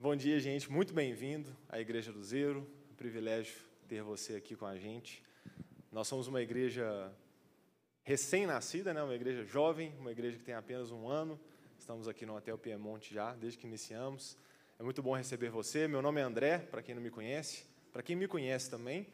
Bom 0.00 0.14
dia, 0.14 0.38
gente. 0.38 0.70
Muito 0.70 0.94
bem-vindo 0.94 1.50
à 1.68 1.80
Igreja 1.80 2.12
do 2.12 2.22
Zero. 2.22 2.64
É 2.88 2.92
um 2.92 2.94
privilégio 2.94 3.56
ter 3.88 4.00
você 4.00 4.36
aqui 4.36 4.54
com 4.54 4.64
a 4.64 4.78
gente. 4.78 5.20
Nós 5.90 6.06
somos 6.06 6.28
uma 6.28 6.40
igreja 6.40 7.12
recém-nascida, 8.04 8.94
né? 8.94 9.02
uma 9.02 9.16
igreja 9.16 9.44
jovem, 9.44 9.92
uma 9.98 10.12
igreja 10.12 10.38
que 10.38 10.44
tem 10.44 10.54
apenas 10.54 10.92
um 10.92 11.08
ano. 11.08 11.36
Estamos 11.76 12.06
aqui 12.06 12.24
no 12.24 12.36
Hotel 12.36 12.56
Piemonte 12.56 13.12
já, 13.12 13.34
desde 13.34 13.58
que 13.58 13.66
iniciamos. 13.66 14.38
É 14.78 14.84
muito 14.84 15.02
bom 15.02 15.16
receber 15.16 15.50
você. 15.50 15.88
Meu 15.88 16.00
nome 16.00 16.20
é 16.20 16.22
André, 16.22 16.58
para 16.58 16.80
quem 16.80 16.94
não 16.94 17.02
me 17.02 17.10
conhece. 17.10 17.64
Para 17.92 18.00
quem 18.00 18.14
me 18.14 18.28
conhece 18.28 18.70
também, 18.70 19.04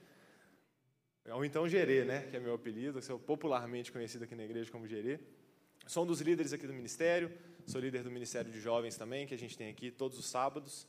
ou 1.30 1.46
então 1.46 1.66
Gerê, 1.66 2.04
né? 2.04 2.26
que 2.30 2.36
é 2.36 2.40
meu 2.40 2.52
apelido, 2.52 3.00
sou 3.00 3.18
popularmente 3.18 3.90
conhecido 3.90 4.24
aqui 4.24 4.34
na 4.34 4.44
igreja 4.44 4.70
como 4.70 4.86
Gerê. 4.86 5.18
Sou 5.86 6.04
um 6.04 6.06
dos 6.06 6.20
líderes 6.20 6.52
aqui 6.52 6.66
do 6.66 6.74
ministério, 6.74 7.32
Sou 7.66 7.80
líder 7.80 8.02
do 8.02 8.10
Ministério 8.10 8.52
de 8.52 8.60
Jovens 8.60 8.94
também, 8.94 9.26
que 9.26 9.32
a 9.32 9.38
gente 9.38 9.56
tem 9.56 9.70
aqui 9.70 9.90
todos 9.90 10.18
os 10.18 10.26
sábados. 10.26 10.86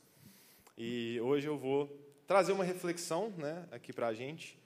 E 0.76 1.18
hoje 1.22 1.46
eu 1.46 1.56
vou 1.56 1.88
trazer 2.26 2.52
uma 2.52 2.64
reflexão 2.64 3.30
né, 3.30 3.66
aqui 3.70 3.94
para 3.94 4.08
a 4.08 4.14
gente. 4.14 4.58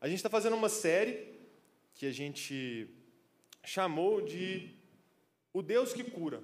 A 0.00 0.08
gente 0.08 0.16
está 0.16 0.28
fazendo 0.28 0.56
uma 0.56 0.68
série 0.68 1.38
que 1.94 2.06
a 2.06 2.10
gente 2.10 2.88
chamou 3.64 4.20
de 4.20 4.74
O 5.52 5.62
Deus 5.62 5.92
que 5.92 6.02
Cura. 6.02 6.42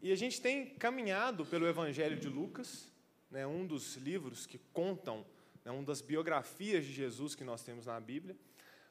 E 0.00 0.10
a 0.10 0.16
gente 0.16 0.40
tem 0.40 0.70
caminhado 0.70 1.44
pelo 1.44 1.66
Evangelho 1.66 2.18
de 2.18 2.26
Lucas, 2.26 2.90
né, 3.30 3.46
um 3.46 3.66
dos 3.66 3.96
livros 3.96 4.46
que 4.46 4.58
contam, 4.72 5.26
né, 5.62 5.70
uma 5.70 5.84
das 5.84 6.00
biografias 6.00 6.86
de 6.86 6.92
Jesus 6.92 7.34
que 7.34 7.44
nós 7.44 7.62
temos 7.62 7.84
na 7.84 8.00
Bíblia. 8.00 8.34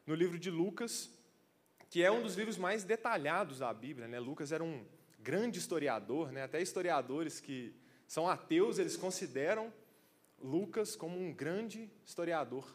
No 0.06 0.14
livro 0.14 0.38
de 0.38 0.52
Lucas, 0.52 1.10
que 1.92 2.02
é 2.02 2.10
um 2.10 2.24
dos 2.24 2.36
livros 2.36 2.58
mais 2.58 2.86
detalhados 2.86 3.60
da 3.60 3.74
Bíblia. 3.74 4.08
Né? 4.08 4.18
Lucas 4.18 4.54
era 4.54 4.64
um 4.64 4.86
grande 5.20 5.60
historiador, 5.60 6.32
né? 6.32 6.42
até 6.42 6.62
historiadores 6.62 7.42
que 7.42 7.76
são 8.08 8.30
ateus, 8.30 8.80
eles 8.80 8.96
consideram 8.96 9.74
Lucas 10.42 10.96
como 10.96 11.20
um 11.20 11.34
grande 11.34 11.92
historiador. 12.06 12.66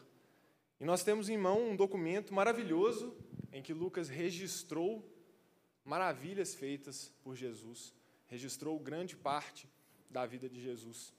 E 0.79 0.85
nós 0.85 1.03
temos 1.03 1.29
em 1.29 1.37
mão 1.37 1.71
um 1.71 1.75
documento 1.75 2.31
maravilhoso 2.31 3.17
em 3.51 3.59
que 3.59 3.73
Lucas 3.73 4.07
registrou 4.07 5.03
maravilhas 5.83 6.53
feitas 6.53 7.11
por 7.23 7.35
Jesus, 7.35 7.95
registrou 8.27 8.77
grande 8.77 9.15
parte 9.15 9.67
da 10.11 10.27
vida 10.27 10.47
de 10.47 10.61
Jesus. 10.61 11.11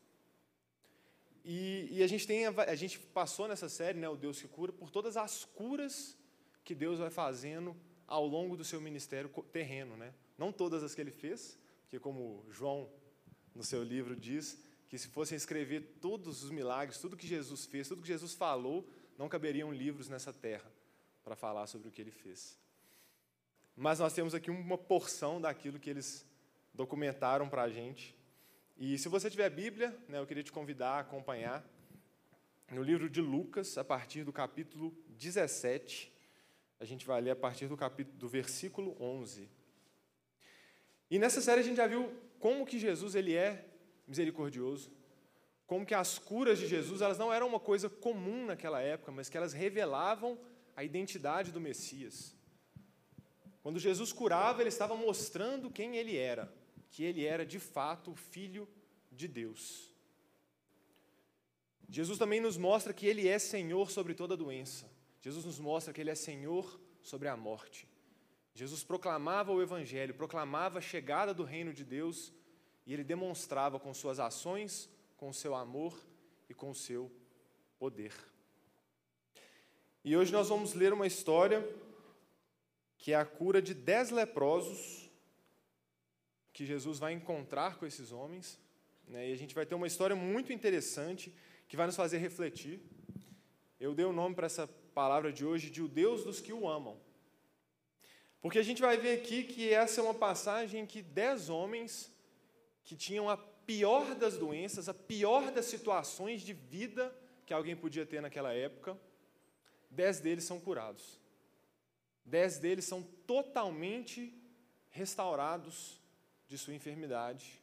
E, 1.45 1.89
e 1.91 2.03
a 2.05 2.07
gente 2.07 2.29
tem 2.29 2.47
a, 2.47 2.75
gente 2.77 3.01
passou 3.01 3.49
nessa 3.49 3.69
série, 3.69 3.99
né, 3.99 4.09
o 4.09 4.15
Deus 4.15 4.41
que 4.41 4.47
cura, 4.47 4.73
por 4.73 4.89
todas 4.89 5.17
as 5.17 5.45
curas 5.45 6.17
que 6.65 6.77
Deus 6.77 7.01
vai 7.01 7.11
fazendo 7.11 7.75
ao 8.09 8.27
longo 8.27 8.57
do 8.57 8.65
seu 8.65 8.81
ministério 8.81 9.29
terreno. 9.53 9.97
Né? 9.97 10.13
Não 10.37 10.51
todas 10.51 10.83
as 10.83 10.95
que 10.95 11.01
ele 11.01 11.13
fez, 11.13 11.57
porque, 11.83 12.01
como 12.01 12.45
João, 12.51 12.91
no 13.55 13.63
seu 13.63 13.85
livro, 13.85 14.17
diz, 14.17 14.59
que 14.89 14.99
se 14.99 15.09
fossem 15.09 15.37
escrever 15.37 15.99
todos 16.01 16.43
os 16.43 16.51
milagres, 16.51 16.99
tudo 16.99 17.17
que 17.17 17.27
Jesus 17.27 17.67
fez, 17.67 17.87
tudo 17.87 18.03
que 18.03 18.09
Jesus 18.09 18.35
falou, 18.35 18.89
não 19.19 19.29
caberiam 19.29 19.73
livros 19.73 20.09
nessa 20.09 20.33
terra 20.33 20.71
para 21.23 21.37
falar 21.37 21.67
sobre 21.67 21.89
o 21.89 21.91
que 21.91 22.01
ele 22.01 22.11
fez. 22.11 22.59
Mas 23.77 23.99
nós 23.99 24.13
temos 24.13 24.35
aqui 24.35 24.51
uma 24.51 24.79
porção 24.79 25.41
daquilo 25.41 25.79
que 25.79 25.91
eles 25.91 26.27
documentaram 26.73 27.49
para 27.49 27.63
a 27.63 27.69
gente. 27.69 28.17
E 28.77 28.97
se 28.97 29.09
você 29.09 29.31
tiver 29.31 29.51
Bíblia, 29.51 29.97
né, 30.09 30.19
eu 30.19 30.27
queria 30.27 30.43
te 30.43 30.51
convidar 30.51 30.93
a 30.93 31.01
acompanhar 31.01 31.65
no 32.71 32.83
livro 32.83 33.09
de 33.09 33.21
Lucas, 33.21 33.77
a 33.77 33.85
partir 33.85 34.25
do 34.25 34.33
capítulo 34.33 34.95
17, 35.11 36.13
a 36.81 36.85
gente 36.85 37.07
vai 37.07 37.21
ler 37.21 37.31
a 37.31 37.37
partir 37.37 37.67
do 37.67 37.77
capítulo 37.77 38.17
do 38.17 38.29
versículo 38.29 38.97
11. 39.01 39.49
E 41.11 41.19
nessa 41.19 41.41
série 41.41 41.61
a 41.61 41.65
gente 41.65 41.77
já 41.77 41.87
viu 41.87 42.13
como 42.39 42.67
que 42.67 42.79
Jesus 42.79 43.15
ele 43.15 43.35
é 43.35 43.67
misericordioso, 44.07 44.91
como 45.67 45.85
que 45.85 45.95
as 45.95 46.19
curas 46.19 46.59
de 46.59 46.67
Jesus 46.67 47.01
elas 47.01 47.19
não 47.19 47.33
eram 47.33 47.49
uma 47.49 47.61
coisa 47.61 47.89
comum 47.89 48.47
naquela 48.47 48.81
época, 48.81 49.11
mas 49.11 49.29
que 49.29 49.37
elas 49.37 49.53
revelavam 49.53 50.39
a 50.77 50.85
identidade 50.85 51.51
do 51.51 51.61
Messias. 51.61 52.35
Quando 53.63 53.79
Jesus 53.79 54.13
curava, 54.13 54.63
ele 54.63 54.69
estava 54.69 54.95
mostrando 54.95 55.71
quem 55.71 55.97
ele 55.97 56.17
era, 56.17 56.53
que 56.91 57.03
ele 57.03 57.25
era 57.25 57.45
de 57.45 57.59
fato 57.59 58.13
o 58.13 58.17
filho 58.17 58.69
de 59.11 59.27
Deus. 59.27 59.93
Jesus 61.89 62.19
também 62.19 62.41
nos 62.41 62.57
mostra 62.57 62.93
que 62.93 63.07
ele 63.07 63.27
é 63.27 63.39
Senhor 63.39 63.91
sobre 63.91 64.15
toda 64.15 64.37
doença. 64.37 64.89
Jesus 65.21 65.45
nos 65.45 65.59
mostra 65.59 65.93
que 65.93 66.01
Ele 66.01 66.11
é 66.11 66.15
Senhor 66.15 66.81
sobre 67.03 67.29
a 67.29 67.37
morte. 67.37 67.89
Jesus 68.55 68.83
proclamava 68.83 69.53
o 69.53 69.63
Evangelho, 69.63 70.15
proclamava 70.15 70.79
a 70.79 70.83
chegada 70.83 71.33
do 71.33 71.45
reino 71.45 71.73
de 71.73 71.85
Deus 71.85 72.33
e 72.85 72.93
ele 72.93 73.05
demonstrava 73.05 73.79
com 73.79 73.93
suas 73.95 74.19
ações, 74.19 74.91
com 75.17 75.33
seu 75.33 75.55
amor 75.55 75.95
e 76.49 76.55
com 76.55 76.73
seu 76.73 77.13
poder. 77.79 78.13
E 80.05 80.17
hoje 80.17 80.33
nós 80.33 80.49
vamos 80.49 80.75
ler 80.75 80.93
uma 80.93 81.07
história 81.07 81.63
que 82.97 83.13
é 83.13 83.15
a 83.15 83.25
cura 83.25 83.63
de 83.63 83.75
dez 83.75 84.11
leprosos 84.11 85.09
que 86.53 86.67
Jesus 86.67 86.99
vai 86.99 87.13
encontrar 87.13 87.79
com 87.79 87.87
esses 87.87 88.11
homens. 88.11 88.59
Né? 89.07 89.29
E 89.29 89.33
a 89.33 89.37
gente 89.37 89.55
vai 89.55 89.65
ter 89.65 89.75
uma 89.75 89.87
história 89.87 90.17
muito 90.17 90.53
interessante 90.53 91.33
que 91.69 91.77
vai 91.77 91.87
nos 91.87 91.95
fazer 91.95 92.19
refletir. 92.19 92.81
Eu 93.79 93.95
dei 93.95 94.05
o 94.05 94.09
um 94.09 94.13
nome 94.13 94.35
para 94.35 94.47
essa 94.47 94.67
palavra 95.01 95.33
de 95.33 95.45
hoje 95.47 95.71
de 95.71 95.81
o 95.81 95.87
Deus 95.87 96.25
dos 96.25 96.41
que 96.41 96.53
o 96.53 96.69
amam. 96.69 96.97
Porque 98.43 98.59
a 98.59 98.65
gente 98.69 98.81
vai 98.81 98.97
ver 98.97 99.13
aqui 99.21 99.45
que 99.45 99.73
essa 99.73 100.01
é 100.01 100.03
uma 100.03 100.19
passagem 100.27 100.85
que 100.85 101.01
dez 101.01 101.49
homens 101.49 102.11
que 102.83 102.97
tinham 102.97 103.31
a 103.31 103.37
pior 103.37 104.17
das 104.17 104.37
doenças, 104.37 104.89
a 104.89 104.95
pior 105.13 105.53
das 105.53 105.67
situações 105.67 106.43
de 106.43 106.53
vida 106.53 107.17
que 107.47 107.55
alguém 107.55 107.77
podia 107.77 108.05
ter 108.05 108.21
naquela 108.21 108.53
época, 108.53 108.99
dez 109.89 110.19
deles 110.19 110.43
são 110.43 110.59
curados. 110.59 111.21
Dez 112.25 112.59
deles 112.59 112.85
são 112.85 113.01
totalmente 113.25 114.21
restaurados 114.91 116.03
de 116.49 116.59
sua 116.59 116.75
enfermidade, 116.75 117.63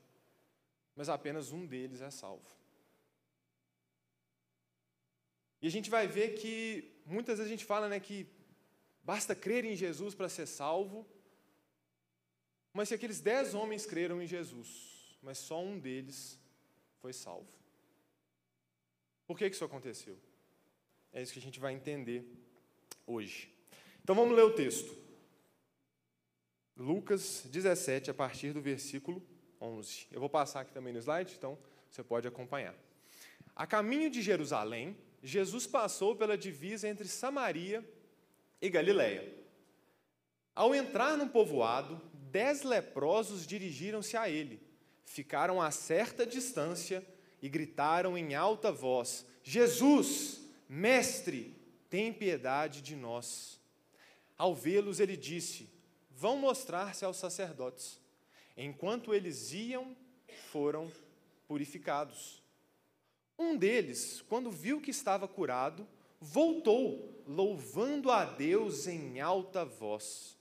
mas 0.95 1.09
apenas 1.09 1.51
um 1.51 1.65
deles 1.65 1.99
é 1.99 2.09
salvo. 2.09 2.49
E 5.61 5.67
a 5.67 5.71
gente 5.71 5.89
vai 5.89 6.07
ver 6.07 6.35
que 6.35 6.94
muitas 7.05 7.37
vezes 7.37 7.51
a 7.51 7.55
gente 7.55 7.65
fala 7.65 7.87
né, 7.87 7.99
que 7.99 8.27
basta 9.03 9.35
crer 9.35 9.63
em 9.65 9.75
Jesus 9.75 10.15
para 10.15 10.27
ser 10.27 10.45
salvo, 10.45 11.07
mas 12.73 12.89
se 12.89 12.95
aqueles 12.95 13.21
dez 13.21 13.53
homens 13.53 13.85
creram 13.85 14.21
em 14.21 14.27
Jesus, 14.27 15.17
mas 15.21 15.37
só 15.37 15.61
um 15.63 15.79
deles 15.79 16.39
foi 16.99 17.13
salvo. 17.13 17.47
Por 19.25 19.37
que, 19.37 19.49
que 19.49 19.55
isso 19.55 19.65
aconteceu? 19.65 20.17
É 21.13 21.21
isso 21.21 21.31
que 21.31 21.39
a 21.39 21.41
gente 21.41 21.59
vai 21.59 21.73
entender 21.73 22.25
hoje. 23.07 23.49
Então 24.03 24.15
vamos 24.15 24.35
ler 24.35 24.43
o 24.43 24.53
texto. 24.53 24.95
Lucas 26.75 27.43
17, 27.45 28.11
a 28.11 28.13
partir 28.13 28.51
do 28.51 28.61
versículo 28.61 29.23
11. 29.61 30.07
Eu 30.11 30.19
vou 30.19 30.29
passar 30.29 30.61
aqui 30.61 30.73
também 30.73 30.93
no 30.93 30.99
slide, 30.99 31.33
então 31.37 31.57
você 31.89 32.03
pode 32.03 32.27
acompanhar. 32.27 32.75
A 33.55 33.65
caminho 33.65 34.09
de 34.09 34.21
Jerusalém, 34.21 34.97
Jesus 35.25 35.65
passou 35.65 36.15
pela 36.15 36.37
divisa 36.37 36.87
entre 36.87 37.07
Samaria 37.07 37.83
e 38.61 38.69
Galiléia. 38.69 39.33
Ao 40.53 40.75
entrar 40.75 41.17
num 41.17 41.27
povoado, 41.27 41.99
dez 42.13 42.61
leprosos 42.61 43.47
dirigiram-se 43.47 44.15
a 44.15 44.29
ele, 44.29 44.61
ficaram 45.03 45.59
a 45.59 45.71
certa 45.71 46.27
distância 46.27 47.03
e 47.41 47.49
gritaram 47.49 48.15
em 48.15 48.35
alta 48.35 48.71
voz: 48.71 49.25
Jesus, 49.43 50.41
mestre, 50.69 51.55
tem 51.89 52.13
piedade 52.13 52.83
de 52.83 52.95
nós. 52.95 53.59
Ao 54.37 54.53
vê-los, 54.53 54.99
ele 54.99 55.17
disse: 55.17 55.67
Vão 56.11 56.37
mostrar-se 56.37 57.03
aos 57.03 57.17
sacerdotes. 57.17 57.99
Enquanto 58.55 59.11
eles 59.11 59.51
iam, 59.53 59.97
foram 60.51 60.91
purificados. 61.47 62.44
Um 63.37 63.57
deles, 63.57 64.21
quando 64.29 64.49
viu 64.49 64.79
que 64.79 64.91
estava 64.91 65.27
curado, 65.27 65.87
voltou, 66.19 67.23
louvando 67.27 68.09
a 68.09 68.25
Deus 68.25 68.87
em 68.87 69.19
alta 69.19 69.65
voz. 69.65 70.37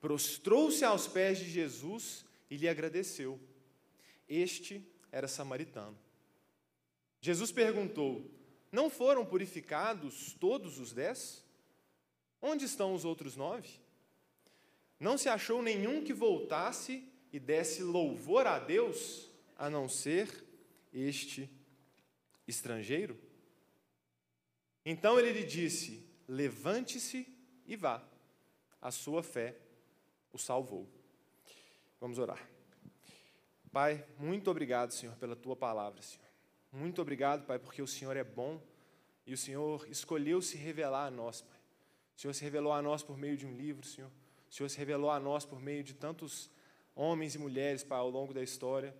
Prostrou-se 0.00 0.84
aos 0.84 1.06
pés 1.06 1.38
de 1.38 1.50
Jesus 1.50 2.24
e 2.50 2.56
lhe 2.56 2.68
agradeceu. 2.68 3.38
Este 4.28 4.86
era 5.12 5.28
samaritano. 5.28 5.98
Jesus 7.20 7.52
perguntou: 7.52 8.30
Não 8.72 8.90
foram 8.90 9.24
purificados 9.24 10.34
todos 10.38 10.78
os 10.78 10.92
dez? 10.92 11.44
Onde 12.40 12.64
estão 12.64 12.94
os 12.94 13.04
outros 13.04 13.36
nove? 13.36 13.68
Não 15.00 15.16
se 15.16 15.28
achou 15.28 15.62
nenhum 15.62 16.04
que 16.04 16.12
voltasse 16.12 17.08
e 17.32 17.40
desse 17.40 17.82
louvor 17.82 18.46
a 18.46 18.58
Deus, 18.58 19.30
a 19.56 19.68
não 19.68 19.88
ser 19.88 20.44
este 20.92 21.50
estrangeiro? 22.46 23.18
Então 24.84 25.18
ele 25.18 25.32
lhe 25.32 25.44
disse: 25.44 26.06
Levante-se 26.28 27.26
e 27.66 27.76
vá, 27.76 28.02
a 28.80 28.90
sua 28.90 29.22
fé 29.22 29.56
o 30.32 30.38
salvou. 30.38 30.88
Vamos 32.00 32.18
orar. 32.18 32.48
Pai, 33.72 34.06
muito 34.18 34.50
obrigado, 34.50 34.92
Senhor, 34.92 35.16
pela 35.16 35.34
tua 35.34 35.56
palavra, 35.56 36.00
Senhor. 36.02 36.24
Muito 36.70 37.00
obrigado, 37.00 37.46
Pai, 37.46 37.58
porque 37.58 37.80
o 37.80 37.86
Senhor 37.86 38.16
é 38.16 38.24
bom 38.24 38.60
e 39.26 39.32
o 39.32 39.38
Senhor 39.38 39.86
escolheu 39.88 40.42
se 40.42 40.56
revelar 40.56 41.06
a 41.06 41.10
nós, 41.10 41.40
Pai. 41.40 41.58
O 42.16 42.20
Senhor 42.20 42.34
se 42.34 42.44
revelou 42.44 42.72
a 42.72 42.82
nós 42.82 43.02
por 43.02 43.16
meio 43.16 43.36
de 43.36 43.46
um 43.46 43.56
livro, 43.56 43.86
Senhor. 43.86 44.10
O 44.48 44.52
Senhor 44.52 44.68
se 44.68 44.78
revelou 44.78 45.10
a 45.10 45.18
nós 45.18 45.44
por 45.44 45.60
meio 45.60 45.82
de 45.82 45.94
tantos 45.94 46.50
homens 46.94 47.34
e 47.34 47.38
mulheres, 47.38 47.82
Pai, 47.82 47.98
ao 47.98 48.10
longo 48.10 48.32
da 48.32 48.42
história. 48.42 48.94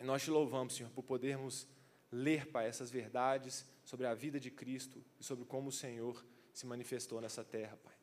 E 0.00 0.04
nós 0.04 0.22
te 0.22 0.30
louvamos, 0.30 0.74
Senhor, 0.74 0.90
por 0.90 1.02
podermos 1.02 1.66
ler, 2.14 2.46
Pai, 2.46 2.68
essas 2.68 2.90
verdades 2.90 3.66
sobre 3.84 4.06
a 4.06 4.14
vida 4.14 4.38
de 4.38 4.50
Cristo 4.50 5.04
e 5.18 5.24
sobre 5.24 5.44
como 5.44 5.68
o 5.68 5.72
Senhor 5.72 6.24
se 6.52 6.64
manifestou 6.64 7.20
nessa 7.20 7.42
terra, 7.42 7.76
Pai. 7.82 7.94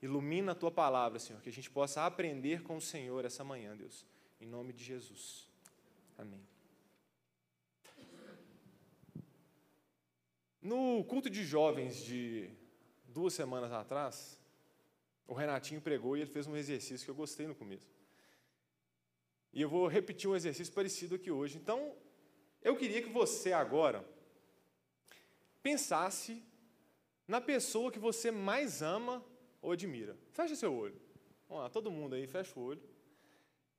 Ilumina 0.00 0.52
a 0.52 0.54
tua 0.54 0.70
palavra, 0.70 1.18
Senhor, 1.18 1.42
que 1.42 1.48
a 1.48 1.52
gente 1.52 1.70
possa 1.70 2.06
aprender 2.06 2.62
com 2.62 2.76
o 2.76 2.80
Senhor 2.80 3.24
essa 3.24 3.42
manhã, 3.42 3.76
Deus. 3.76 4.06
Em 4.40 4.46
nome 4.46 4.72
de 4.72 4.84
Jesus. 4.84 5.48
Amém. 6.16 6.40
No 10.60 11.04
culto 11.04 11.28
de 11.28 11.44
jovens 11.44 11.96
de 12.04 12.48
duas 13.08 13.34
semanas 13.34 13.72
atrás, 13.72 14.38
o 15.26 15.34
Renatinho 15.34 15.80
pregou 15.80 16.16
e 16.16 16.20
ele 16.20 16.30
fez 16.30 16.46
um 16.46 16.56
exercício 16.56 17.04
que 17.04 17.10
eu 17.10 17.14
gostei 17.14 17.46
no 17.48 17.54
começo. 17.54 17.90
E 19.52 19.60
eu 19.60 19.68
vou 19.68 19.88
repetir 19.88 20.30
um 20.30 20.36
exercício 20.36 20.72
parecido 20.72 21.16
aqui 21.16 21.30
hoje. 21.30 21.58
Então, 21.58 21.92
eu 22.62 22.76
queria 22.76 23.02
que 23.02 23.08
você 23.08 23.52
agora 23.52 24.04
pensasse 25.62 26.42
na 27.26 27.40
pessoa 27.40 27.90
que 27.90 27.98
você 27.98 28.30
mais 28.30 28.82
ama 28.82 29.24
ou 29.60 29.72
admira. 29.72 30.16
Feche 30.32 30.56
seu 30.56 30.74
olho. 30.74 31.00
Vamos 31.48 31.64
lá, 31.64 31.70
todo 31.70 31.90
mundo 31.90 32.14
aí, 32.14 32.26
fecha 32.26 32.58
o 32.58 32.62
olho. 32.62 32.82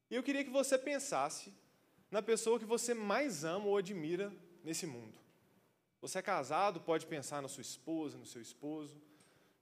E 0.09 0.15
eu 0.15 0.23
queria 0.23 0.43
que 0.43 0.49
você 0.49 0.77
pensasse 0.77 1.53
na 2.11 2.21
pessoa 2.21 2.59
que 2.59 2.65
você 2.65 2.93
mais 2.93 3.43
ama 3.43 3.65
ou 3.65 3.77
admira 3.77 4.31
nesse 4.63 4.85
mundo. 4.85 5.17
Você 6.01 6.19
é 6.19 6.21
casado, 6.21 6.81
pode 6.81 7.07
pensar 7.07 7.41
na 7.41 7.47
sua 7.47 7.61
esposa, 7.61 8.17
no 8.17 8.25
seu 8.25 8.41
esposo. 8.41 9.01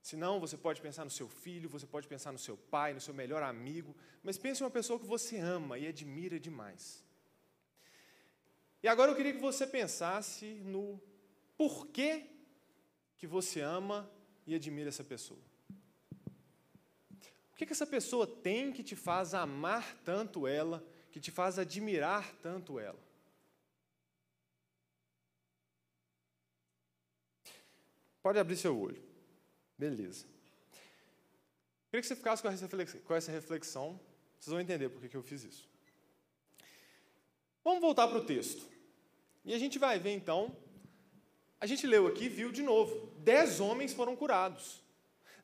Se 0.02 0.16
não, 0.16 0.40
você 0.40 0.56
pode 0.56 0.80
pensar 0.80 1.04
no 1.04 1.10
seu 1.10 1.28
filho, 1.28 1.68
você 1.68 1.86
pode 1.86 2.08
pensar 2.08 2.32
no 2.32 2.38
seu 2.38 2.56
pai, 2.56 2.92
no 2.92 3.00
seu 3.00 3.14
melhor 3.14 3.42
amigo. 3.42 3.94
Mas 4.22 4.36
pense 4.36 4.60
em 4.60 4.64
uma 4.64 4.70
pessoa 4.70 4.98
que 4.98 5.06
você 5.06 5.38
ama 5.38 5.78
e 5.78 5.86
admira 5.86 6.40
demais. 6.40 7.01
E 8.82 8.88
agora 8.88 9.12
eu 9.12 9.16
queria 9.16 9.32
que 9.32 9.40
você 9.40 9.66
pensasse 9.66 10.46
no 10.64 11.00
porquê 11.56 12.26
que 13.16 13.26
você 13.26 13.60
ama 13.60 14.10
e 14.44 14.54
admira 14.54 14.88
essa 14.88 15.04
pessoa. 15.04 15.38
O 17.52 17.56
que, 17.56 17.64
que 17.64 17.72
essa 17.72 17.86
pessoa 17.86 18.26
tem 18.26 18.72
que 18.72 18.82
te 18.82 18.96
faz 18.96 19.34
amar 19.34 19.96
tanto 20.04 20.48
ela, 20.48 20.84
que 21.12 21.20
te 21.20 21.30
faz 21.30 21.58
admirar 21.58 22.34
tanto 22.42 22.80
ela? 22.80 22.98
Pode 28.20 28.38
abrir 28.38 28.56
seu 28.56 28.76
olho. 28.76 29.02
Beleza. 29.78 30.26
Queria 31.88 32.00
que 32.00 32.06
você 32.06 32.16
ficasse 32.16 32.42
com 32.42 33.14
essa 33.14 33.30
reflexão. 33.30 34.00
Vocês 34.38 34.50
vão 34.50 34.60
entender 34.60 34.88
por 34.88 35.06
que 35.06 35.16
eu 35.16 35.22
fiz 35.22 35.44
isso. 35.44 35.71
Vamos 37.64 37.80
voltar 37.80 38.08
para 38.08 38.18
o 38.18 38.24
texto. 38.24 38.66
E 39.44 39.54
a 39.54 39.58
gente 39.58 39.78
vai 39.78 39.98
ver 39.98 40.12
então. 40.12 40.56
A 41.60 41.66
gente 41.66 41.86
leu 41.86 42.06
aqui, 42.06 42.28
viu 42.28 42.50
de 42.50 42.62
novo. 42.62 43.12
Dez 43.18 43.60
homens 43.60 43.92
foram 43.92 44.16
curados. 44.16 44.82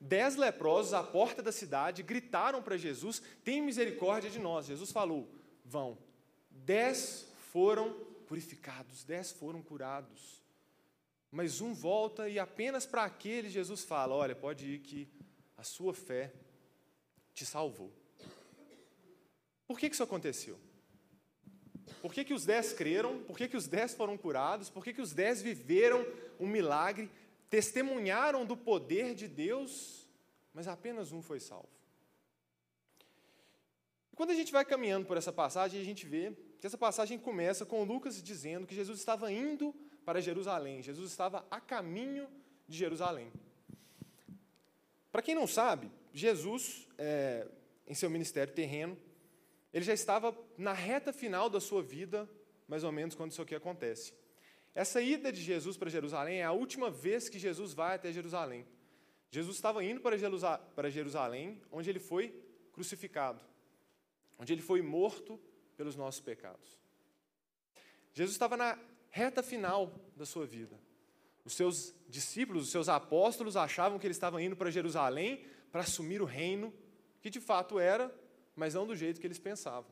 Dez 0.00 0.36
leprosos 0.36 0.92
à 0.92 1.02
porta 1.02 1.42
da 1.42 1.52
cidade 1.52 2.02
gritaram 2.02 2.62
para 2.62 2.76
Jesus: 2.76 3.22
Tem 3.44 3.60
misericórdia 3.60 4.30
de 4.30 4.38
nós. 4.38 4.66
Jesus 4.66 4.92
falou: 4.92 5.28
Vão. 5.64 5.98
Dez 6.50 7.26
foram 7.52 7.92
purificados, 8.26 9.04
dez 9.04 9.32
foram 9.32 9.62
curados. 9.62 10.42
Mas 11.30 11.60
um 11.60 11.74
volta 11.74 12.28
e 12.28 12.38
apenas 12.38 12.86
para 12.86 13.04
aquele 13.04 13.48
Jesus 13.48 13.84
fala: 13.84 14.14
Olha, 14.14 14.34
pode 14.34 14.66
ir 14.66 14.78
que 14.80 15.08
a 15.56 15.62
sua 15.64 15.92
fé 15.92 16.32
te 17.34 17.44
salvou. 17.44 17.92
Por 19.66 19.78
que, 19.78 19.88
que 19.88 19.94
isso 19.94 20.02
aconteceu? 20.02 20.58
Por 22.00 22.12
que, 22.12 22.24
que 22.24 22.34
os 22.34 22.44
dez 22.44 22.72
creram? 22.72 23.22
Por 23.22 23.36
que, 23.36 23.48
que 23.48 23.56
os 23.56 23.66
dez 23.66 23.94
foram 23.94 24.16
curados? 24.16 24.70
Por 24.70 24.84
que, 24.84 24.92
que 24.92 25.02
os 25.02 25.12
dez 25.12 25.42
viveram 25.42 26.06
um 26.38 26.46
milagre? 26.46 27.10
Testemunharam 27.50 28.44
do 28.44 28.56
poder 28.56 29.14
de 29.14 29.26
Deus, 29.26 30.06
mas 30.52 30.68
apenas 30.68 31.12
um 31.12 31.22
foi 31.22 31.40
salvo. 31.40 31.68
Quando 34.14 34.30
a 34.30 34.34
gente 34.34 34.50
vai 34.50 34.64
caminhando 34.64 35.06
por 35.06 35.16
essa 35.16 35.32
passagem, 35.32 35.80
a 35.80 35.84
gente 35.84 36.04
vê 36.04 36.32
que 36.60 36.66
essa 36.66 36.76
passagem 36.76 37.18
começa 37.18 37.64
com 37.64 37.84
Lucas 37.84 38.20
dizendo 38.22 38.66
que 38.66 38.74
Jesus 38.74 38.98
estava 38.98 39.32
indo 39.32 39.72
para 40.04 40.20
Jerusalém. 40.20 40.82
Jesus 40.82 41.10
estava 41.10 41.46
a 41.50 41.60
caminho 41.60 42.28
de 42.66 42.76
Jerusalém. 42.76 43.30
Para 45.12 45.22
quem 45.22 45.34
não 45.34 45.46
sabe, 45.46 45.90
Jesus, 46.12 46.88
é, 46.98 47.46
em 47.86 47.94
seu 47.94 48.10
ministério 48.10 48.52
terreno, 48.52 48.96
ele 49.72 49.84
já 49.84 49.92
estava 49.92 50.36
na 50.56 50.72
reta 50.72 51.12
final 51.12 51.50
da 51.50 51.60
sua 51.60 51.82
vida, 51.82 52.28
mais 52.66 52.84
ou 52.84 52.92
menos, 52.92 53.14
quando 53.14 53.32
isso 53.32 53.42
aqui 53.42 53.54
acontece. 53.54 54.14
Essa 54.74 55.00
ida 55.00 55.32
de 55.32 55.42
Jesus 55.42 55.76
para 55.76 55.90
Jerusalém 55.90 56.40
é 56.40 56.44
a 56.44 56.52
última 56.52 56.90
vez 56.90 57.28
que 57.28 57.38
Jesus 57.38 57.74
vai 57.74 57.96
até 57.96 58.12
Jerusalém. 58.12 58.66
Jesus 59.30 59.56
estava 59.56 59.84
indo 59.84 60.00
para 60.00 60.90
Jerusalém, 60.90 61.60
onde 61.70 61.90
ele 61.90 61.98
foi 61.98 62.34
crucificado, 62.72 63.44
onde 64.38 64.52
ele 64.52 64.62
foi 64.62 64.80
morto 64.80 65.38
pelos 65.76 65.96
nossos 65.96 66.20
pecados. 66.20 66.78
Jesus 68.12 68.34
estava 68.34 68.56
na 68.56 68.78
reta 69.10 69.42
final 69.42 69.92
da 70.16 70.24
sua 70.24 70.46
vida. 70.46 70.78
Os 71.44 71.54
seus 71.54 71.94
discípulos, 72.08 72.64
os 72.64 72.70
seus 72.70 72.88
apóstolos 72.88 73.56
achavam 73.56 73.98
que 73.98 74.06
ele 74.06 74.12
estava 74.12 74.42
indo 74.42 74.56
para 74.56 74.70
Jerusalém 74.70 75.44
para 75.70 75.82
assumir 75.82 76.22
o 76.22 76.24
reino, 76.24 76.72
que 77.20 77.30
de 77.30 77.40
fato 77.40 77.78
era, 77.78 78.14
mas 78.58 78.74
não 78.74 78.86
do 78.86 78.96
jeito 78.96 79.20
que 79.20 79.26
eles 79.26 79.38
pensavam. 79.38 79.90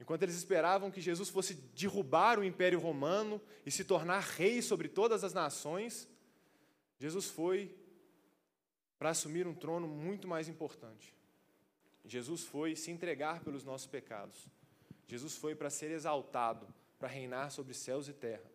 Enquanto 0.00 0.22
eles 0.22 0.36
esperavam 0.36 0.90
que 0.90 1.00
Jesus 1.00 1.28
fosse 1.28 1.54
derrubar 1.54 2.38
o 2.38 2.44
Império 2.44 2.78
Romano 2.78 3.40
e 3.64 3.70
se 3.70 3.84
tornar 3.84 4.20
rei 4.20 4.60
sobre 4.62 4.88
todas 4.88 5.24
as 5.24 5.32
nações, 5.32 6.08
Jesus 6.98 7.26
foi 7.26 7.74
para 8.98 9.10
assumir 9.10 9.46
um 9.46 9.54
trono 9.54 9.88
muito 9.88 10.28
mais 10.28 10.48
importante. 10.48 11.14
Jesus 12.04 12.44
foi 12.44 12.74
se 12.74 12.90
entregar 12.90 13.40
pelos 13.40 13.64
nossos 13.64 13.86
pecados. 13.86 14.46
Jesus 15.06 15.36
foi 15.36 15.54
para 15.54 15.70
ser 15.70 15.90
exaltado, 15.90 16.66
para 16.98 17.08
reinar 17.08 17.50
sobre 17.50 17.74
céus 17.74 18.08
e 18.08 18.12
terra, 18.12 18.50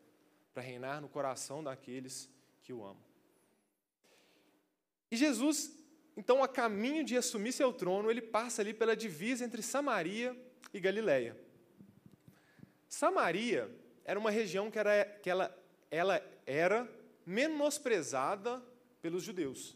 para 0.54 0.64
reinar 0.64 1.02
no 1.02 1.10
coração 1.10 1.64
daqueles 1.64 2.30
que 2.62 2.74
o 2.74 2.84
amam. 2.84 3.04
E 5.12 5.16
Jesus, 5.16 5.72
então, 6.16 6.44
a 6.44 6.48
caminho 6.48 7.04
de 7.04 7.18
assumir 7.18 7.52
seu 7.52 7.74
trono, 7.74 8.12
ele 8.12 8.22
passa 8.22 8.62
ali 8.62 8.74
pela 8.74 8.96
divisa 8.96 9.44
entre 9.44 9.64
Samaria 9.64 10.36
e 10.74 10.80
Galiléia. 10.80 11.36
Samaria 12.88 13.70
era 14.06 14.20
uma 14.20 14.30
região 14.30 14.70
que, 14.70 14.78
era, 14.78 15.06
que 15.06 15.30
ela, 15.30 15.58
ela 15.90 16.24
era 16.46 16.88
menosprezada 17.26 18.62
pelos 19.02 19.24
judeus. 19.24 19.76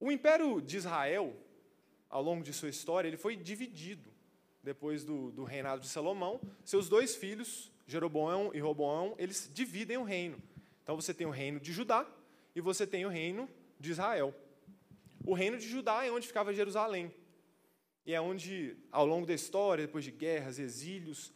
O 0.00 0.10
Império 0.10 0.60
de 0.60 0.76
Israel, 0.76 1.34
ao 2.10 2.22
longo 2.22 2.42
de 2.42 2.52
sua 2.52 2.68
história, 2.68 3.06
ele 3.06 3.16
foi 3.16 3.36
dividido 3.36 4.12
depois 4.62 5.04
do, 5.04 5.30
do 5.30 5.44
reinado 5.44 5.82
de 5.82 5.88
Salomão, 5.88 6.40
seus 6.64 6.88
dois 6.88 7.14
filhos, 7.14 7.70
Jeroboão 7.86 8.50
e 8.52 8.58
Roboão, 8.58 9.14
eles 9.18 9.48
dividem 9.52 9.98
o 9.98 10.02
reino. 10.02 10.42
Então 10.82 10.96
você 10.96 11.14
tem 11.14 11.26
o 11.26 11.30
reino 11.30 11.60
de 11.60 11.72
Judá 11.72 12.06
e 12.54 12.60
você 12.60 12.86
tem 12.86 13.04
o 13.04 13.08
reino 13.08 13.48
de 13.78 13.90
Israel. 13.90 14.34
O 15.26 15.34
reino 15.34 15.58
de 15.58 15.68
Judá 15.68 16.04
é 16.04 16.10
onde 16.10 16.26
ficava 16.26 16.52
Jerusalém. 16.52 17.12
E 18.06 18.12
é 18.12 18.20
onde, 18.20 18.76
ao 18.92 19.06
longo 19.06 19.26
da 19.26 19.32
história, 19.32 19.86
depois 19.86 20.04
de 20.04 20.10
guerras, 20.10 20.58
exílios, 20.58 21.32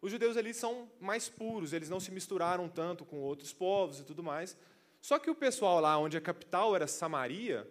os 0.00 0.10
judeus 0.10 0.36
ali 0.36 0.52
são 0.54 0.90
mais 1.00 1.28
puros, 1.28 1.72
eles 1.72 1.88
não 1.88 2.00
se 2.00 2.10
misturaram 2.10 2.68
tanto 2.68 3.04
com 3.04 3.20
outros 3.20 3.52
povos 3.52 4.00
e 4.00 4.04
tudo 4.04 4.22
mais. 4.22 4.56
Só 5.00 5.18
que 5.18 5.30
o 5.30 5.34
pessoal 5.34 5.80
lá, 5.80 5.98
onde 5.98 6.16
a 6.16 6.20
capital 6.20 6.74
era 6.74 6.86
Samaria, 6.86 7.68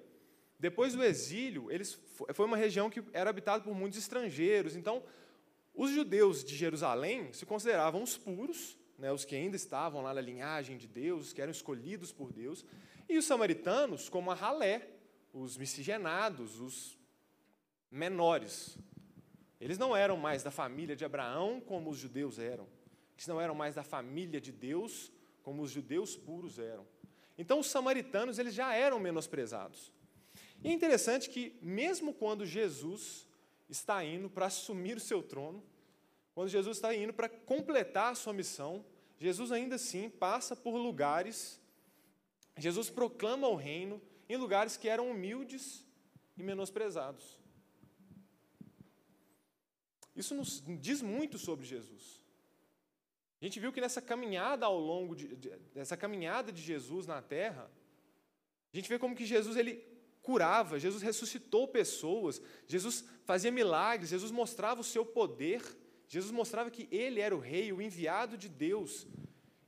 depois 0.60 0.94
do 0.94 1.04
exílio, 1.04 1.72
eles, 1.72 2.00
foi 2.34 2.46
uma 2.46 2.58
região 2.58 2.90
que 2.90 3.04
era 3.14 3.30
habitada 3.30 3.64
por 3.64 3.74
muitos 3.74 3.98
estrangeiros. 3.98 4.76
Então, 4.76 5.04
os 5.74 5.92
judeus 5.92 6.44
de 6.44 6.56
Jerusalém 6.56 7.32
se 7.34 7.46
consideravam 7.46 8.04
os 8.04 8.18
puros, 8.18 8.78
né, 9.02 9.12
os 9.12 9.26
que 9.26 9.36
ainda 9.36 9.56
estavam 9.56 10.00
lá 10.04 10.14
na 10.14 10.22
linhagem 10.22 10.78
de 10.78 10.88
Deus, 10.88 11.28
os 11.28 11.34
que 11.34 11.42
eram 11.42 11.52
escolhidos 11.52 12.14
por 12.14 12.32
Deus, 12.32 12.64
e 13.10 13.18
os 13.18 13.26
samaritanos, 13.26 14.08
como 14.08 14.30
a 14.30 14.36
ralé, 14.36 14.88
os 15.34 15.58
miscigenados, 15.58 16.60
os 16.60 17.00
menores. 17.90 18.78
Eles 19.60 19.80
não 19.80 19.96
eram 19.96 20.18
mais 20.18 20.44
da 20.44 20.52
família 20.52 20.96
de 20.96 21.04
Abraão 21.04 21.60
como 21.60 21.90
os 21.90 21.98
judeus 21.98 22.38
eram. 22.38 22.68
Eles 23.16 23.26
não 23.26 23.42
eram 23.42 23.56
mais 23.56 23.74
da 23.74 23.84
família 23.84 24.40
de 24.40 24.52
Deus 24.52 25.12
como 25.42 25.64
os 25.64 25.72
judeus 25.72 26.16
puros 26.16 26.60
eram. 26.60 26.86
Então, 27.40 27.60
os 27.60 27.68
samaritanos 27.72 28.38
eles 28.38 28.54
já 28.54 28.76
eram 28.76 29.00
menosprezados. 29.00 29.92
E 30.64 30.68
é 30.68 30.72
interessante 30.72 31.28
que, 31.28 31.58
mesmo 31.60 32.14
quando 32.14 32.46
Jesus 32.46 33.28
está 33.68 34.06
indo 34.06 34.30
para 34.30 34.46
assumir 34.46 34.96
o 34.96 35.00
seu 35.00 35.24
trono, 35.24 35.64
quando 36.34 36.50
Jesus 36.50 36.78
está 36.78 36.96
indo 36.96 37.14
para 37.14 37.30
completar 37.30 38.12
a 38.12 38.16
sua 38.16 38.34
missão, 38.34 38.86
Jesus 39.20 39.52
ainda 39.52 39.76
assim 39.76 40.10
passa 40.10 40.56
por 40.56 40.76
lugares, 40.78 41.60
Jesus 42.58 42.90
proclama 42.90 43.48
o 43.48 43.56
reino 43.56 44.02
em 44.28 44.38
lugares 44.38 44.78
que 44.78 44.88
eram 44.88 45.12
humildes 45.12 45.86
e 46.38 46.44
menosprezados. 46.44 47.40
Isso 50.16 50.34
nos 50.36 50.62
diz 50.80 51.02
muito 51.02 51.38
sobre 51.38 51.66
Jesus. 51.66 52.22
A 53.42 53.46
gente 53.46 53.60
viu 53.60 53.74
que 53.74 53.82
nessa 53.82 54.02
caminhada 54.02 54.66
ao 54.66 54.80
longo 54.80 55.16
de, 55.16 55.36
de, 55.36 55.50
dessa 55.74 55.98
caminhada 55.98 56.52
de 56.52 56.62
Jesus 56.62 57.08
na 57.08 57.22
terra, 57.22 57.72
a 58.72 58.78
gente 58.78 58.88
vê 58.88 59.00
como 59.00 59.16
que 59.16 59.26
Jesus 59.26 59.58
ele 59.58 59.84
curava, 60.22 60.80
Jesus 60.80 61.02
ressuscitou 61.02 61.68
pessoas, 61.68 62.42
Jesus 62.68 63.04
fazia 63.26 63.52
milagres, 63.52 64.10
Jesus 64.10 64.32
mostrava 64.32 64.82
o 64.82 64.84
seu 64.84 65.06
poder, 65.06 65.62
Jesus 66.12 66.32
mostrava 66.32 66.70
que 66.70 66.90
ele 66.92 67.22
era 67.22 67.34
o 67.34 67.40
rei, 67.40 67.72
o 67.72 67.82
enviado 67.82 68.38
de 68.38 68.50
Deus. 68.50 69.08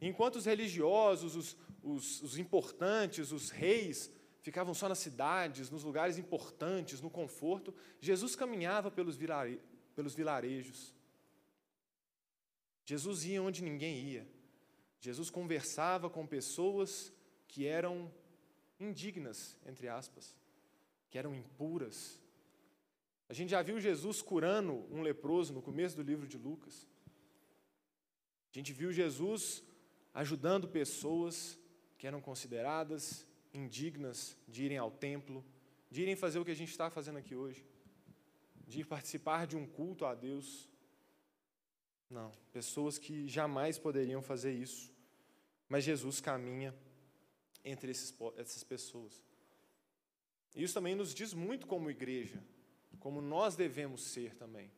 Enquanto 0.01 0.35
os 0.35 0.45
religiosos, 0.45 1.37
os, 1.37 1.57
os, 1.81 2.21
os 2.21 2.37
importantes, 2.37 3.31
os 3.31 3.49
reis, 3.49 4.11
ficavam 4.41 4.73
só 4.73 4.89
nas 4.89 4.99
cidades, 4.99 5.69
nos 5.69 5.85
lugares 5.85 6.17
importantes, 6.17 6.99
no 6.99 7.09
conforto, 7.09 7.73
Jesus 8.01 8.35
caminhava 8.35 8.91
pelos, 8.91 9.15
vilare, 9.15 9.61
pelos 9.95 10.13
vilarejos. 10.13 10.93
Jesus 12.83 13.23
ia 13.23 13.41
onde 13.41 13.63
ninguém 13.63 13.97
ia. 14.01 14.27
Jesus 14.99 15.29
conversava 15.29 16.09
com 16.09 16.27
pessoas 16.27 17.13
que 17.47 17.65
eram 17.65 18.11
indignas, 18.77 19.57
entre 19.65 19.87
aspas 19.87 20.35
que 21.13 21.19
eram 21.19 21.35
impuras. 21.35 22.19
A 23.33 23.35
gente 23.35 23.49
já 23.49 23.63
viu 23.63 23.79
Jesus 23.79 24.21
curando 24.21 24.85
um 24.91 25.01
leproso 25.01 25.55
no 25.55 25.59
começo 25.59 25.95
do 25.95 26.03
livro 26.03 26.27
de 26.27 26.37
Lucas. 26.37 26.87
A 28.51 28.55
gente 28.55 28.71
viu 28.71 28.91
Jesus 28.91 29.63
ajudando 30.13 30.67
pessoas 30.67 31.57
que 31.97 32.05
eram 32.05 32.21
consideradas 32.21 33.25
indignas 33.51 34.37
de 34.47 34.65
irem 34.65 34.77
ao 34.77 34.91
templo, 34.91 35.43
de 35.89 36.03
irem 36.03 36.15
fazer 36.15 36.37
o 36.37 36.45
que 36.45 36.51
a 36.51 36.55
gente 36.55 36.69
está 36.69 36.91
fazendo 36.91 37.17
aqui 37.17 37.33
hoje, 37.33 37.65
de 38.67 38.81
ir 38.81 38.85
participar 38.85 39.47
de 39.47 39.57
um 39.57 39.65
culto 39.65 40.05
a 40.05 40.13
Deus. 40.13 40.69
Não, 42.11 42.31
pessoas 42.51 42.99
que 42.99 43.27
jamais 43.27 43.79
poderiam 43.79 44.21
fazer 44.21 44.53
isso. 44.53 44.93
Mas 45.67 45.83
Jesus 45.83 46.21
caminha 46.21 46.71
entre 47.65 47.89
esses, 47.89 48.13
essas 48.37 48.63
pessoas. 48.63 49.25
Isso 50.55 50.75
também 50.75 50.93
nos 50.93 51.15
diz 51.15 51.33
muito 51.33 51.65
como 51.65 51.89
igreja, 51.89 52.39
como 52.99 53.21
nós 53.21 53.55
devemos 53.55 54.03
ser 54.03 54.35
também. 54.35 54.71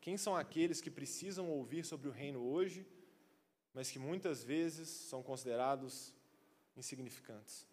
Quem 0.00 0.16
são 0.16 0.36
aqueles 0.36 0.80
que 0.80 0.90
precisam 0.90 1.50
ouvir 1.50 1.84
sobre 1.84 2.08
o 2.08 2.12
reino 2.12 2.40
hoje, 2.40 2.86
mas 3.74 3.90
que 3.90 3.98
muitas 3.98 4.42
vezes 4.42 4.88
são 4.88 5.22
considerados 5.22 6.14
insignificantes? 6.76 7.66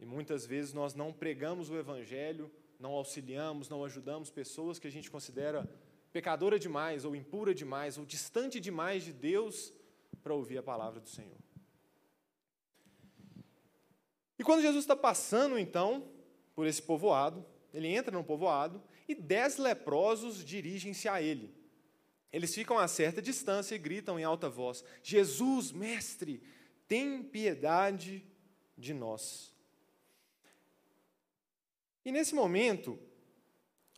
E 0.00 0.04
muitas 0.04 0.46
vezes 0.46 0.72
nós 0.72 0.94
não 0.94 1.12
pregamos 1.12 1.70
o 1.70 1.76
evangelho, 1.76 2.50
não 2.78 2.92
auxiliamos, 2.92 3.68
não 3.68 3.84
ajudamos 3.84 4.30
pessoas 4.30 4.78
que 4.78 4.86
a 4.86 4.90
gente 4.90 5.10
considera 5.10 5.68
pecadora 6.12 6.58
demais, 6.58 7.04
ou 7.04 7.14
impura 7.14 7.54
demais, 7.54 7.98
ou 7.98 8.04
distante 8.04 8.60
demais 8.60 9.04
de 9.04 9.12
Deus 9.12 9.72
para 10.22 10.34
ouvir 10.34 10.58
a 10.58 10.62
palavra 10.62 11.00
do 11.00 11.08
Senhor. 11.08 11.38
E 14.38 14.44
quando 14.44 14.62
Jesus 14.62 14.84
está 14.84 14.96
passando, 14.96 15.58
então, 15.58 16.08
por 16.54 16.66
esse 16.66 16.80
povoado, 16.80 17.44
ele 17.78 17.94
entra 17.94 18.10
no 18.10 18.24
povoado 18.24 18.82
e 19.06 19.14
dez 19.14 19.56
leprosos 19.56 20.44
dirigem-se 20.44 21.08
a 21.08 21.22
ele. 21.22 21.54
Eles 22.32 22.52
ficam 22.52 22.76
a 22.76 22.88
certa 22.88 23.22
distância 23.22 23.74
e 23.74 23.78
gritam 23.78 24.18
em 24.18 24.24
alta 24.24 24.50
voz: 24.50 24.84
Jesus, 25.02 25.70
mestre, 25.70 26.42
tem 26.88 27.22
piedade 27.22 28.26
de 28.76 28.92
nós. 28.92 29.54
E 32.04 32.10
nesse 32.10 32.34
momento, 32.34 32.98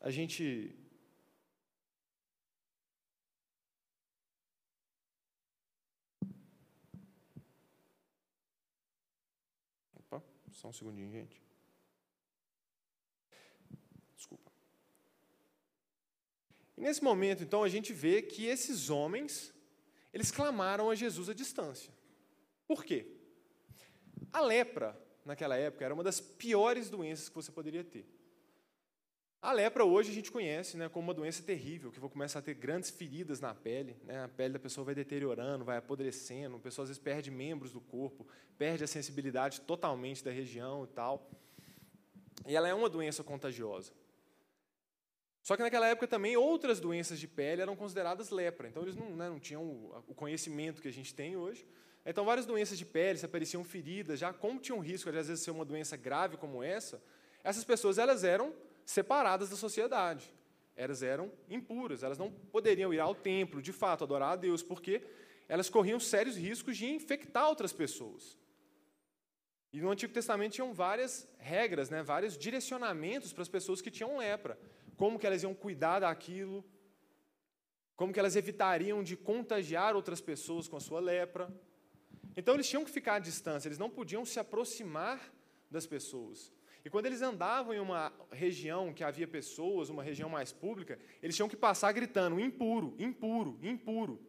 a 0.00 0.10
gente 0.10 0.76
Só 10.52 10.68
um 10.68 10.72
segundinho, 10.74 11.10
gente. 11.10 11.40
E 16.80 16.82
nesse 16.82 17.04
momento, 17.04 17.42
então, 17.42 17.62
a 17.62 17.68
gente 17.68 17.92
vê 17.92 18.22
que 18.22 18.46
esses 18.46 18.88
homens, 18.88 19.52
eles 20.14 20.30
clamaram 20.30 20.88
a 20.88 20.94
Jesus 20.94 21.28
à 21.28 21.34
distância. 21.34 21.92
Por 22.66 22.82
quê? 22.82 23.06
A 24.32 24.40
lepra, 24.40 24.98
naquela 25.22 25.58
época, 25.58 25.84
era 25.84 25.92
uma 25.92 26.02
das 26.02 26.22
piores 26.22 26.88
doenças 26.88 27.28
que 27.28 27.34
você 27.34 27.52
poderia 27.52 27.84
ter. 27.84 28.08
A 29.42 29.52
lepra 29.52 29.84
hoje 29.84 30.10
a 30.10 30.14
gente 30.14 30.32
conhece 30.32 30.78
né, 30.78 30.88
como 30.88 31.08
uma 31.08 31.12
doença 31.12 31.42
terrível, 31.42 31.92
que 31.92 32.00
vai 32.00 32.08
começar 32.08 32.38
a 32.38 32.42
ter 32.42 32.54
grandes 32.54 32.88
feridas 32.88 33.40
na 33.40 33.54
pele, 33.54 33.98
né, 34.02 34.24
a 34.24 34.28
pele 34.28 34.54
da 34.54 34.58
pessoa 34.58 34.82
vai 34.82 34.94
deteriorando, 34.94 35.66
vai 35.66 35.76
apodrecendo, 35.76 36.56
a 36.56 36.60
pessoa 36.60 36.84
às 36.84 36.88
vezes 36.88 37.02
perde 37.02 37.30
membros 37.30 37.72
do 37.72 37.80
corpo, 37.82 38.26
perde 38.56 38.84
a 38.84 38.86
sensibilidade 38.86 39.60
totalmente 39.60 40.24
da 40.24 40.30
região 40.30 40.84
e 40.84 40.86
tal. 40.88 41.30
E 42.46 42.56
ela 42.56 42.68
é 42.68 42.72
uma 42.72 42.88
doença 42.88 43.22
contagiosa. 43.22 43.92
Só 45.42 45.56
que 45.56 45.62
naquela 45.62 45.86
época 45.86 46.06
também 46.06 46.36
outras 46.36 46.80
doenças 46.80 47.18
de 47.18 47.26
pele 47.26 47.62
eram 47.62 47.74
consideradas 47.74 48.30
lepra, 48.30 48.68
então 48.68 48.82
eles 48.82 48.96
não, 48.96 49.16
né, 49.16 49.28
não 49.28 49.40
tinham 49.40 49.62
o 50.06 50.14
conhecimento 50.14 50.82
que 50.82 50.88
a 50.88 50.92
gente 50.92 51.14
tem 51.14 51.36
hoje. 51.36 51.66
Então 52.04 52.24
várias 52.24 52.46
doenças 52.46 52.78
de 52.78 52.84
pele, 52.84 53.18
se 53.18 53.24
apareciam 53.24 53.64
feridas, 53.64 54.18
já 54.18 54.32
como 54.32 54.60
tinha 54.60 54.76
um 54.76 54.80
risco 54.80 55.10
de 55.10 55.18
às 55.18 55.28
vezes 55.28 55.44
ser 55.44 55.50
uma 55.50 55.64
doença 55.64 55.96
grave 55.96 56.36
como 56.36 56.62
essa, 56.62 57.02
essas 57.42 57.64
pessoas 57.64 57.98
elas 57.98 58.24
eram 58.24 58.54
separadas 58.84 59.50
da 59.50 59.56
sociedade. 59.56 60.32
Elas 60.76 61.02
eram 61.02 61.30
impuras, 61.48 62.02
elas 62.02 62.16
não 62.16 62.30
poderiam 62.30 62.92
ir 62.92 63.00
ao 63.00 63.14
templo, 63.14 63.60
de 63.60 63.72
fato, 63.72 64.04
adorar 64.04 64.32
a 64.32 64.36
Deus, 64.36 64.62
porque 64.62 65.02
elas 65.48 65.68
corriam 65.68 66.00
sérios 66.00 66.36
riscos 66.36 66.76
de 66.76 66.86
infectar 66.86 67.48
outras 67.48 67.72
pessoas. 67.72 68.38
E 69.72 69.80
no 69.80 69.90
Antigo 69.90 70.12
Testamento 70.12 70.54
tinham 70.54 70.72
várias 70.72 71.28
regras, 71.38 71.90
né, 71.90 72.02
vários 72.02 72.36
direcionamentos 72.36 73.32
para 73.32 73.42
as 73.42 73.48
pessoas 73.48 73.80
que 73.80 73.90
tinham 73.90 74.16
lepra. 74.16 74.58
Como 75.00 75.18
que 75.18 75.26
elas 75.26 75.42
iam 75.42 75.54
cuidar 75.54 76.00
daquilo, 76.00 76.62
como 77.96 78.12
que 78.12 78.20
elas 78.20 78.36
evitariam 78.36 79.02
de 79.02 79.16
contagiar 79.16 79.96
outras 79.96 80.20
pessoas 80.20 80.68
com 80.68 80.76
a 80.76 80.80
sua 80.88 81.00
lepra. 81.00 81.50
Então 82.36 82.52
eles 82.52 82.68
tinham 82.68 82.84
que 82.84 82.90
ficar 82.90 83.14
à 83.14 83.18
distância, 83.18 83.66
eles 83.66 83.78
não 83.78 83.88
podiam 83.88 84.26
se 84.26 84.38
aproximar 84.38 85.18
das 85.70 85.86
pessoas. 85.86 86.52
E 86.84 86.90
quando 86.90 87.06
eles 87.06 87.22
andavam 87.22 87.72
em 87.72 87.80
uma 87.80 88.12
região 88.30 88.92
que 88.92 89.02
havia 89.02 89.26
pessoas, 89.26 89.88
uma 89.88 90.02
região 90.02 90.28
mais 90.28 90.52
pública, 90.52 90.98
eles 91.22 91.34
tinham 91.34 91.48
que 91.48 91.56
passar 91.56 91.92
gritando: 91.92 92.38
impuro, 92.38 92.94
impuro, 92.98 93.58
impuro, 93.62 94.20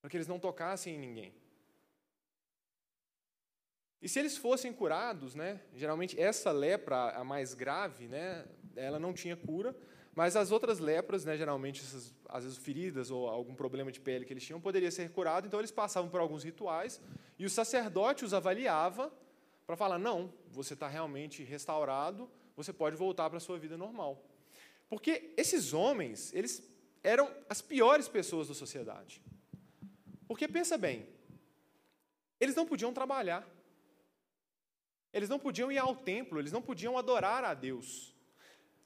para 0.00 0.08
que 0.10 0.16
eles 0.16 0.28
não 0.28 0.38
tocassem 0.38 0.94
em 0.94 0.98
ninguém. 1.00 1.34
E 4.00 4.08
se 4.08 4.20
eles 4.20 4.36
fossem 4.36 4.72
curados, 4.72 5.34
né, 5.34 5.60
geralmente 5.74 6.20
essa 6.20 6.52
lepra, 6.52 7.10
a 7.10 7.24
mais 7.24 7.52
grave, 7.52 8.06
né, 8.06 8.46
ela 8.76 8.98
não 8.98 9.12
tinha 9.12 9.36
cura, 9.36 9.74
mas 10.14 10.36
as 10.36 10.52
outras 10.52 10.78
lepras, 10.78 11.24
né, 11.24 11.36
geralmente 11.36 11.82
essas, 11.82 12.14
às 12.28 12.44
vezes 12.44 12.58
feridas 12.58 13.10
ou 13.10 13.28
algum 13.28 13.54
problema 13.54 13.90
de 13.90 14.00
pele 14.00 14.24
que 14.24 14.32
eles 14.32 14.44
tinham, 14.44 14.60
poderia 14.60 14.90
ser 14.90 15.10
curado, 15.10 15.46
então 15.46 15.58
eles 15.60 15.70
passavam 15.70 16.08
por 16.08 16.20
alguns 16.20 16.44
rituais 16.44 17.00
e 17.38 17.44
o 17.44 17.50
sacerdote 17.50 18.24
os 18.24 18.32
avaliava 18.32 19.12
para 19.66 19.76
falar: 19.76 19.98
não, 19.98 20.32
você 20.50 20.74
está 20.74 20.86
realmente 20.86 21.42
restaurado, 21.42 22.30
você 22.56 22.72
pode 22.72 22.96
voltar 22.96 23.28
para 23.28 23.38
a 23.38 23.40
sua 23.40 23.58
vida 23.58 23.76
normal. 23.76 24.22
Porque 24.88 25.32
esses 25.36 25.72
homens, 25.72 26.32
eles 26.32 26.62
eram 27.02 27.30
as 27.48 27.60
piores 27.60 28.08
pessoas 28.08 28.48
da 28.48 28.54
sociedade. 28.54 29.20
Porque 30.28 30.46
pensa 30.46 30.78
bem, 30.78 31.06
eles 32.40 32.54
não 32.54 32.66
podiam 32.66 32.92
trabalhar. 32.92 33.46
Eles 35.12 35.28
não 35.28 35.38
podiam 35.38 35.70
ir 35.70 35.78
ao 35.78 35.94
templo, 35.94 36.40
eles 36.40 36.50
não 36.50 36.60
podiam 36.60 36.98
adorar 36.98 37.44
a 37.44 37.54
Deus. 37.54 38.13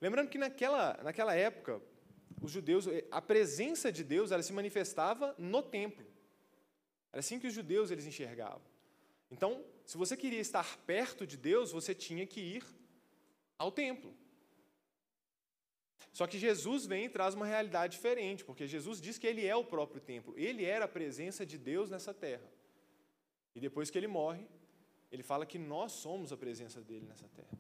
Lembrando 0.01 0.29
que 0.29 0.39
naquela, 0.39 0.99
naquela 1.03 1.35
época, 1.35 1.81
os 2.41 2.51
judeus, 2.51 2.87
a 3.11 3.21
presença 3.21 3.91
de 3.91 4.05
Deus, 4.05 4.31
ela 4.31 4.43
se 4.43 4.53
manifestava 4.53 5.35
no 5.39 5.63
templo. 5.63 6.07
Era 7.13 7.21
assim 7.21 7.39
que 7.39 7.47
os 7.47 7.55
judeus 7.55 7.91
eles 7.91 8.07
enxergavam. 8.07 8.63
Então, 9.31 9.65
se 9.85 9.97
você 9.97 10.17
queria 10.17 10.41
estar 10.41 10.79
perto 10.79 11.27
de 11.27 11.37
Deus, 11.37 11.73
você 11.73 11.95
tinha 11.95 12.27
que 12.27 12.41
ir 12.41 12.65
ao 13.59 13.73
templo. 13.73 14.15
Só 16.13 16.27
que 16.27 16.39
Jesus 16.39 16.87
vem 16.87 17.05
e 17.05 17.09
traz 17.09 17.35
uma 17.35 17.47
realidade 17.47 17.97
diferente, 17.97 18.45
porque 18.45 18.67
Jesus 18.67 19.01
diz 19.01 19.19
que 19.19 19.27
ele 19.27 19.47
é 19.47 19.55
o 19.55 19.65
próprio 19.65 20.01
templo, 20.01 20.35
ele 20.37 20.65
era 20.65 20.85
a 20.85 20.89
presença 20.89 21.45
de 21.45 21.59
Deus 21.59 21.91
nessa 21.91 22.15
terra. 22.15 22.51
E 23.55 23.61
depois 23.61 23.91
que 23.91 23.99
ele 23.99 24.07
morre, 24.07 24.47
ele 25.11 25.23
fala 25.23 25.47
que 25.47 25.59
nós 25.59 25.93
somos 25.93 26.33
a 26.33 26.37
presença 26.37 26.81
dele 26.81 27.07
nessa 27.07 27.29
terra. 27.29 27.59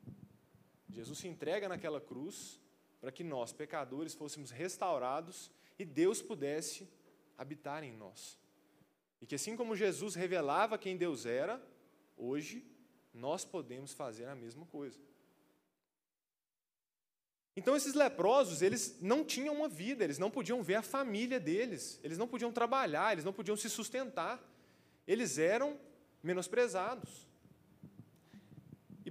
Jesus 0.90 1.18
se 1.18 1.28
entrega 1.28 1.68
naquela 1.68 2.00
cruz 2.00 2.60
para 3.00 3.12
que 3.12 3.22
nós, 3.22 3.52
pecadores, 3.52 4.14
fôssemos 4.14 4.50
restaurados 4.50 5.50
e 5.78 5.84
Deus 5.84 6.20
pudesse 6.20 6.88
habitar 7.36 7.84
em 7.84 7.92
nós. 7.92 8.38
E 9.20 9.26
que 9.26 9.34
assim 9.34 9.56
como 9.56 9.76
Jesus 9.76 10.14
revelava 10.14 10.78
quem 10.78 10.96
Deus 10.96 11.26
era, 11.26 11.62
hoje 12.16 12.64
nós 13.12 13.44
podemos 13.44 13.92
fazer 13.92 14.26
a 14.26 14.34
mesma 14.34 14.66
coisa. 14.66 14.98
Então 17.56 17.76
esses 17.76 17.94
leprosos, 17.94 18.62
eles 18.62 19.00
não 19.00 19.24
tinham 19.24 19.54
uma 19.54 19.68
vida, 19.68 20.04
eles 20.04 20.18
não 20.18 20.30
podiam 20.30 20.62
ver 20.62 20.76
a 20.76 20.82
família 20.82 21.40
deles, 21.40 21.98
eles 22.04 22.16
não 22.16 22.28
podiam 22.28 22.52
trabalhar, 22.52 23.12
eles 23.12 23.24
não 23.24 23.32
podiam 23.32 23.56
se 23.56 23.68
sustentar. 23.68 24.40
Eles 25.06 25.38
eram 25.38 25.78
menosprezados. 26.22 27.27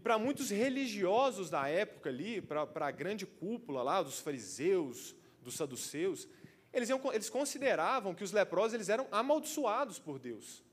Para 0.07 0.17
muitos 0.17 0.49
religiosos 0.51 1.49
da 1.49 1.67
época 1.67 2.09
ali, 2.09 2.41
para 2.41 2.87
a 2.87 2.91
grande 2.91 3.25
cúpula 3.25 3.83
lá 3.83 4.01
dos 4.01 4.21
fariseus, 4.21 5.13
dos 5.41 5.55
saduceus, 5.55 6.29
eles, 6.71 6.87
iam, 6.87 7.01
eles 7.11 7.29
consideravam 7.29 8.15
que 8.15 8.23
os 8.23 8.31
leprosos 8.31 8.73
eles 8.73 8.87
eram 8.87 9.05
amaldiçoados 9.11 9.99
por 9.99 10.17
Deus. 10.17 10.63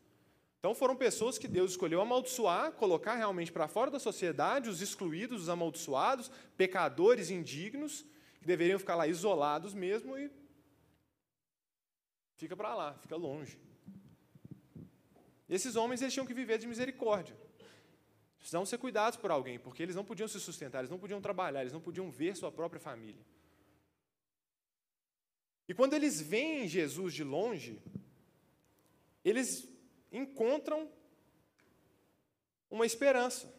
Então 0.60 0.72
foram 0.72 0.94
pessoas 0.94 1.36
que 1.36 1.48
Deus 1.48 1.72
escolheu 1.72 2.00
amaldiçoar, 2.00 2.70
colocar 2.74 3.16
realmente 3.16 3.50
para 3.50 3.66
fora 3.66 3.90
da 3.90 3.98
sociedade, 3.98 4.70
os 4.70 4.80
excluídos, 4.80 5.42
os 5.42 5.48
amaldiçoados, 5.48 6.30
pecadores 6.56 7.28
indignos, 7.28 8.06
que 8.38 8.46
deveriam 8.46 8.78
ficar 8.78 8.94
lá 8.94 9.08
isolados 9.08 9.74
mesmo 9.74 10.16
e 10.16 10.30
fica 12.36 12.56
para 12.56 12.72
lá, 12.72 12.94
fica 13.00 13.16
longe. 13.16 13.58
Esses 15.48 15.74
homens 15.74 16.00
eles 16.02 16.14
tinham 16.14 16.24
que 16.24 16.32
viver 16.32 16.58
de 16.58 16.68
misericórdia. 16.68 17.43
Precisavam 18.44 18.66
ser 18.66 18.76
cuidados 18.76 19.18
por 19.18 19.30
alguém, 19.30 19.58
porque 19.58 19.82
eles 19.82 19.96
não 19.96 20.04
podiam 20.04 20.28
se 20.28 20.38
sustentar, 20.38 20.80
eles 20.80 20.90
não 20.90 20.98
podiam 20.98 21.18
trabalhar, 21.18 21.62
eles 21.62 21.72
não 21.72 21.80
podiam 21.80 22.10
ver 22.10 22.36
sua 22.36 22.52
própria 22.52 22.78
família. 22.78 23.24
E 25.66 25.72
quando 25.72 25.94
eles 25.94 26.20
veem 26.20 26.68
Jesus 26.68 27.14
de 27.14 27.24
longe, 27.24 27.80
eles 29.24 29.66
encontram 30.12 30.92
uma 32.70 32.84
esperança. 32.84 33.50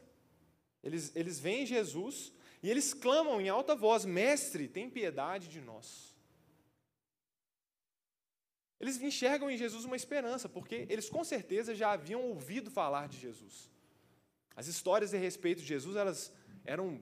Eles, 0.83 1.15
eles 1.15 1.39
veem 1.39 1.65
Jesus 1.65 2.31
e 2.61 2.69
eles 2.69 2.93
clamam 2.93 3.41
em 3.41 3.49
alta 3.49 3.75
voz: 3.75 4.05
Mestre, 4.05 4.67
tem 4.67 4.87
piedade 4.87 5.47
de 5.47 5.61
nós. 5.61 6.15
Eles 8.79 9.01
enxergam 9.01 9.49
em 9.49 9.57
Jesus 9.57 9.83
uma 9.83 9.95
esperança, 9.95 10.47
porque 10.47 10.85
eles 10.89 11.09
com 11.09 11.23
certeza 11.23 11.73
já 11.73 11.93
haviam 11.93 12.21
ouvido 12.21 12.69
falar 12.69 13.07
de 13.07 13.19
Jesus. 13.19 13.73
As 14.55 14.67
histórias 14.67 15.13
a 15.13 15.17
respeito 15.17 15.61
de 15.61 15.67
Jesus 15.67 15.95
elas 15.95 16.31
eram 16.63 17.01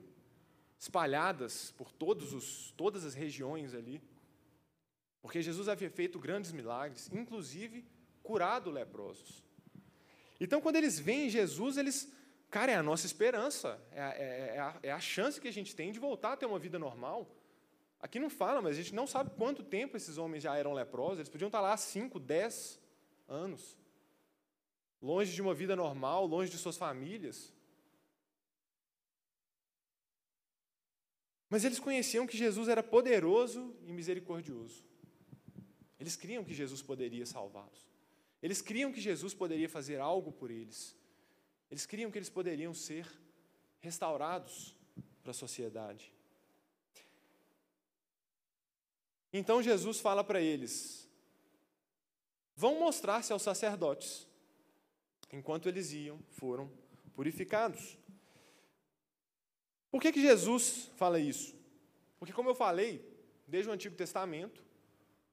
espalhadas 0.78 1.72
por 1.72 1.92
todos 1.92 2.32
os, 2.32 2.72
todas 2.76 3.04
as 3.04 3.14
regiões 3.14 3.74
ali. 3.74 4.02
Porque 5.22 5.40
Jesus 5.40 5.68
havia 5.68 5.88
feito 5.88 6.18
grandes 6.18 6.52
milagres, 6.52 7.10
inclusive 7.12 7.84
curado 8.22 8.70
leprosos. 8.70 9.42
Então, 10.38 10.60
quando 10.60 10.76
eles 10.76 10.98
veem 10.98 11.30
Jesus, 11.30 11.76
eles, 11.76 12.12
cara, 12.50 12.72
é 12.72 12.74
a 12.74 12.82
nossa 12.82 13.06
esperança, 13.06 13.80
é 13.92 14.02
a, 14.02 14.10
é, 14.10 14.56
é 14.56 14.58
a, 14.58 14.78
é 14.82 14.92
a 14.92 15.00
chance 15.00 15.40
que 15.40 15.48
a 15.48 15.52
gente 15.52 15.74
tem 15.74 15.92
de 15.92 15.98
voltar 15.98 16.32
a 16.32 16.36
ter 16.36 16.44
uma 16.44 16.58
vida 16.58 16.78
normal. 16.78 17.30
Aqui 18.00 18.18
não 18.18 18.28
fala, 18.28 18.60
mas 18.60 18.72
a 18.76 18.82
gente 18.82 18.94
não 18.94 19.06
sabe 19.06 19.30
quanto 19.30 19.62
tempo 19.62 19.96
esses 19.96 20.18
homens 20.18 20.42
já 20.42 20.54
eram 20.56 20.74
leprosos, 20.74 21.20
eles 21.20 21.30
podiam 21.30 21.48
estar 21.48 21.60
lá 21.60 21.72
há 21.72 21.76
5, 21.76 22.18
10 22.20 22.78
anos 23.26 23.78
longe 25.04 25.34
de 25.34 25.42
uma 25.42 25.52
vida 25.52 25.76
normal, 25.76 26.26
longe 26.26 26.50
de 26.50 26.56
suas 26.56 26.78
famílias. 26.78 27.52
Mas 31.50 31.62
eles 31.62 31.78
conheciam 31.78 32.26
que 32.26 32.38
Jesus 32.38 32.68
era 32.68 32.82
poderoso 32.82 33.76
e 33.84 33.92
misericordioso. 33.92 34.82
Eles 36.00 36.16
criam 36.16 36.42
que 36.42 36.54
Jesus 36.54 36.80
poderia 36.80 37.26
salvá-los. 37.26 37.86
Eles 38.42 38.62
criam 38.62 38.90
que 38.90 39.00
Jesus 39.00 39.34
poderia 39.34 39.68
fazer 39.68 40.00
algo 40.00 40.32
por 40.32 40.50
eles. 40.50 40.96
Eles 41.70 41.84
criam 41.84 42.10
que 42.10 42.16
eles 42.16 42.30
poderiam 42.30 42.72
ser 42.72 43.06
restaurados 43.80 44.74
para 45.22 45.32
a 45.32 45.34
sociedade. 45.34 46.14
Então 49.30 49.62
Jesus 49.62 50.00
fala 50.00 50.24
para 50.24 50.40
eles: 50.40 51.06
vão 52.56 52.80
mostrar-se 52.80 53.34
aos 53.34 53.42
sacerdotes 53.42 54.26
enquanto 55.32 55.68
eles 55.68 55.92
iam, 55.92 56.18
foram 56.30 56.70
purificados. 57.14 57.98
Por 59.90 60.00
que, 60.00 60.12
que 60.12 60.20
Jesus 60.20 60.90
fala 60.96 61.18
isso? 61.20 61.54
Porque, 62.18 62.32
como 62.32 62.50
eu 62.50 62.54
falei, 62.54 63.04
desde 63.46 63.70
o 63.70 63.72
Antigo 63.72 63.94
Testamento, 63.94 64.64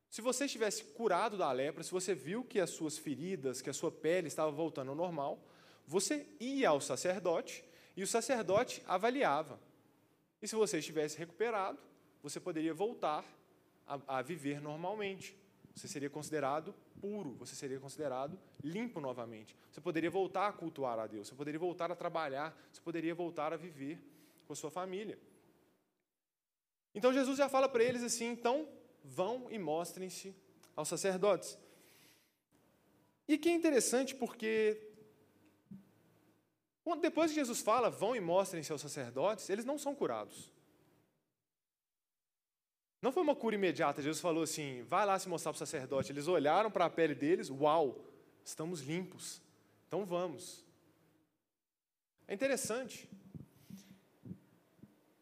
se 0.10 0.22
você 0.22 0.46
estivesse 0.46 0.84
curado 0.84 1.38
da 1.38 1.52
lepra, 1.52 1.84
se 1.84 1.92
você 1.92 2.14
viu 2.14 2.44
que 2.44 2.60
as 2.60 2.70
suas 2.70 2.98
feridas, 2.98 3.62
que 3.62 3.70
a 3.70 3.74
sua 3.74 3.92
pele 3.92 4.28
estava 4.28 4.52
voltando 4.52 4.90
ao 4.90 4.96
normal, 4.96 5.42
você 5.88 6.28
ia 6.40 6.70
ao 6.70 6.82
sacerdote 6.82 7.64
e 7.96 8.04
o 8.04 8.08
sacerdote 8.08 8.84
avaliava. 8.86 9.60
E 10.42 10.48
se 10.48 10.56
você 10.56 10.80
estivesse 10.80 11.18
recuperado, 11.18 11.80
você 12.22 12.40
poderia 12.40 12.74
voltar 12.74 13.26
a, 13.88 14.20
a 14.20 14.22
viver 14.22 14.62
normalmente. 14.62 15.36
Você 15.76 15.88
seria 15.88 16.10
considerado 16.10 16.76
puro, 17.00 17.34
você 17.34 17.56
seria 17.56 17.80
considerado 17.80 18.38
limpo 18.64 19.00
novamente. 19.00 19.56
Você 19.72 19.80
poderia 19.80 20.10
voltar 20.10 20.48
a 20.48 20.54
cultuar 20.54 21.00
a 21.00 21.08
Deus, 21.08 21.28
você 21.28 21.36
poderia 21.36 21.60
voltar 21.60 21.92
a 21.92 21.96
trabalhar, 21.96 22.56
você 22.72 22.82
poderia 22.82 23.16
voltar 23.16 23.54
a 23.54 23.58
viver 23.58 24.00
com 24.46 24.54
a 24.54 24.56
sua 24.56 24.70
família. 24.70 25.18
Então 26.94 27.14
Jesus 27.14 27.38
já 27.38 27.48
fala 27.48 27.70
para 27.70 27.84
eles 27.84 28.04
assim: 28.04 28.26
então 28.26 28.68
vão 29.04 29.48
e 29.50 29.58
mostrem-se 29.58 30.36
aos 30.76 30.88
sacerdotes. 30.88 31.58
E 33.28 33.38
que 33.38 33.50
é 33.50 33.54
interessante 33.54 34.14
porque 34.14 34.92
depois 37.00 37.32
que 37.32 37.36
Jesus 37.36 37.62
fala, 37.62 37.90
vão 37.90 38.16
e 38.16 38.20
mostrem-se 38.20 38.72
aos 38.72 38.82
sacerdotes, 38.82 39.50
eles 39.50 39.64
não 39.64 39.78
são 39.78 39.96
curados. 39.96 40.51
Não 43.02 43.12
foi 43.12 43.24
uma 43.24 43.36
cura 43.36 43.56
imediata. 43.56 44.02
Jesus 44.02 44.22
falou 44.22 44.44
assim: 44.44 44.84
vai 44.84 45.06
lá 45.06 45.18
se 45.18 45.28
mostrar 45.28 45.52
para 45.52 45.58
o 45.58 45.60
sacerdote. 45.60 46.12
Eles 46.12 46.28
olharam 46.28 46.70
para 46.70 46.86
a 46.86 46.90
pele 46.90 47.16
deles, 47.16 47.50
uau, 47.50 48.00
estamos 48.44 48.82
limpos. 48.82 49.42
Então 49.88 50.06
vamos. 50.06 50.64
É 52.28 52.34
interessante. 52.34 53.10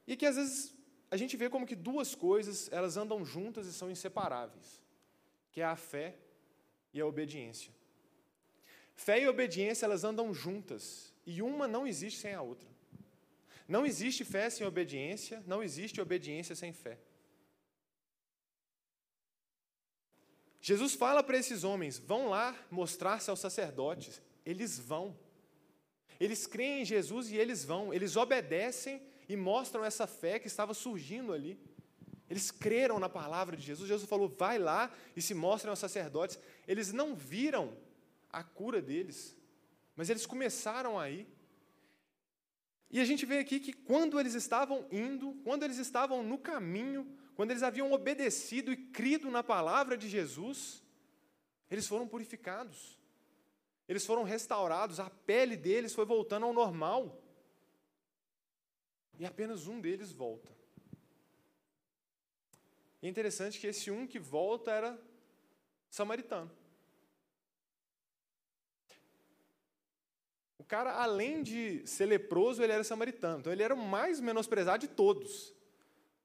E 0.05 0.15
que 0.17 0.25
às 0.25 0.35
vezes 0.35 0.75
a 1.11 1.17
gente 1.17 1.37
vê 1.37 1.49
como 1.49 1.65
que 1.65 1.75
duas 1.75 2.13
coisas, 2.13 2.69
elas 2.71 2.97
andam 2.97 3.23
juntas 3.23 3.65
e 3.65 3.73
são 3.73 3.89
inseparáveis, 3.89 4.83
que 5.51 5.61
é 5.61 5.65
a 5.65 5.75
fé 5.75 6.15
e 6.93 6.99
a 6.99 7.05
obediência. 7.05 7.71
Fé 8.95 9.21
e 9.21 9.27
obediência, 9.27 9.85
elas 9.85 10.03
andam 10.03 10.33
juntas, 10.33 11.13
e 11.25 11.41
uma 11.41 11.67
não 11.67 11.87
existe 11.87 12.19
sem 12.19 12.33
a 12.33 12.41
outra. 12.41 12.67
Não 13.67 13.85
existe 13.85 14.25
fé 14.25 14.49
sem 14.49 14.67
obediência, 14.67 15.43
não 15.47 15.63
existe 15.63 16.01
obediência 16.01 16.55
sem 16.55 16.73
fé. 16.73 16.99
Jesus 20.61 20.93
fala 20.93 21.23
para 21.23 21.37
esses 21.37 21.63
homens: 21.63 21.97
vão 21.97 22.29
lá 22.29 22.55
mostrar-se 22.69 23.29
aos 23.29 23.39
sacerdotes. 23.39 24.21
Eles 24.45 24.77
vão. 24.77 25.17
Eles 26.19 26.45
creem 26.45 26.81
em 26.81 26.85
Jesus 26.85 27.31
e 27.31 27.37
eles 27.37 27.63
vão. 27.63 27.93
Eles 27.93 28.15
obedecem 28.15 29.01
e 29.27 29.37
mostram 29.37 29.85
essa 29.85 30.05
fé 30.05 30.39
que 30.39 30.47
estava 30.47 30.73
surgindo 30.73 31.31
ali. 31.31 31.59
Eles 32.29 32.51
creram 32.51 32.99
na 32.99 33.09
palavra 33.09 33.55
de 33.55 33.63
Jesus. 33.63 33.87
Jesus 33.87 34.09
falou: 34.09 34.27
vai 34.27 34.59
lá 34.59 34.91
e 35.15 35.21
se 35.21 35.33
mostrem 35.33 35.69
aos 35.69 35.79
sacerdotes. 35.79 36.37
Eles 36.67 36.91
não 36.91 37.15
viram 37.15 37.75
a 38.31 38.43
cura 38.43 38.81
deles, 38.81 39.35
mas 39.95 40.09
eles 40.09 40.25
começaram 40.25 40.99
a 40.99 41.09
ir. 41.09 41.27
E 42.91 42.99
a 42.99 43.05
gente 43.05 43.25
vê 43.25 43.37
aqui 43.37 43.59
que 43.59 43.71
quando 43.71 44.19
eles 44.19 44.33
estavam 44.33 44.85
indo, 44.91 45.33
quando 45.43 45.63
eles 45.63 45.77
estavam 45.77 46.23
no 46.23 46.37
caminho, 46.37 47.07
quando 47.39 47.51
eles 47.51 47.63
haviam 47.63 47.89
obedecido 47.93 48.69
e 48.69 48.75
crido 48.75 49.31
na 49.31 49.41
palavra 49.41 49.97
de 49.97 50.09
Jesus, 50.09 50.83
eles 51.71 51.87
foram 51.87 52.05
purificados. 52.05 52.99
Eles 53.87 54.05
foram 54.05 54.23
restaurados, 54.23 54.99
a 54.99 55.09
pele 55.09 55.55
deles 55.55 55.93
foi 55.93 56.03
voltando 56.03 56.45
ao 56.45 56.51
normal. 56.51 57.23
E 59.17 59.25
apenas 59.25 59.67
um 59.67 59.79
deles 59.79 60.11
volta. 60.11 60.51
E 63.01 63.07
é 63.07 63.09
interessante 63.09 63.57
que 63.57 63.67
esse 63.67 63.89
um 63.89 64.05
que 64.05 64.19
volta 64.19 64.71
era 64.71 64.99
samaritano. 65.89 66.51
O 70.57 70.63
cara, 70.65 71.01
além 71.01 71.41
de 71.41 71.87
ser 71.87 72.05
leproso, 72.05 72.61
ele 72.61 72.73
era 72.73 72.83
samaritano. 72.83 73.39
Então 73.39 73.53
ele 73.53 73.63
era 73.63 73.73
o 73.73 73.77
mais 73.77 74.19
menosprezado 74.19 74.85
de 74.85 74.93
todos. 74.93 75.57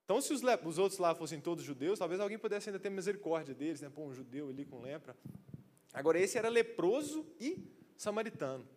Então, 0.05 0.21
se 0.21 0.33
os, 0.33 0.43
os, 0.43 0.79
outros 0.79 0.99
lá 0.99 1.15
fossem 1.15 1.41
todos 1.41 1.65
judeus, 1.65 1.99
talvez 1.99 2.21
alguém 2.21 2.39
pudesse 2.39 2.69
ainda 2.69 2.79
ter 2.79 2.91
misericórdia 2.91 3.55
deles, 3.55 3.81
né? 3.81 3.89
Pô, 3.89 4.03
um 4.05 4.13
judeu 4.13 4.51
ali 4.51 4.65
com 4.65 4.81
lepra. 4.81 5.17
Agora, 5.95 6.19
esse 6.19 6.37
era 6.37 6.49
leproso 6.49 7.27
e 7.41 7.67
samaritano. 7.97 8.69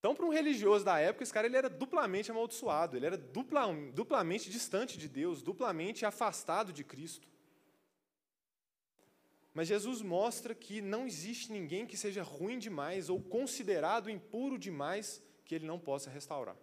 Então, 0.00 0.14
para 0.14 0.26
um 0.26 0.30
religioso 0.30 0.84
da 0.84 0.98
época, 0.98 1.22
esse 1.22 1.32
cara 1.32 1.46
ele 1.46 1.56
era 1.56 1.70
duplamente 1.70 2.30
amaldiçoado, 2.30 2.96
ele 2.96 3.06
era 3.06 3.16
dupla, 3.16 3.72
duplamente 3.92 4.50
distante 4.50 4.98
de 4.98 5.08
Deus, 5.08 5.42
duplamente 5.42 6.04
afastado 6.04 6.72
de 6.72 6.82
Cristo. 6.82 7.28
Mas 9.54 9.68
Jesus 9.68 10.02
mostra 10.02 10.54
que 10.54 10.82
não 10.82 11.06
existe 11.06 11.52
ninguém 11.52 11.86
que 11.86 11.96
seja 11.96 12.24
ruim 12.24 12.58
demais 12.58 13.08
ou 13.08 13.20
considerado 13.20 14.10
impuro 14.10 14.58
demais 14.58 15.22
que 15.44 15.54
ele 15.54 15.64
não 15.64 15.78
possa 15.78 16.10
restaurar. 16.10 16.56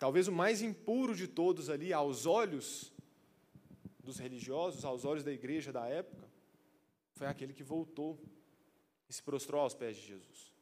Talvez 0.00 0.26
o 0.26 0.32
mais 0.32 0.62
impuro 0.62 1.14
de 1.14 1.28
todos 1.28 1.68
ali, 1.68 1.92
aos 1.92 2.24
olhos 2.24 2.90
dos 4.02 4.18
religiosos, 4.18 4.82
aos 4.82 5.04
olhos 5.04 5.22
da 5.22 5.30
igreja 5.30 5.70
da 5.70 5.86
época, 5.86 6.26
foi 7.12 7.26
aquele 7.26 7.52
que 7.52 7.62
voltou 7.62 8.18
e 9.06 9.12
se 9.12 9.22
prostrou 9.22 9.60
aos 9.60 9.74
pés 9.74 9.98
de 9.98 10.06
Jesus. 10.06 10.54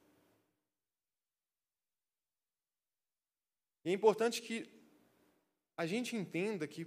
E 3.84 3.90
é 3.90 3.92
importante 3.92 4.42
que 4.42 4.68
a 5.76 5.86
gente 5.86 6.16
entenda 6.16 6.66
que, 6.66 6.84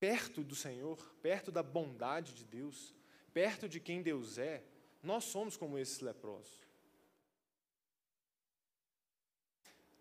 perto 0.00 0.42
do 0.42 0.54
Senhor, 0.54 1.14
perto 1.20 1.52
da 1.52 1.62
bondade 1.62 2.32
de 2.32 2.46
Deus, 2.46 2.94
perto 3.34 3.68
de 3.68 3.78
quem 3.80 4.00
Deus 4.00 4.38
é, 4.38 4.64
nós 5.02 5.24
somos 5.24 5.58
como 5.58 5.76
esses 5.76 6.00
leprosos. 6.00 6.67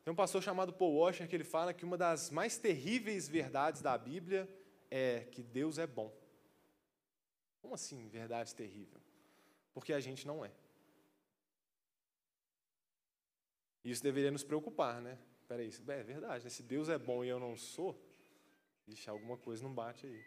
Tem 0.07 0.11
um 0.13 0.15
pastor 0.15 0.41
chamado 0.41 0.71
Paul 0.71 0.99
Washer 0.99 1.27
que 1.27 1.35
ele 1.35 1.43
fala 1.43 1.73
que 1.73 1.83
uma 1.83 1.97
das 1.97 2.31
mais 2.31 2.57
terríveis 2.57 3.27
verdades 3.27 3.81
da 3.81 3.97
Bíblia 3.97 4.49
é 4.89 5.27
que 5.33 5.43
Deus 5.43 5.77
é 5.77 5.85
bom. 5.85 6.17
Como 7.59 7.75
assim, 7.75 8.07
verdade 8.07 8.55
terrível? 8.55 9.01
Porque 9.73 9.91
a 9.91 9.99
gente 9.99 10.25
não 10.25 10.45
é. 10.45 10.51
Isso 13.83 14.01
deveria 14.01 14.31
nos 14.31 14.45
preocupar, 14.45 15.01
né? 15.01 15.19
Peraí, 15.45 15.69
é 15.89 16.03
verdade, 16.03 16.45
né? 16.45 16.49
se 16.49 16.63
Deus 16.63 16.87
é 16.87 16.97
bom 16.97 17.25
e 17.25 17.27
eu 17.27 17.37
não 17.37 17.57
sou, 17.57 18.01
ixi, 18.87 19.09
alguma 19.09 19.35
coisa 19.35 19.61
não 19.61 19.73
bate 19.73 20.05
aí. 20.05 20.25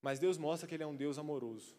Mas 0.00 0.18
Deus 0.18 0.38
mostra 0.38 0.66
que 0.66 0.74
Ele 0.74 0.84
é 0.84 0.86
um 0.86 0.96
Deus 0.96 1.18
amoroso. 1.18 1.76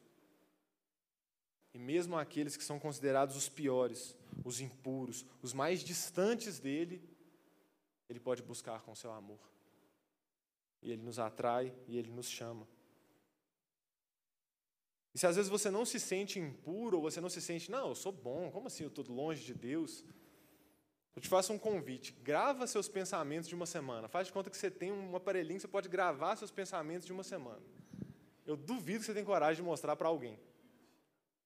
E 1.73 1.79
mesmo 1.79 2.17
aqueles 2.17 2.57
que 2.57 2.63
são 2.63 2.79
considerados 2.79 3.35
os 3.35 3.47
piores, 3.47 4.17
os 4.43 4.59
impuros, 4.59 5.25
os 5.41 5.53
mais 5.53 5.81
distantes 5.81 6.59
dele, 6.59 7.01
ele 8.09 8.19
pode 8.19 8.41
buscar 8.41 8.81
com 8.81 8.93
seu 8.93 9.11
amor. 9.11 9.39
E 10.81 10.91
ele 10.91 11.01
nos 11.01 11.17
atrai 11.17 11.73
e 11.87 11.97
ele 11.97 12.11
nos 12.11 12.29
chama. 12.29 12.67
E 15.13 15.19
se 15.19 15.27
às 15.27 15.35
vezes 15.35 15.49
você 15.49 15.69
não 15.69 15.85
se 15.85 15.99
sente 15.99 16.39
impuro, 16.39 16.97
ou 16.97 17.03
você 17.03 17.21
não 17.21 17.29
se 17.29 17.41
sente, 17.41 17.69
não, 17.69 17.89
eu 17.89 17.95
sou 17.95 18.11
bom, 18.11 18.49
como 18.51 18.67
assim 18.67 18.83
eu 18.83 18.89
estou 18.89 19.05
longe 19.07 19.43
de 19.43 19.53
Deus? 19.53 20.03
Eu 21.15 21.21
te 21.21 21.27
faço 21.27 21.51
um 21.51 21.59
convite, 21.59 22.13
grava 22.23 22.65
seus 22.65 22.87
pensamentos 22.87 23.47
de 23.47 23.55
uma 23.55 23.65
semana. 23.65 24.07
Faz 24.07 24.27
de 24.27 24.33
conta 24.33 24.49
que 24.49 24.57
você 24.57 24.71
tem 24.71 24.91
um 24.91 25.15
aparelhinho 25.15 25.57
que 25.57 25.61
você 25.61 25.67
pode 25.67 25.89
gravar 25.89 26.35
seus 26.37 26.51
pensamentos 26.51 27.05
de 27.05 27.11
uma 27.11 27.23
semana. 27.23 27.61
Eu 28.45 28.55
duvido 28.55 28.99
que 28.99 29.05
você 29.05 29.13
tenha 29.13 29.25
coragem 29.25 29.61
de 29.61 29.69
mostrar 29.69 29.95
para 29.95 30.07
alguém 30.07 30.39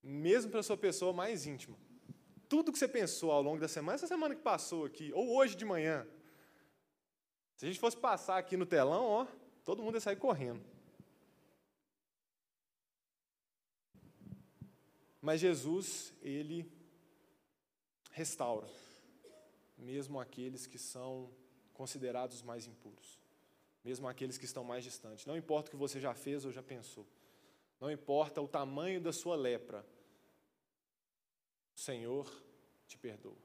mesmo 0.06 0.52
para 0.52 0.60
a 0.60 0.64
sua 0.64 0.78
pessoa 0.78 1.12
mais 1.12 1.48
íntima. 1.48 1.76
Tudo 2.48 2.72
que 2.72 2.78
você 2.78 2.88
pensou 2.88 3.32
ao 3.32 3.42
longo 3.42 3.60
da 3.60 3.68
semana, 3.68 3.96
essa 3.96 4.06
semana 4.06 4.36
que 4.36 4.42
passou 4.42 4.86
aqui, 4.86 5.12
ou 5.14 5.36
hoje 5.36 5.56
de 5.56 5.66
manhã, 5.66 6.08
se 7.56 7.66
a 7.66 7.68
gente 7.68 7.80
fosse 7.80 7.98
passar 7.98 8.38
aqui 8.38 8.56
no 8.56 8.68
telão, 8.68 9.04
ó, 9.04 9.28
todo 9.64 9.82
mundo 9.82 9.96
ia 9.96 10.02
sair 10.02 10.18
correndo. 10.18 10.64
Mas 15.20 15.42
Jesus, 15.42 16.14
ele 16.22 16.72
restaura, 18.12 18.70
mesmo 19.76 20.20
aqueles 20.20 20.68
que 20.68 20.78
são 20.78 21.32
considerados 21.74 22.44
mais 22.44 22.68
impuros, 22.68 23.20
mesmo 23.84 24.08
aqueles 24.08 24.38
que 24.38 24.46
estão 24.46 24.64
mais 24.64 24.84
distantes. 24.84 25.26
Não 25.26 25.36
importa 25.36 25.70
o 25.70 25.72
que 25.72 25.78
você 25.78 26.00
já 26.00 26.14
fez 26.14 26.46
ou 26.46 26.52
já 26.52 26.62
pensou, 26.62 27.08
não 27.80 27.90
importa 27.90 28.40
o 28.40 28.48
tamanho 28.48 29.02
da 29.02 29.12
sua 29.12 29.36
lepra, 29.36 29.84
o 31.76 31.80
Senhor 31.80 32.32
te 32.88 32.98
perdoa. 32.98 33.38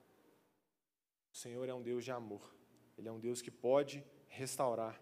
O 1.32 1.36
Senhor 1.36 1.68
é 1.68 1.74
um 1.74 1.82
Deus 1.82 2.04
de 2.04 2.12
amor. 2.12 2.54
Ele 2.96 3.08
é 3.08 3.12
um 3.12 3.18
Deus 3.18 3.42
que 3.42 3.50
pode 3.50 4.04
restaurar. 4.28 5.00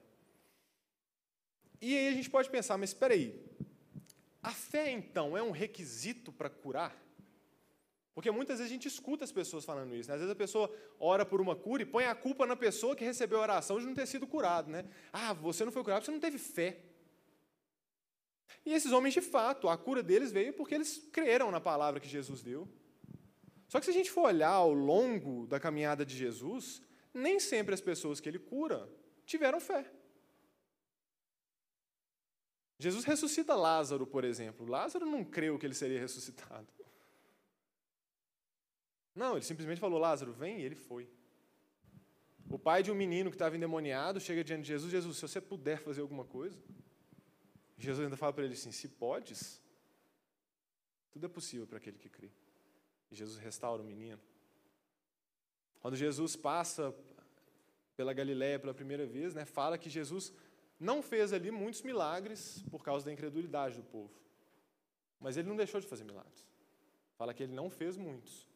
E 1.80 1.96
aí 1.96 2.08
a 2.08 2.12
gente 2.12 2.30
pode 2.30 2.50
pensar, 2.50 2.76
mas 2.76 2.90
espera 2.90 3.14
aí, 3.14 3.38
a 4.42 4.50
fé 4.50 4.90
então 4.90 5.36
é 5.36 5.42
um 5.42 5.50
requisito 5.50 6.32
para 6.32 6.50
curar? 6.50 6.96
Porque 8.14 8.30
muitas 8.32 8.58
vezes 8.58 8.72
a 8.72 8.74
gente 8.74 8.88
escuta 8.88 9.24
as 9.24 9.30
pessoas 9.30 9.64
falando 9.64 9.94
isso. 9.94 10.08
Né? 10.08 10.14
Às 10.14 10.20
vezes 10.20 10.32
a 10.32 10.36
pessoa 10.36 10.74
ora 10.98 11.24
por 11.24 11.40
uma 11.40 11.54
cura 11.54 11.82
e 11.82 11.86
põe 11.86 12.04
a 12.04 12.14
culpa 12.16 12.46
na 12.46 12.56
pessoa 12.56 12.96
que 12.96 13.04
recebeu 13.04 13.38
a 13.38 13.42
oração 13.42 13.78
de 13.78 13.86
não 13.86 13.94
ter 13.94 14.06
sido 14.06 14.26
curado. 14.26 14.70
Né? 14.70 14.84
Ah, 15.12 15.32
você 15.32 15.64
não 15.64 15.70
foi 15.70 15.84
curado 15.84 16.04
você 16.04 16.10
não 16.10 16.18
teve 16.18 16.38
fé. 16.38 16.80
E 18.66 18.72
esses 18.72 18.90
homens, 18.90 19.14
de 19.14 19.20
fato, 19.20 19.68
a 19.68 19.76
cura 19.76 20.02
deles 20.02 20.32
veio 20.32 20.52
porque 20.52 20.74
eles 20.74 20.98
creram 21.12 21.50
na 21.52 21.60
palavra 21.60 22.00
que 22.00 22.08
Jesus 22.08 22.42
deu. 22.42 22.68
Só 23.68 23.78
que 23.78 23.84
se 23.84 23.90
a 23.90 23.94
gente 23.94 24.10
for 24.10 24.22
olhar 24.22 24.50
ao 24.50 24.72
longo 24.72 25.46
da 25.46 25.60
caminhada 25.60 26.04
de 26.04 26.16
Jesus, 26.16 26.82
nem 27.12 27.38
sempre 27.38 27.74
as 27.74 27.80
pessoas 27.80 28.18
que 28.18 28.28
ele 28.28 28.38
cura 28.38 28.88
tiveram 29.26 29.60
fé. 29.60 29.90
Jesus 32.78 33.04
ressuscita 33.04 33.54
Lázaro, 33.54 34.06
por 34.06 34.24
exemplo. 34.24 34.66
Lázaro 34.66 35.04
não 35.04 35.22
creu 35.24 35.58
que 35.58 35.66
ele 35.66 35.74
seria 35.74 36.00
ressuscitado. 36.00 36.68
Não, 39.14 39.32
ele 39.32 39.44
simplesmente 39.44 39.80
falou: 39.80 39.98
Lázaro, 39.98 40.32
vem, 40.32 40.60
e 40.60 40.64
ele 40.64 40.76
foi. 40.76 41.10
O 42.48 42.58
pai 42.58 42.82
de 42.82 42.90
um 42.90 42.94
menino 42.94 43.30
que 43.30 43.34
estava 43.34 43.56
endemoniado 43.56 44.20
chega 44.20 44.44
diante 44.44 44.62
de 44.62 44.68
Jesus: 44.68 44.90
Jesus, 44.90 45.16
se 45.16 45.22
você 45.22 45.40
puder 45.40 45.78
fazer 45.82 46.00
alguma 46.00 46.24
coisa. 46.24 46.58
Jesus 47.76 48.04
ainda 48.04 48.16
fala 48.16 48.32
para 48.32 48.44
ele 48.44 48.54
assim: 48.54 48.72
se 48.72 48.88
podes, 48.88 49.60
tudo 51.10 51.26
é 51.26 51.28
possível 51.28 51.66
para 51.66 51.78
aquele 51.78 51.98
que 51.98 52.08
crê. 52.08 52.30
E 53.10 53.14
Jesus 53.14 53.38
restaura 53.38 53.82
o 53.82 53.84
menino. 53.84 54.20
Quando 55.80 55.96
Jesus 55.96 56.36
passa 56.36 56.94
pela 57.96 58.12
Galiléia 58.12 58.58
pela 58.58 58.74
primeira 58.74 59.06
vez, 59.06 59.34
né, 59.34 59.44
fala 59.44 59.78
que 59.78 59.90
Jesus 59.90 60.32
não 60.78 61.02
fez 61.02 61.32
ali 61.32 61.50
muitos 61.50 61.82
milagres 61.82 62.62
por 62.70 62.82
causa 62.82 63.06
da 63.06 63.12
incredulidade 63.12 63.76
do 63.76 63.82
povo. 63.82 64.12
Mas 65.20 65.36
ele 65.36 65.48
não 65.48 65.56
deixou 65.56 65.80
de 65.80 65.86
fazer 65.86 66.04
milagres. 66.04 66.46
Fala 67.16 67.34
que 67.34 67.42
ele 67.42 67.52
não 67.52 67.68
fez 67.68 67.96
muitos. 67.96 68.46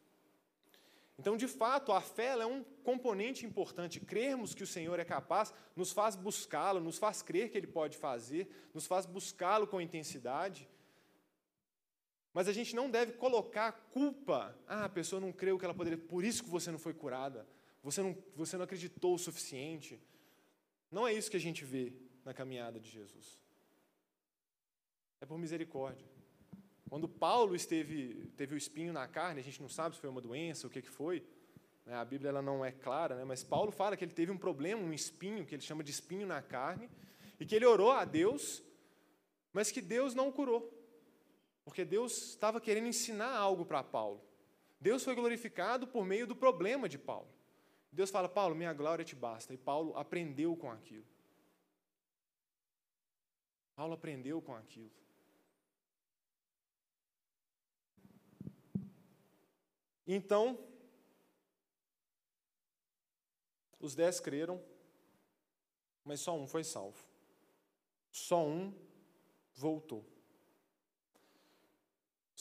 Então, 1.19 1.37
de 1.37 1.47
fato, 1.47 1.93
a 1.93 2.01
fé 2.01 2.39
é 2.39 2.47
um 2.47 2.65
componente 2.83 3.45
importante. 3.45 4.01
Crermos 4.01 4.55
que 4.55 4.63
o 4.63 4.67
Senhor 4.67 4.99
é 4.99 5.05
capaz 5.05 5.53
nos 5.77 5.93
faz 5.93 6.17
buscá-lo, 6.17 6.81
nos 6.81 6.99
faz 6.99 7.23
crer 7.23 7.51
que 7.51 7.59
Ele 7.59 7.67
pode 7.67 7.97
fazer, 7.97 8.49
nos 8.73 8.87
faz 8.87 9.07
buscá-lo 9.07 9.67
com 9.67 9.81
intensidade. 9.81 10.69
Mas 12.33 12.49
a 12.49 12.53
gente 12.53 12.75
não 12.75 12.91
deve 12.91 13.13
colocar 13.13 13.73
culpa. 13.93 14.57
Ah, 14.67 14.85
a 14.85 14.89
pessoa 14.89 15.21
não 15.21 15.33
creu 15.33 15.59
que 15.59 15.65
ela 15.65 15.75
poderia, 15.75 15.99
por 15.99 16.25
isso 16.25 16.43
que 16.43 16.51
você 16.51 16.71
não 16.71 16.79
foi 16.79 16.95
curada. 16.95 17.47
Você 17.83 18.01
não, 18.03 18.17
você 18.35 18.57
não 18.57 18.65
acreditou 18.65 19.15
o 19.15 19.19
suficiente. 19.19 20.01
Não 20.91 21.07
é 21.07 21.13
isso 21.13 21.31
que 21.31 21.37
a 21.37 21.41
gente 21.41 21.65
vê 21.65 21.93
na 22.25 22.33
caminhada 22.33 22.79
de 22.81 22.89
Jesus. 22.89 23.39
É 25.21 25.27
por 25.27 25.39
misericórdia. 25.39 26.07
Quando 26.89 27.09
Paulo 27.09 27.55
esteve, 27.55 28.31
teve 28.37 28.55
o 28.55 28.59
espinho 28.59 28.93
na 28.93 29.07
carne, 29.09 29.41
a 29.41 29.45
gente 29.45 29.61
não 29.61 29.69
sabe 29.69 29.95
se 29.95 30.01
foi 30.01 30.11
uma 30.11 30.21
doença, 30.21 30.67
o 30.67 30.71
que, 30.71 30.83
que 30.83 30.91
foi. 30.91 31.25
Né? 31.87 31.95
A 31.95 32.05
Bíblia 32.05 32.29
ela 32.29 32.43
não 32.43 32.65
é 32.65 32.71
clara, 32.71 33.17
né? 33.17 33.25
mas 33.25 33.43
Paulo 33.43 33.73
fala 33.73 33.97
que 33.97 34.05
ele 34.05 34.13
teve 34.13 34.31
um 34.31 34.37
problema, 34.37 34.83
um 34.83 34.93
espinho, 34.93 35.47
que 35.47 35.55
ele 35.55 35.63
chama 35.63 35.83
de 35.83 35.91
espinho 35.91 36.27
na 36.27 36.43
carne, 36.43 36.91
e 37.41 37.47
que 37.47 37.55
ele 37.55 37.65
orou 37.65 37.93
a 37.93 38.05
Deus, 38.05 38.63
mas 39.53 39.71
que 39.71 39.81
Deus 39.81 40.15
não 40.15 40.29
o 40.29 40.33
curou. 40.33 40.82
Porque 41.65 41.85
Deus 41.85 42.31
estava 42.31 42.61
querendo 42.61 42.89
ensinar 42.89 43.37
algo 43.37 43.65
para 43.65 43.83
Paulo. 43.83 44.21
Deus 44.81 45.05
foi 45.05 45.15
glorificado 45.15 45.87
por 45.87 46.05
meio 46.05 46.27
do 46.27 46.35
problema 46.35 46.89
de 46.89 46.99
Paulo. 46.99 47.29
Deus 47.93 48.11
fala, 48.11 48.29
Paulo, 48.29 48.55
minha 48.55 48.73
glória 48.73 49.05
te 49.05 49.15
basta. 49.15 49.55
E 49.55 49.57
Paulo 49.59 49.97
aprendeu 49.97 50.57
com 50.57 50.71
aquilo. 50.71 51.07
Paulo 53.77 53.95
aprendeu 53.95 54.43
com 54.43 54.57
aquilo. 54.57 54.91
Então, 60.05 60.59
os 63.79 63.95
dez 63.95 64.19
creram, 64.19 64.63
mas 66.05 66.21
só 66.21 66.37
um 66.37 66.47
foi 66.47 66.65
salvo. 66.65 67.07
Só 68.11 68.45
um 68.45 68.75
voltou 69.55 70.12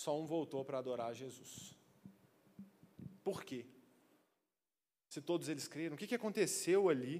só 0.03 0.19
um 0.19 0.25
voltou 0.25 0.63
para 0.65 0.79
adorar 0.79 1.13
Jesus. 1.13 1.77
Por 3.23 3.43
quê? 3.43 3.61
Se 5.07 5.21
todos 5.21 5.47
eles 5.47 5.67
creram, 5.67 5.95
o 5.95 5.97
que 5.97 6.15
aconteceu 6.15 6.89
ali? 6.89 7.15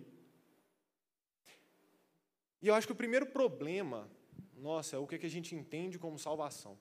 E 2.62 2.68
eu 2.68 2.76
acho 2.76 2.88
que 2.88 2.94
o 2.94 3.04
primeiro 3.04 3.28
problema, 3.40 4.10
nossa, 4.56 4.96
é 4.96 5.00
o 5.00 5.08
que 5.08 5.26
a 5.26 5.36
gente 5.36 5.56
entende 5.56 6.00
como 6.00 6.18
salvação. 6.18 6.78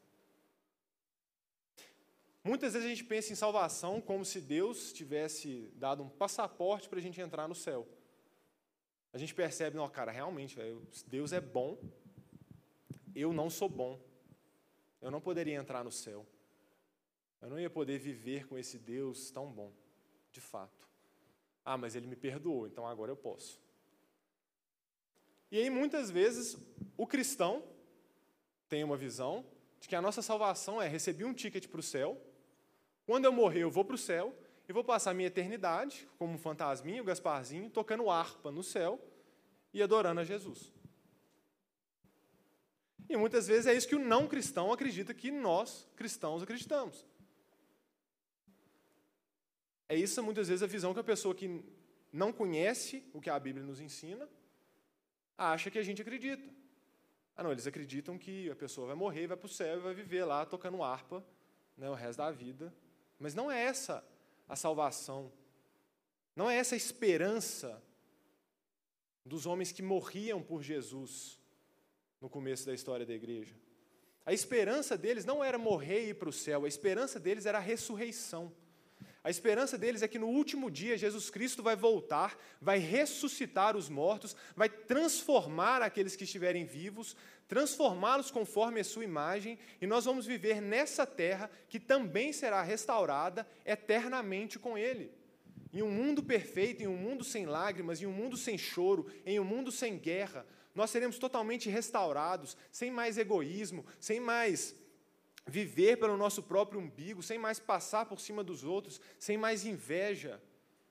Muitas 2.42 2.72
vezes 2.72 2.86
a 2.86 2.90
gente 2.90 3.04
pensa 3.04 3.32
em 3.32 3.36
salvação 3.36 4.00
como 4.00 4.24
se 4.24 4.40
Deus 4.40 4.92
tivesse 4.92 5.70
dado 5.74 6.02
um 6.02 6.08
passaporte 6.08 6.88
para 6.88 6.98
a 6.98 7.02
gente 7.02 7.20
entrar 7.20 7.46
no 7.46 7.54
céu. 7.54 7.86
A 9.12 9.18
gente 9.18 9.34
percebe, 9.34 9.76
não, 9.76 9.88
cara, 9.90 10.10
realmente, 10.10 10.56
véio, 10.56 10.86
Deus 11.06 11.32
é 11.32 11.40
bom, 11.40 11.78
eu 13.14 13.32
não 13.32 13.50
sou 13.50 13.68
bom. 13.68 14.00
Eu 15.00 15.10
não 15.10 15.20
poderia 15.20 15.56
entrar 15.56 15.82
no 15.82 15.92
céu. 15.92 16.26
Eu 17.40 17.48
não 17.48 17.58
ia 17.58 17.70
poder 17.70 17.98
viver 17.98 18.46
com 18.46 18.58
esse 18.58 18.78
Deus 18.78 19.30
tão 19.30 19.50
bom, 19.50 19.72
de 20.30 20.40
fato. 20.40 20.88
Ah, 21.64 21.76
mas 21.76 21.94
ele 21.94 22.06
me 22.06 22.16
perdoou, 22.16 22.66
então 22.66 22.86
agora 22.86 23.10
eu 23.10 23.16
posso. 23.16 23.60
E 25.50 25.58
aí, 25.58 25.70
muitas 25.70 26.10
vezes, 26.10 26.56
o 26.96 27.06
cristão 27.06 27.64
tem 28.68 28.84
uma 28.84 28.96
visão 28.96 29.44
de 29.80 29.88
que 29.88 29.96
a 29.96 30.02
nossa 30.02 30.22
salvação 30.22 30.80
é 30.80 30.86
receber 30.86 31.24
um 31.24 31.34
ticket 31.34 31.66
para 31.66 31.80
o 31.80 31.82
céu, 31.82 32.20
quando 33.06 33.24
eu 33.24 33.32
morrer, 33.32 33.62
eu 33.62 33.70
vou 33.70 33.84
para 33.84 33.94
o 33.94 33.98
céu 33.98 34.32
e 34.68 34.72
vou 34.72 34.84
passar 34.84 35.10
a 35.10 35.14
minha 35.14 35.26
eternidade, 35.26 36.08
como 36.16 36.34
um 36.34 36.38
fantasminho, 36.38 37.02
o 37.02 37.06
Gasparzinho, 37.06 37.68
tocando 37.68 38.08
harpa 38.08 38.52
no 38.52 38.62
céu 38.62 39.00
e 39.74 39.82
adorando 39.82 40.20
a 40.20 40.24
Jesus. 40.24 40.72
E 43.11 43.16
muitas 43.16 43.49
vezes 43.49 43.66
é 43.66 43.75
isso 43.75 43.88
que 43.88 43.96
o 43.96 43.99
não 43.99 44.29
cristão 44.29 44.73
acredita 44.73 45.12
que 45.12 45.33
nós, 45.33 45.85
cristãos, 45.96 46.44
acreditamos. 46.44 47.05
É 49.88 49.96
isso 49.96 50.23
muitas 50.23 50.46
vezes 50.46 50.62
a 50.62 50.68
visão 50.68 50.94
que 50.94 51.01
a 51.01 51.05
pessoa 51.05 51.35
que 51.35 51.61
não 52.12 52.33
conhece 52.33 53.05
o 53.12 53.20
que 53.20 53.29
a 53.29 53.37
Bíblia 53.37 53.66
nos 53.66 53.81
ensina 53.81 54.29
acha 55.37 55.73
que 55.73 55.79
a 55.81 55.83
gente 55.83 56.01
acredita. 56.01 56.49
Ah, 57.35 57.42
não, 57.42 57.51
eles 57.51 57.66
acreditam 57.66 58.16
que 58.16 58.49
a 58.49 58.55
pessoa 58.55 58.87
vai 58.87 58.94
morrer, 58.94 59.27
vai 59.27 59.37
para 59.37 59.46
o 59.46 59.49
céu 59.49 59.79
e 59.79 59.81
vai 59.81 59.92
viver 59.92 60.25
lá 60.25 60.46
tocando 60.46 60.81
harpa 60.81 61.25
né, 61.77 61.90
o 61.90 61.94
resto 61.94 62.18
da 62.18 62.31
vida. 62.31 62.73
Mas 63.18 63.35
não 63.35 63.51
é 63.51 63.61
essa 63.61 64.07
a 64.49 64.55
salvação. 64.55 65.33
Não 66.37 66.49
é 66.49 66.59
essa 66.59 66.77
a 66.77 66.79
esperança 66.79 67.83
dos 69.25 69.46
homens 69.46 69.73
que 69.73 69.83
morriam 69.83 70.40
por 70.40 70.62
Jesus 70.62 71.39
no 72.20 72.28
começo 72.28 72.66
da 72.66 72.74
história 72.74 73.06
da 73.06 73.14
igreja. 73.14 73.54
A 74.26 74.33
esperança 74.33 74.96
deles 74.96 75.24
não 75.24 75.42
era 75.42 75.56
morrer 75.56 76.06
e 76.06 76.11
ir 76.11 76.14
para 76.14 76.28
o 76.28 76.33
céu, 76.33 76.64
a 76.64 76.68
esperança 76.68 77.18
deles 77.18 77.46
era 77.46 77.59
a 77.59 77.62
ressurreição. 77.62 78.52
A 79.22 79.28
esperança 79.28 79.76
deles 79.76 80.02
é 80.02 80.09
que 80.09 80.18
no 80.18 80.28
último 80.28 80.70
dia 80.70 80.96
Jesus 80.96 81.28
Cristo 81.28 81.62
vai 81.62 81.76
voltar, 81.76 82.38
vai 82.61 82.78
ressuscitar 82.78 83.76
os 83.76 83.88
mortos, 83.88 84.35
vai 84.56 84.68
transformar 84.68 85.83
aqueles 85.83 86.16
que 86.16 86.24
estiverem 86.24 86.64
vivos, 86.64 87.14
transformá-los 87.46 88.30
conforme 88.30 88.80
a 88.80 88.85
sua 88.85 89.04
imagem, 89.04 89.59
e 89.80 89.87
nós 89.87 90.06
vamos 90.06 90.24
viver 90.24 90.62
nessa 90.62 91.06
terra 91.06 91.50
que 91.68 91.78
também 91.78 92.33
será 92.33 92.62
restaurada 92.62 93.46
eternamente 93.64 94.59
com 94.59 94.78
Ele. 94.78 95.11
Em 95.72 95.83
um 95.83 95.90
mundo 95.90 96.22
perfeito, 96.22 96.83
em 96.83 96.87
um 96.87 96.96
mundo 96.96 97.22
sem 97.22 97.44
lágrimas, 97.46 98.00
em 98.00 98.06
um 98.06 98.12
mundo 98.12 98.37
sem 98.37 98.56
choro, 98.56 99.06
em 99.26 99.38
um 99.38 99.44
mundo 99.44 99.70
sem 99.70 99.98
guerra, 99.98 100.46
nós 100.80 100.90
seremos 100.90 101.18
totalmente 101.18 101.68
restaurados, 101.68 102.56
sem 102.72 102.90
mais 102.90 103.18
egoísmo, 103.18 103.84
sem 104.00 104.18
mais 104.18 104.74
viver 105.46 105.98
pelo 105.98 106.16
nosso 106.16 106.42
próprio 106.42 106.80
umbigo, 106.80 107.22
sem 107.22 107.38
mais 107.38 107.60
passar 107.60 108.06
por 108.06 108.18
cima 108.18 108.42
dos 108.42 108.64
outros, 108.64 108.98
sem 109.18 109.36
mais 109.36 109.66
inveja. 109.66 110.42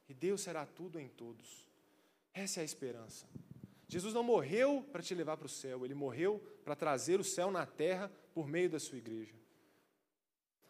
E 0.07 0.13
Deus 0.13 0.41
será 0.41 0.63
tudo 0.63 0.99
em 0.99 1.07
todos. 1.07 1.67
Essa 2.31 2.59
é 2.59 2.61
a 2.61 2.65
esperança. 2.65 3.25
Jesus 3.87 4.13
não 4.13 4.21
morreu 4.21 4.87
para 4.91 5.01
te 5.01 5.15
levar 5.15 5.37
para 5.37 5.47
o 5.47 5.49
céu, 5.49 5.83
ele 5.83 5.95
morreu 5.95 6.39
para 6.63 6.75
trazer 6.75 7.19
o 7.19 7.23
céu 7.23 7.49
na 7.49 7.65
terra 7.65 8.11
por 8.31 8.47
meio 8.47 8.69
da 8.69 8.79
sua 8.79 8.99
igreja. 8.99 9.33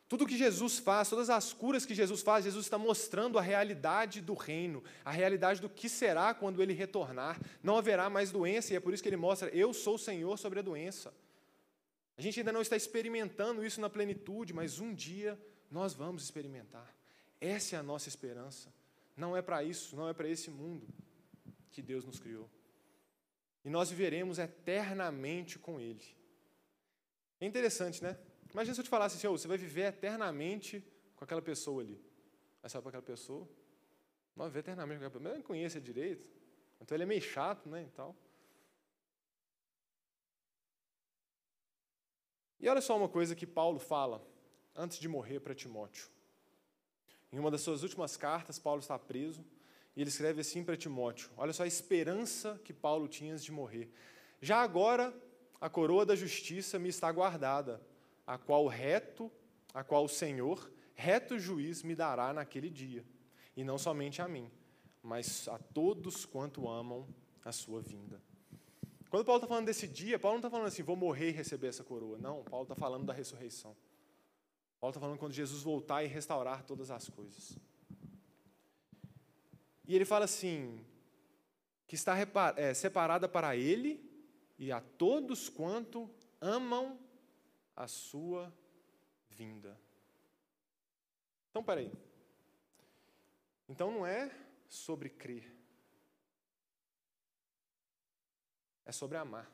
Tudo 0.09 0.25
que 0.25 0.35
Jesus 0.35 0.79
faz, 0.79 1.07
todas 1.07 1.29
as 1.29 1.53
curas 1.53 1.85
que 1.85 1.93
Jesus 1.93 2.23
faz, 2.23 2.43
Jesus 2.43 2.65
está 2.65 2.79
mostrando 2.79 3.37
a 3.37 3.43
realidade 3.43 4.21
do 4.21 4.33
reino, 4.33 4.83
a 5.05 5.11
realidade 5.11 5.61
do 5.61 5.69
que 5.69 5.87
será 5.87 6.33
quando 6.33 6.63
ele 6.63 6.73
retornar. 6.73 7.39
Não 7.61 7.77
haverá 7.77 8.09
mais 8.09 8.31
doença, 8.31 8.73
e 8.73 8.75
é 8.75 8.79
por 8.79 8.91
isso 8.91 9.03
que 9.03 9.07
ele 9.07 9.15
mostra: 9.17 9.49
Eu 9.49 9.71
sou 9.71 9.95
o 9.95 9.99
Senhor 9.99 10.35
sobre 10.39 10.57
a 10.57 10.63
doença. 10.63 11.13
A 12.17 12.21
gente 12.23 12.39
ainda 12.39 12.51
não 12.51 12.61
está 12.61 12.75
experimentando 12.75 13.63
isso 13.63 13.79
na 13.79 13.87
plenitude, 13.87 14.51
mas 14.51 14.79
um 14.79 14.95
dia 14.95 15.39
nós 15.69 15.93
vamos 15.93 16.23
experimentar. 16.23 16.91
Essa 17.39 17.75
é 17.75 17.79
a 17.79 17.83
nossa 17.83 18.09
esperança. 18.09 18.73
Não 19.15 19.37
é 19.37 19.43
para 19.43 19.63
isso, 19.63 19.95
não 19.95 20.09
é 20.09 20.13
para 20.13 20.27
esse 20.27 20.49
mundo 20.49 20.87
que 21.71 21.83
Deus 21.83 22.03
nos 22.03 22.19
criou. 22.19 22.49
E 23.63 23.69
nós 23.69 23.91
viveremos 23.91 24.39
eternamente 24.39 25.59
com 25.59 25.79
Ele. 25.79 26.03
É 27.39 27.45
interessante, 27.45 28.03
né? 28.03 28.17
Imagina 28.53 28.73
se 28.73 28.81
eu 28.81 28.83
te 28.83 28.89
falasse 28.89 29.17
assim, 29.17 29.27
oh, 29.27 29.37
você 29.37 29.47
vai 29.47 29.57
viver 29.57 29.83
eternamente 29.83 30.83
com 31.15 31.23
aquela 31.23 31.41
pessoa 31.41 31.81
ali. 31.81 32.01
Aí 32.63 32.69
sabe 32.69 32.83
para 32.83 32.89
aquela 32.89 33.03
pessoa? 33.03 33.47
Não, 34.35 34.45
viver 34.45 34.59
eternamente 34.59 34.99
com 34.99 35.05
aquela 35.05 35.19
pessoa. 35.19 35.33
Eu 35.33 35.37
não 35.37 35.45
conheço 35.45 35.79
direito. 35.79 36.27
Então 36.81 36.95
ele 36.95 37.03
é 37.03 37.05
meio 37.05 37.21
chato, 37.21 37.69
né? 37.69 37.83
E 37.83 37.89
tal. 37.91 38.15
E 42.59 42.67
olha 42.67 42.81
só 42.81 42.97
uma 42.97 43.07
coisa 43.07 43.35
que 43.35 43.47
Paulo 43.47 43.79
fala 43.79 44.25
antes 44.75 44.99
de 44.99 45.07
morrer 45.07 45.39
para 45.39 45.55
Timóteo. 45.55 46.09
Em 47.31 47.39
uma 47.39 47.51
das 47.51 47.61
suas 47.61 47.83
últimas 47.83 48.17
cartas, 48.17 48.57
Paulo 48.57 48.79
está 48.79 48.97
preso 48.97 49.45
e 49.95 50.01
ele 50.01 50.09
escreve 50.09 50.41
assim 50.41 50.63
para 50.63 50.75
Timóteo: 50.75 51.29
Olha 51.37 51.53
só 51.53 51.63
a 51.63 51.67
esperança 51.67 52.59
que 52.63 52.73
Paulo 52.73 53.07
tinha 53.07 53.33
antes 53.33 53.45
de 53.45 53.51
morrer. 53.51 53.91
Já 54.41 54.61
agora 54.61 55.13
a 55.61 55.69
coroa 55.69 56.05
da 56.05 56.15
justiça 56.15 56.79
me 56.79 56.89
está 56.89 57.11
guardada, 57.11 57.81
a 58.29 58.37
qual 58.37 58.67
reto, 58.67 59.31
a 59.73 59.83
qual 59.83 60.05
o 60.05 60.07
Senhor, 60.07 60.71
reto 60.93 61.39
juiz, 61.39 61.81
me 61.81 61.95
dará 61.95 62.31
naquele 62.31 62.69
dia, 62.69 63.03
e 63.57 63.63
não 63.63 63.79
somente 63.79 64.21
a 64.21 64.27
mim, 64.27 64.51
mas 65.01 65.47
a 65.47 65.57
todos 65.57 66.27
quanto 66.27 66.69
amam 66.69 67.07
a 67.43 67.51
sua 67.51 67.81
vinda. 67.81 68.21
Quando 69.09 69.25
Paulo 69.25 69.37
está 69.37 69.47
falando 69.47 69.65
desse 69.65 69.87
dia, 69.87 70.19
Paulo 70.19 70.35
não 70.35 70.41
está 70.41 70.49
falando 70.51 70.67
assim, 70.67 70.83
vou 70.83 70.95
morrer 70.95 71.29
e 71.29 71.31
receber 71.31 71.69
essa 71.69 71.83
coroa. 71.83 72.19
Não, 72.19 72.43
Paulo 72.43 72.65
está 72.65 72.75
falando 72.75 73.07
da 73.07 73.13
ressurreição. 73.13 73.75
Paulo 74.79 74.91
está 74.91 74.99
falando 74.99 75.17
quando 75.17 75.33
Jesus 75.33 75.63
voltar 75.63 76.03
e 76.03 76.07
restaurar 76.07 76.61
todas 76.63 76.91
as 76.91 77.09
coisas. 77.09 77.57
E 79.87 79.95
ele 79.95 80.05
fala 80.05 80.25
assim, 80.25 80.85
que 81.87 81.95
está 81.95 82.15
é, 82.55 82.75
separada 82.75 83.27
para 83.27 83.57
ele 83.57 84.07
e 84.59 84.71
a 84.71 84.79
todos 84.79 85.49
quanto 85.49 86.07
amam 86.39 87.08
a 87.79 87.87
sua 87.87 88.53
vinda. 89.31 89.75
Então, 91.49 91.63
peraí. 91.63 91.91
Então 93.67 93.91
não 93.91 94.05
é 94.05 94.31
sobre 94.67 95.09
crer. 95.09 95.59
é 98.89 98.91
sobre 98.91 99.17
amar. 99.17 99.49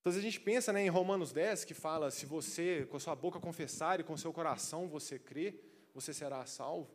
Então, 0.00 0.10
a 0.10 0.20
gente 0.20 0.40
pensa 0.40 0.72
né, 0.72 0.82
em 0.82 0.88
Romanos 0.88 1.32
10, 1.32 1.64
que 1.66 1.74
fala: 1.74 2.10
se 2.10 2.24
você 2.24 2.86
com 2.86 2.96
a 2.96 3.00
sua 3.00 3.14
boca 3.14 3.38
confessar 3.38 4.00
e 4.00 4.04
com 4.04 4.14
o 4.14 4.18
seu 4.18 4.32
coração 4.32 4.88
você 4.88 5.18
crer, 5.18 5.90
você 5.94 6.14
será 6.14 6.44
salvo. 6.46 6.90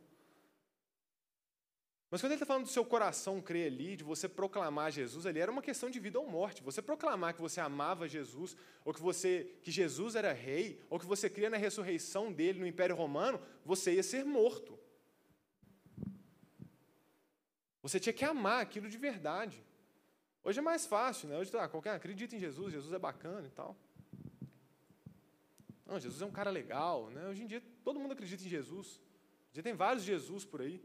Mas 2.12 2.22
quando 2.22 2.32
ele 2.32 2.36
está 2.36 2.46
falando 2.46 2.66
do 2.66 2.70
seu 2.70 2.86
coração 2.86 3.42
crer 3.42 3.72
ali, 3.72 3.96
de 3.96 4.04
você 4.04 4.30
proclamar 4.30 4.92
Jesus 4.92 5.26
ali, 5.26 5.40
era 5.40 5.52
uma 5.52 5.62
questão 5.62 5.90
de 5.90 6.00
vida 6.00 6.20
ou 6.20 6.30
morte. 6.30 6.62
Você 6.62 6.82
proclamar 6.82 7.34
que 7.34 7.42
você 7.42 7.60
amava 7.60 8.08
Jesus, 8.08 8.56
ou 8.84 8.94
que 8.94 9.02
você 9.02 9.58
que 9.64 9.72
Jesus 9.72 10.16
era 10.16 10.32
rei, 10.32 10.82
ou 10.90 11.00
que 11.00 11.06
você 11.06 11.30
cria 11.30 11.50
na 11.50 11.58
ressurreição 11.58 12.32
dele 12.32 12.60
no 12.60 12.68
Império 12.68 12.96
Romano, 12.96 13.42
você 13.66 13.96
ia 13.96 14.04
ser 14.04 14.24
morto. 14.24 14.80
Você 17.82 18.00
tinha 18.00 18.14
que 18.14 18.26
amar 18.26 18.62
aquilo 18.62 18.90
de 18.90 18.98
verdade. 18.98 19.64
Hoje 20.44 20.60
é 20.60 20.62
mais 20.62 20.86
fácil, 20.86 21.28
né? 21.28 21.38
Hoje 21.38 21.52
tá, 21.52 21.68
qualquer 21.68 21.96
acredita 21.96 22.36
em 22.36 22.40
Jesus, 22.40 22.72
Jesus 22.72 22.94
é 22.94 23.00
bacana 23.00 23.48
e 23.48 23.52
tal. 23.52 23.76
Não, 25.86 26.00
Jesus 26.00 26.22
é 26.22 26.26
um 26.26 26.32
cara 26.32 26.52
legal, 26.52 27.10
né? 27.10 27.28
Hoje 27.28 27.44
em 27.44 27.48
dia 27.48 27.62
todo 27.84 28.00
mundo 28.00 28.14
acredita 28.14 28.44
em 28.44 28.48
Jesus. 28.48 28.88
Hoje 28.88 29.54
dia 29.54 29.64
tem 29.64 29.74
vários 29.74 30.04
Jesus 30.04 30.46
por 30.46 30.62
aí. 30.62 30.84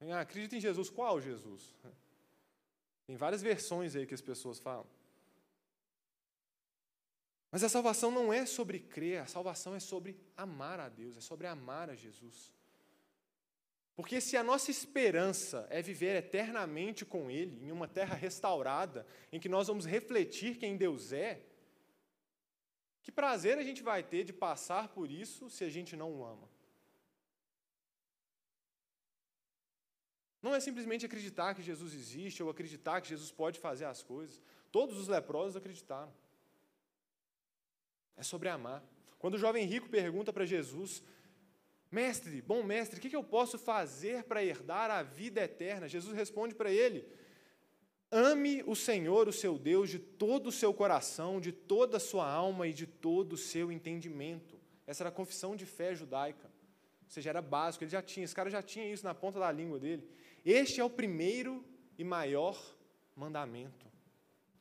Ah, 0.00 0.20
acredita 0.20 0.56
em 0.56 0.60
Jesus, 0.60 0.88
qual 0.88 1.20
Jesus? 1.20 1.74
Tem 3.06 3.16
várias 3.16 3.42
versões 3.42 3.94
aí 3.94 4.06
que 4.06 4.14
as 4.14 4.20
pessoas 4.20 4.58
falam. 4.58 4.86
Mas 7.50 7.64
a 7.64 7.68
salvação 7.68 8.10
não 8.10 8.32
é 8.32 8.46
sobre 8.46 8.78
crer, 8.78 9.20
a 9.20 9.26
salvação 9.26 9.74
é 9.74 9.80
sobre 9.80 10.16
amar 10.36 10.78
a 10.78 10.88
Deus, 10.88 11.16
é 11.16 11.20
sobre 11.20 11.46
amar 11.46 11.90
a 11.90 11.96
Jesus. 11.96 12.52
Porque 13.96 14.20
se 14.20 14.36
a 14.36 14.44
nossa 14.44 14.70
esperança 14.70 15.66
é 15.68 15.82
viver 15.82 16.16
eternamente 16.16 17.04
com 17.04 17.30
Ele, 17.30 17.66
em 17.66 17.72
uma 17.72 17.88
terra 17.88 18.14
restaurada, 18.14 19.06
em 19.32 19.38
que 19.38 19.48
nós 19.48 19.66
vamos 19.66 19.84
refletir 19.84 20.56
quem 20.56 20.76
Deus 20.76 21.12
é, 21.12 21.42
que 23.02 23.12
prazer 23.12 23.58
a 23.58 23.62
gente 23.62 23.82
vai 23.82 24.02
ter 24.02 24.24
de 24.24 24.32
passar 24.32 24.88
por 24.88 25.10
isso 25.10 25.50
se 25.50 25.64
a 25.64 25.68
gente 25.68 25.96
não 25.96 26.12
o 26.12 26.24
ama? 26.24 26.49
Não 30.42 30.54
é 30.54 30.60
simplesmente 30.60 31.04
acreditar 31.04 31.54
que 31.54 31.62
Jesus 31.62 31.94
existe 31.94 32.42
ou 32.42 32.50
acreditar 32.50 33.00
que 33.00 33.08
Jesus 33.08 33.30
pode 33.30 33.58
fazer 33.58 33.84
as 33.84 34.02
coisas. 34.02 34.40
Todos 34.72 34.98
os 34.98 35.08
leprosos 35.08 35.56
acreditaram. 35.56 36.12
É 38.16 38.22
sobre 38.22 38.48
amar. 38.48 38.82
Quando 39.18 39.34
o 39.34 39.38
jovem 39.38 39.66
rico 39.66 39.88
pergunta 39.88 40.32
para 40.32 40.46
Jesus, 40.46 41.02
Mestre, 41.90 42.40
bom 42.40 42.62
mestre, 42.62 42.98
o 42.98 43.02
que 43.02 43.16
eu 43.16 43.24
posso 43.24 43.58
fazer 43.58 44.22
para 44.22 44.44
herdar 44.44 44.92
a 44.92 45.02
vida 45.02 45.40
eterna? 45.40 45.88
Jesus 45.88 46.14
responde 46.14 46.54
para 46.54 46.70
ele: 46.70 47.04
Ame 48.12 48.62
o 48.64 48.76
Senhor, 48.76 49.26
o 49.26 49.32
seu 49.32 49.58
Deus, 49.58 49.90
de 49.90 49.98
todo 49.98 50.46
o 50.46 50.52
seu 50.52 50.72
coração, 50.72 51.40
de 51.40 51.50
toda 51.50 51.96
a 51.96 52.00
sua 52.00 52.30
alma 52.30 52.68
e 52.68 52.72
de 52.72 52.86
todo 52.86 53.32
o 53.32 53.36
seu 53.36 53.72
entendimento. 53.72 54.56
Essa 54.86 55.02
era 55.02 55.08
a 55.08 55.12
confissão 55.12 55.56
de 55.56 55.66
fé 55.66 55.92
judaica. 55.92 56.46
Ou 56.46 57.10
seja, 57.10 57.30
era 57.30 57.42
básico, 57.42 57.82
ele 57.82 57.90
já 57.90 58.00
tinha, 58.00 58.24
esse 58.24 58.34
cara 58.34 58.48
já 58.48 58.62
tinha 58.62 58.86
isso 58.86 59.04
na 59.04 59.12
ponta 59.12 59.40
da 59.40 59.50
língua 59.50 59.80
dele. 59.80 60.08
Este 60.44 60.80
é 60.80 60.84
o 60.84 60.90
primeiro 60.90 61.64
e 61.98 62.04
maior 62.04 62.58
mandamento. 63.14 63.86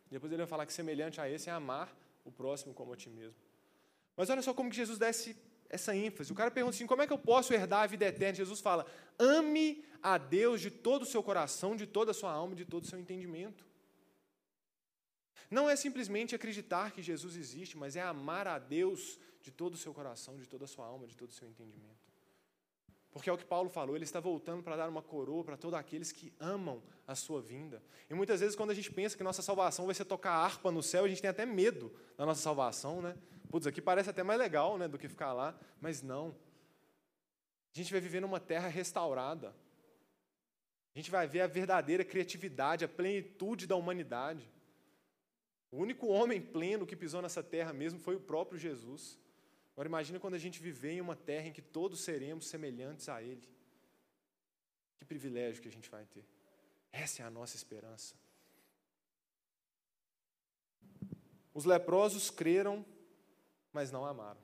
Depois 0.09 0.31
ele 0.31 0.41
vai 0.41 0.47
falar 0.47 0.65
que 0.65 0.73
semelhante 0.73 1.21
a 1.21 1.29
esse 1.29 1.49
é 1.49 1.53
amar 1.53 1.95
o 2.25 2.31
próximo 2.31 2.73
como 2.73 2.93
a 2.93 2.97
ti 2.97 3.09
mesmo. 3.09 3.39
Mas 4.17 4.29
olha 4.29 4.41
só 4.41 4.53
como 4.53 4.69
que 4.69 4.75
Jesus 4.75 4.97
desce 4.97 5.35
essa 5.69 5.95
ênfase. 5.95 6.31
O 6.31 6.35
cara 6.35 6.51
pergunta 6.51 6.75
assim: 6.75 6.87
como 6.87 7.01
é 7.01 7.07
que 7.07 7.13
eu 7.13 7.17
posso 7.17 7.53
herdar 7.53 7.83
a 7.83 7.87
vida 7.87 8.05
eterna? 8.05 8.35
Jesus 8.35 8.59
fala: 8.59 8.85
ame 9.17 9.85
a 10.01 10.17
Deus 10.17 10.59
de 10.59 10.71
todo 10.71 11.03
o 11.03 11.05
seu 11.05 11.21
coração, 11.23 11.75
de 11.75 11.85
toda 11.85 12.11
a 12.11 12.13
sua 12.13 12.31
alma, 12.31 12.55
de 12.55 12.65
todo 12.65 12.83
o 12.83 12.87
seu 12.87 12.99
entendimento. 12.99 13.65
Não 15.49 15.69
é 15.69 15.75
simplesmente 15.75 16.35
acreditar 16.35 16.91
que 16.91 17.01
Jesus 17.01 17.35
existe, 17.35 17.77
mas 17.77 17.95
é 17.95 18.01
amar 18.01 18.47
a 18.47 18.59
Deus 18.59 19.19
de 19.41 19.51
todo 19.51 19.73
o 19.75 19.77
seu 19.77 19.93
coração, 19.93 20.37
de 20.37 20.47
toda 20.47 20.65
a 20.65 20.67
sua 20.67 20.85
alma, 20.85 21.07
de 21.07 21.15
todo 21.15 21.29
o 21.29 21.33
seu 21.33 21.47
entendimento. 21.47 22.08
Porque 23.11 23.29
é 23.29 23.33
o 23.33 23.37
que 23.37 23.45
Paulo 23.45 23.69
falou, 23.69 23.95
ele 23.95 24.03
está 24.03 24.19
voltando 24.19 24.61
para 24.61 24.75
dar 24.75 24.87
uma 24.87 25.01
coroa 25.01 25.43
para 25.43 25.57
todos 25.57 25.77
aqueles 25.77 26.11
que 26.11 26.31
amam 26.39 26.81
a 27.07 27.15
sua 27.15 27.41
vinda. 27.41 27.81
E 28.09 28.13
muitas 28.13 28.39
vezes, 28.39 28.55
quando 28.55 28.69
a 28.69 28.73
gente 28.73 28.91
pensa 28.91 29.17
que 29.17 29.23
nossa 29.23 29.41
salvação 29.41 29.85
vai 29.85 29.95
ser 29.95 30.05
tocar 30.05 30.31
harpa 30.31 30.71
no 30.71 30.83
céu, 30.83 31.05
a 31.05 31.07
gente 31.07 31.21
tem 31.21 31.29
até 31.29 31.45
medo 31.45 31.91
da 32.15 32.25
nossa 32.25 32.41
salvação, 32.41 33.01
né? 33.01 33.17
Putz, 33.49 33.65
aqui 33.65 33.81
parece 33.81 34.11
até 34.11 34.21
mais 34.21 34.39
legal 34.39 34.77
né, 34.77 34.87
do 34.87 34.97
que 34.97 35.07
ficar 35.07 35.33
lá, 35.33 35.59
mas 35.81 36.03
não. 36.03 36.35
A 37.73 37.77
gente 37.77 37.91
vai 37.91 37.99
viver 37.99 38.19
numa 38.19 38.39
terra 38.39 38.67
restaurada. 38.67 39.55
A 40.93 40.99
gente 40.99 41.09
vai 41.09 41.27
ver 41.27 41.41
a 41.41 41.47
verdadeira 41.47 42.03
criatividade, 42.03 42.85
a 42.85 42.87
plenitude 42.87 43.65
da 43.65 43.75
humanidade. 43.75 44.47
O 45.71 45.77
único 45.77 46.07
homem 46.07 46.41
pleno 46.41 46.85
que 46.85 46.95
pisou 46.95 47.21
nessa 47.21 47.41
terra 47.41 47.73
mesmo 47.73 47.99
foi 47.99 48.15
o 48.15 48.19
próprio 48.19 48.59
Jesus. 48.59 49.17
Agora 49.79 49.87
imagine 49.87 50.19
quando 50.19 50.33
a 50.33 50.37
gente 50.37 50.59
viver 50.59 50.91
em 50.91 50.99
uma 50.99 51.15
terra 51.15 51.47
em 51.47 51.53
que 51.53 51.61
todos 51.61 52.01
seremos 52.01 52.47
semelhantes 52.47 53.07
a 53.07 53.23
Ele. 53.23 53.47
Que 54.97 55.05
privilégio 55.05 55.61
que 55.61 55.69
a 55.69 55.71
gente 55.71 55.89
vai 55.89 56.03
ter. 56.03 56.25
Essa 56.91 57.21
é 57.21 57.25
a 57.25 57.29
nossa 57.29 57.55
esperança. 57.55 58.13
Os 61.53 61.63
leprosos 61.63 62.29
creram 62.29 62.85
mas 63.71 63.89
não 63.89 64.05
amaram. 64.05 64.41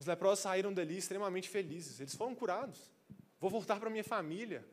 Os 0.00 0.06
leprosos 0.06 0.40
saíram 0.40 0.74
dali 0.74 0.98
extremamente 0.98 1.48
felizes. 1.48 2.00
Eles 2.00 2.16
foram 2.16 2.34
curados. 2.34 2.90
Vou 3.38 3.48
voltar 3.48 3.78
para 3.78 3.88
minha 3.88 4.02
família. 4.02 4.66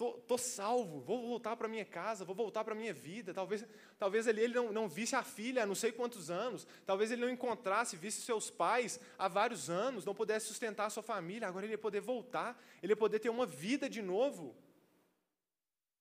Tô, 0.00 0.14
tô 0.14 0.38
salvo. 0.38 0.98
Vou 1.00 1.28
voltar 1.28 1.54
para 1.56 1.68
minha 1.68 1.84
casa. 1.84 2.24
Vou 2.24 2.34
voltar 2.34 2.64
para 2.64 2.74
minha 2.74 2.94
vida. 2.94 3.34
Talvez, 3.34 3.66
talvez 3.98 4.26
ele 4.26 4.48
não, 4.48 4.72
não 4.72 4.88
visse 4.88 5.14
a 5.14 5.22
filha 5.22 5.62
há 5.62 5.66
não 5.66 5.74
sei 5.74 5.92
quantos 5.92 6.30
anos. 6.30 6.66
Talvez 6.86 7.10
ele 7.10 7.20
não 7.20 7.28
encontrasse, 7.28 7.98
visse 7.98 8.22
seus 8.22 8.48
pais 8.48 8.98
há 9.18 9.28
vários 9.28 9.68
anos, 9.68 10.06
não 10.06 10.14
pudesse 10.14 10.46
sustentar 10.46 10.86
a 10.86 10.90
sua 10.90 11.02
família. 11.02 11.46
Agora 11.46 11.66
ele 11.66 11.74
ia 11.74 11.78
poder 11.78 12.00
voltar. 12.00 12.58
Ele 12.82 12.92
ia 12.92 12.96
poder 12.96 13.18
ter 13.18 13.28
uma 13.28 13.44
vida 13.44 13.90
de 13.90 14.00
novo. 14.00 14.56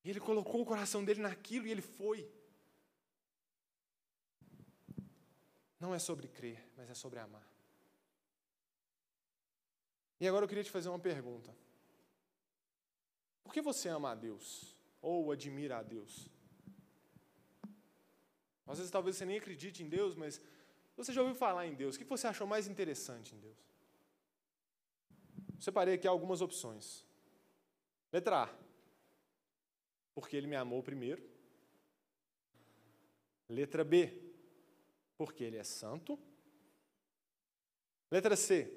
E 0.02 0.10
ele 0.10 0.22
colocou 0.22 0.62
o 0.62 0.66
coração 0.66 1.04
dele 1.04 1.22
naquilo 1.22 1.68
e 1.68 1.72
ele 1.72 1.82
foi. 1.82 2.26
Não 5.78 5.94
é 5.94 6.00
sobre 6.00 6.30
crer, 6.30 6.72
mas 6.78 6.90
é 6.90 6.94
sobre 6.94 7.20
amar. 7.20 7.46
E 10.22 10.26
agora 10.26 10.46
eu 10.46 10.48
queria 10.48 10.64
te 10.64 10.72
fazer 10.72 10.88
uma 10.88 11.00
pergunta. 11.00 11.54
Por 13.50 13.54
que 13.56 13.64
você 13.64 13.90
ama 13.90 14.12
a 14.12 14.16
Deus? 14.16 14.76
Ou 15.02 15.32
admira 15.32 15.80
a 15.80 15.82
Deus? 15.82 16.30
Às 18.68 18.78
vezes 18.78 18.92
talvez 18.92 19.16
você 19.16 19.26
nem 19.26 19.40
acredite 19.40 19.82
em 19.82 19.90
Deus, 19.90 20.14
mas 20.14 20.40
você 20.96 21.12
já 21.12 21.20
ouviu 21.20 21.36
falar 21.36 21.66
em 21.66 21.74
Deus. 21.74 21.96
O 21.96 21.98
que 21.98 22.04
você 22.06 22.28
achou 22.28 22.46
mais 22.46 22.68
interessante 22.68 23.34
em 23.34 23.40
Deus? 23.40 23.58
Separei 25.60 25.96
aqui 25.96 26.08
algumas 26.08 26.42
opções. 26.42 27.04
Letra 28.14 28.44
A. 28.44 28.56
Porque 30.14 30.38
ele 30.38 30.46
me 30.46 30.56
amou 30.56 30.84
primeiro. 30.84 31.28
Letra 33.50 33.84
B 33.84 34.32
porque 35.18 35.44
ele 35.44 35.58
é 35.58 35.64
santo. 35.64 36.20
Letra 38.12 38.36
C, 38.36 38.72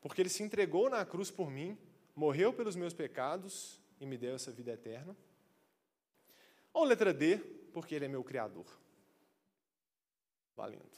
porque 0.00 0.22
ele 0.22 0.28
se 0.28 0.44
entregou 0.44 0.88
na 0.88 1.04
cruz 1.04 1.28
por 1.28 1.50
mim, 1.50 1.76
morreu 2.14 2.52
pelos 2.52 2.76
meus 2.76 2.94
pecados 2.94 3.79
e 4.00 4.06
me 4.06 4.16
deu 4.16 4.34
essa 4.34 4.50
vida 4.50 4.72
eterna. 4.72 5.14
Ou 6.72 6.84
letra 6.84 7.12
D, 7.12 7.38
porque 7.72 7.94
ele 7.94 8.06
é 8.06 8.08
meu 8.08 8.24
criador. 8.24 8.66
Valendo. 10.56 10.96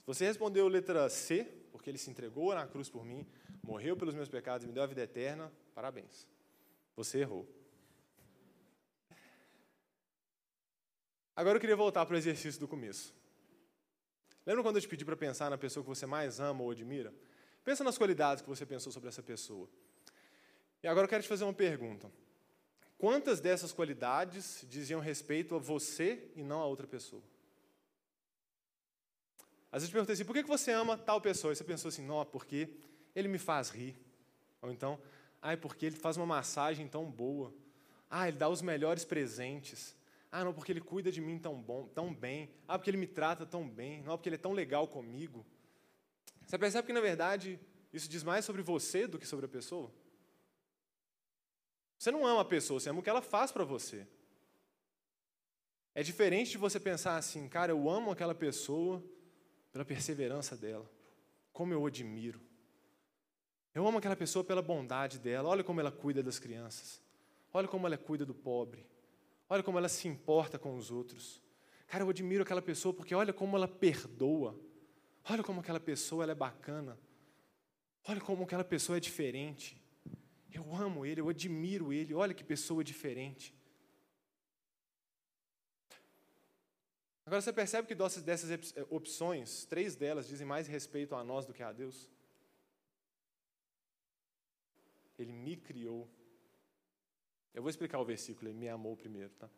Se 0.00 0.06
você 0.06 0.24
respondeu 0.24 0.66
letra 0.66 1.08
C, 1.08 1.44
porque 1.70 1.90
ele 1.90 1.98
se 1.98 2.10
entregou 2.10 2.54
na 2.54 2.66
cruz 2.66 2.88
por 2.88 3.04
mim, 3.04 3.26
morreu 3.62 3.96
pelos 3.96 4.14
meus 4.14 4.28
pecados 4.28 4.64
e 4.64 4.66
me 4.66 4.72
deu 4.72 4.82
a 4.82 4.86
vida 4.86 5.02
eterna, 5.02 5.52
parabéns. 5.74 6.26
Você 6.96 7.18
errou. 7.18 7.48
Agora 11.34 11.56
eu 11.56 11.60
queria 11.60 11.76
voltar 11.76 12.04
para 12.04 12.14
o 12.14 12.18
exercício 12.18 12.60
do 12.60 12.68
começo. 12.68 13.14
Lembra 14.44 14.62
quando 14.62 14.76
eu 14.76 14.82
te 14.82 14.88
pedi 14.88 15.04
para 15.04 15.16
pensar 15.16 15.48
na 15.48 15.56
pessoa 15.56 15.82
que 15.82 15.88
você 15.88 16.04
mais 16.04 16.40
ama 16.40 16.62
ou 16.62 16.70
admira? 16.70 17.14
Pensa 17.64 17.84
nas 17.84 17.96
qualidades 17.96 18.42
que 18.42 18.48
você 18.48 18.66
pensou 18.66 18.92
sobre 18.92 19.08
essa 19.08 19.22
pessoa. 19.22 19.68
E 20.82 20.88
agora 20.88 21.04
eu 21.04 21.08
quero 21.08 21.22
te 21.22 21.28
fazer 21.28 21.44
uma 21.44 21.52
pergunta. 21.52 22.10
Quantas 22.98 23.40
dessas 23.40 23.72
qualidades 23.72 24.64
diziam 24.68 25.00
respeito 25.00 25.54
a 25.54 25.58
você 25.58 26.30
e 26.34 26.42
não 26.42 26.60
a 26.60 26.66
outra 26.66 26.86
pessoa? 26.86 27.22
Às 29.70 29.82
vezes 29.82 29.88
eu 29.88 29.92
perguntei 29.92 30.12
assim, 30.14 30.24
por 30.24 30.34
que 30.34 30.42
você 30.42 30.70
ama 30.70 30.98
tal 30.98 31.20
pessoa? 31.20 31.52
E 31.52 31.56
você 31.56 31.64
pensou 31.64 31.88
assim, 31.88 32.04
não, 32.04 32.24
porque 32.26 32.68
ele 33.14 33.28
me 33.28 33.38
faz 33.38 33.70
rir. 33.70 33.96
Ou 34.60 34.70
então, 34.70 35.00
ah, 35.40 35.52
é 35.52 35.56
porque 35.56 35.86
ele 35.86 35.96
faz 35.96 36.16
uma 36.16 36.26
massagem 36.26 36.86
tão 36.86 37.10
boa. 37.10 37.54
Ah, 38.10 38.28
ele 38.28 38.36
dá 38.36 38.48
os 38.48 38.60
melhores 38.60 39.04
presentes. 39.04 39.96
Ah, 40.30 40.44
não, 40.44 40.52
porque 40.52 40.72
ele 40.72 40.80
cuida 40.80 41.10
de 41.10 41.20
mim 41.20 41.38
tão 41.38 41.60
bom, 41.60 41.88
tão 41.88 42.14
bem. 42.14 42.50
Ah, 42.68 42.78
porque 42.78 42.90
ele 42.90 42.98
me 42.98 43.06
trata 43.06 43.46
tão 43.46 43.68
bem. 43.68 44.02
Não, 44.02 44.16
porque 44.16 44.28
ele 44.28 44.36
é 44.36 44.38
tão 44.38 44.52
legal 44.52 44.86
comigo. 44.86 45.44
Você 46.46 46.58
percebe 46.58 46.86
que, 46.86 46.92
na 46.92 47.00
verdade, 47.00 47.58
isso 47.92 48.08
diz 48.08 48.22
mais 48.22 48.44
sobre 48.44 48.62
você 48.62 49.06
do 49.06 49.18
que 49.18 49.26
sobre 49.26 49.46
a 49.46 49.48
pessoa? 49.48 49.90
Você 52.02 52.10
não 52.10 52.26
ama 52.26 52.40
a 52.40 52.44
pessoa, 52.44 52.80
você 52.80 52.90
ama 52.90 52.98
o 52.98 53.02
que 53.02 53.08
ela 53.08 53.22
faz 53.22 53.52
para 53.52 53.62
você. 53.62 54.04
É 55.94 56.02
diferente 56.02 56.50
de 56.50 56.58
você 56.58 56.80
pensar 56.80 57.16
assim, 57.16 57.48
cara, 57.48 57.70
eu 57.70 57.88
amo 57.88 58.10
aquela 58.10 58.34
pessoa 58.34 59.00
pela 59.70 59.84
perseverança 59.84 60.56
dela. 60.56 60.90
Como 61.52 61.72
eu 61.72 61.86
admiro. 61.86 62.40
Eu 63.72 63.86
amo 63.86 63.98
aquela 63.98 64.16
pessoa 64.16 64.42
pela 64.42 64.60
bondade 64.60 65.20
dela. 65.20 65.48
Olha 65.48 65.62
como 65.62 65.78
ela 65.78 65.92
cuida 65.92 66.24
das 66.24 66.40
crianças. 66.40 67.00
Olha 67.54 67.68
como 67.68 67.86
ela 67.86 67.96
cuida 67.96 68.26
do 68.26 68.34
pobre. 68.34 68.84
Olha 69.48 69.62
como 69.62 69.78
ela 69.78 69.88
se 69.88 70.08
importa 70.08 70.58
com 70.58 70.76
os 70.76 70.90
outros. 70.90 71.40
Cara, 71.86 72.02
eu 72.02 72.10
admiro 72.10 72.42
aquela 72.42 72.60
pessoa 72.60 72.92
porque 72.92 73.14
olha 73.14 73.32
como 73.32 73.56
ela 73.56 73.68
perdoa. 73.68 74.58
Olha 75.30 75.44
como 75.44 75.60
aquela 75.60 75.78
pessoa 75.78 76.24
ela 76.24 76.32
é 76.32 76.34
bacana. 76.34 76.98
Olha 78.08 78.20
como 78.20 78.42
aquela 78.42 78.64
pessoa 78.64 78.96
é 78.96 79.00
diferente. 79.00 79.80
Eu 80.52 80.74
amo 80.74 81.04
ele, 81.06 81.20
eu 81.20 81.28
admiro 81.28 81.92
ele. 81.92 82.14
Olha 82.14 82.34
que 82.34 82.44
pessoa 82.44 82.84
diferente. 82.84 83.54
Agora 87.24 87.40
você 87.40 87.52
percebe 87.52 87.88
que 87.88 87.94
dessas 87.94 88.74
opções, 88.90 89.64
três 89.64 89.94
delas 89.94 90.26
dizem 90.28 90.46
mais 90.46 90.66
respeito 90.66 91.14
a 91.14 91.24
nós 91.24 91.46
do 91.46 91.54
que 91.54 91.62
a 91.62 91.72
Deus? 91.72 92.10
Ele 95.18 95.32
me 95.32 95.56
criou 95.56 96.10
eu 97.54 97.62
vou 97.62 97.68
explicar 97.68 97.98
o 97.98 98.04
versículo, 98.04 98.48
ele 98.48 98.58
me 98.58 98.68
amou 98.68 98.96
primeiro, 98.96 99.30
tá? 99.34 99.48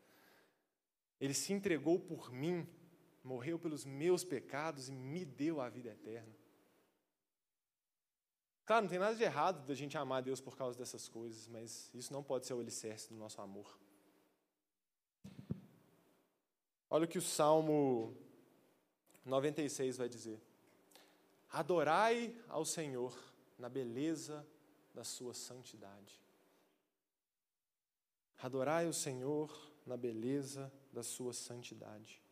Ele 1.20 1.32
se 1.32 1.52
entregou 1.52 1.98
por 1.98 2.32
mim, 2.32 2.66
morreu 3.22 3.58
pelos 3.58 3.84
meus 3.84 4.24
pecados 4.24 4.88
e 4.88 4.92
me 4.92 5.24
deu 5.24 5.60
a 5.60 5.68
vida 5.68 5.90
eterna. 5.90 6.34
Claro, 8.64 8.84
não 8.84 8.90
tem 8.90 8.98
nada 8.98 9.14
de 9.14 9.22
errado 9.22 9.66
da 9.66 9.74
gente 9.74 9.96
amar 9.98 10.22
Deus 10.22 10.40
por 10.40 10.56
causa 10.56 10.78
dessas 10.78 11.06
coisas, 11.06 11.46
mas 11.48 11.90
isso 11.92 12.12
não 12.12 12.22
pode 12.22 12.46
ser 12.46 12.54
o 12.54 12.60
alicerce 12.60 13.10
do 13.10 13.16
nosso 13.16 13.40
amor. 13.42 13.78
Olha 16.88 17.04
o 17.04 17.08
que 17.08 17.18
o 17.18 17.22
Salmo 17.22 18.16
96 19.24 19.98
vai 19.98 20.08
dizer: 20.08 20.40
Adorai 21.50 22.34
ao 22.48 22.64
Senhor 22.64 23.14
na 23.58 23.68
beleza 23.68 24.46
da 24.94 25.04
sua 25.04 25.34
santidade. 25.34 26.22
Adorai 28.38 28.86
o 28.86 28.94
Senhor 28.94 29.50
na 29.84 29.96
beleza 29.96 30.72
da 30.90 31.02
sua 31.02 31.34
santidade. 31.34 32.23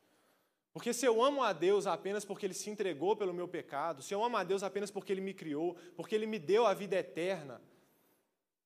Porque 0.72 0.92
se 0.92 1.04
eu 1.04 1.22
amo 1.22 1.42
a 1.42 1.52
Deus 1.52 1.86
apenas 1.86 2.24
porque 2.24 2.46
Ele 2.46 2.54
se 2.54 2.70
entregou 2.70 3.14
pelo 3.14 3.34
meu 3.34 3.46
pecado, 3.46 4.02
se 4.02 4.14
eu 4.14 4.24
amo 4.24 4.36
a 4.36 4.44
Deus 4.44 4.62
apenas 4.62 4.90
porque 4.90 5.12
Ele 5.12 5.20
me 5.20 5.34
criou, 5.34 5.76
porque 5.96 6.14
Ele 6.14 6.26
me 6.26 6.38
deu 6.38 6.66
a 6.66 6.72
vida 6.72 6.96
eterna, 6.96 7.60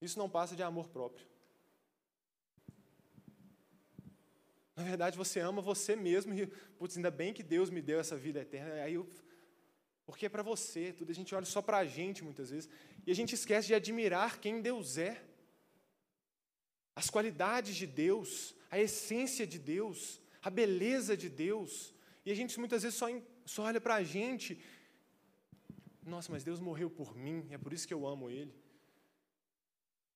isso 0.01 0.19
não 0.19 0.31
passa 0.31 0.55
de 0.55 0.63
amor 0.63 0.89
próprio. 0.89 1.27
Na 4.77 4.85
verdade, 4.85 5.17
você 5.17 5.41
ama 5.41 5.63
você 5.63 5.97
mesmo 5.97 6.35
e, 6.35 6.47
putz, 6.79 6.97
ainda 6.97 7.11
bem 7.11 7.33
que 7.33 7.43
Deus 7.43 7.71
me 7.71 7.81
deu 7.81 7.99
essa 7.99 8.17
vida 8.17 8.41
eterna. 8.41 8.75
Aí 8.75 8.95
eu, 8.95 9.09
porque 10.05 10.27
é 10.27 10.29
para 10.29 10.43
você, 10.43 10.93
tudo 10.93 11.11
a 11.11 11.15
gente 11.15 11.35
olha 11.35 11.47
só 11.47 11.61
para 11.61 11.79
a 11.79 11.85
gente 11.85 12.23
muitas 12.23 12.51
vezes 12.51 12.69
e 13.07 13.11
a 13.11 13.15
gente 13.15 13.35
esquece 13.35 13.69
de 13.69 13.75
admirar 13.75 14.39
quem 14.39 14.61
Deus 14.61 14.99
é, 14.99 15.21
as 16.95 17.11
qualidades 17.11 17.75
de 17.75 17.87
Deus, 17.87 18.55
a 18.71 18.79
essência 18.79 19.47
de 19.47 19.59
Deus, 19.59 20.21
a 20.43 20.51
beleza 20.51 21.17
de 21.17 21.29
Deus. 21.29 21.95
E 22.27 22.33
a 22.33 22.35
gente 22.35 22.59
muitas 22.59 22.83
vezes 22.83 22.99
só, 22.99 23.07
só 23.45 23.63
olha 23.63 23.81
para 23.81 23.95
a 23.95 24.03
gente. 24.03 24.61
Nossa, 26.05 26.33
mas 26.33 26.43
Deus 26.43 26.59
morreu 26.59 26.91
por 26.91 27.17
mim, 27.17 27.47
é 27.51 27.57
por 27.57 27.73
isso 27.73 27.87
que 27.87 27.95
eu 27.95 28.05
amo 28.05 28.29
Ele. 28.29 28.53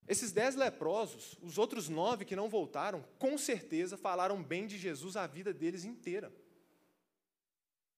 Esses 0.09 0.33
dez 0.33 0.57
leprosos, 0.57 1.39
os 1.41 1.57
outros 1.57 1.89
nove 1.89 2.25
que 2.25 2.35
não 2.35 2.49
voltaram, 2.49 3.05
com 3.17 3.39
certeza 3.39 3.97
falaram 3.97 4.43
bem 4.43 4.67
de 4.67 4.77
Jesus 4.77 5.17
a 5.17 5.25
vida 5.25 5.55
deles 5.55 5.85
inteira. 5.85 6.35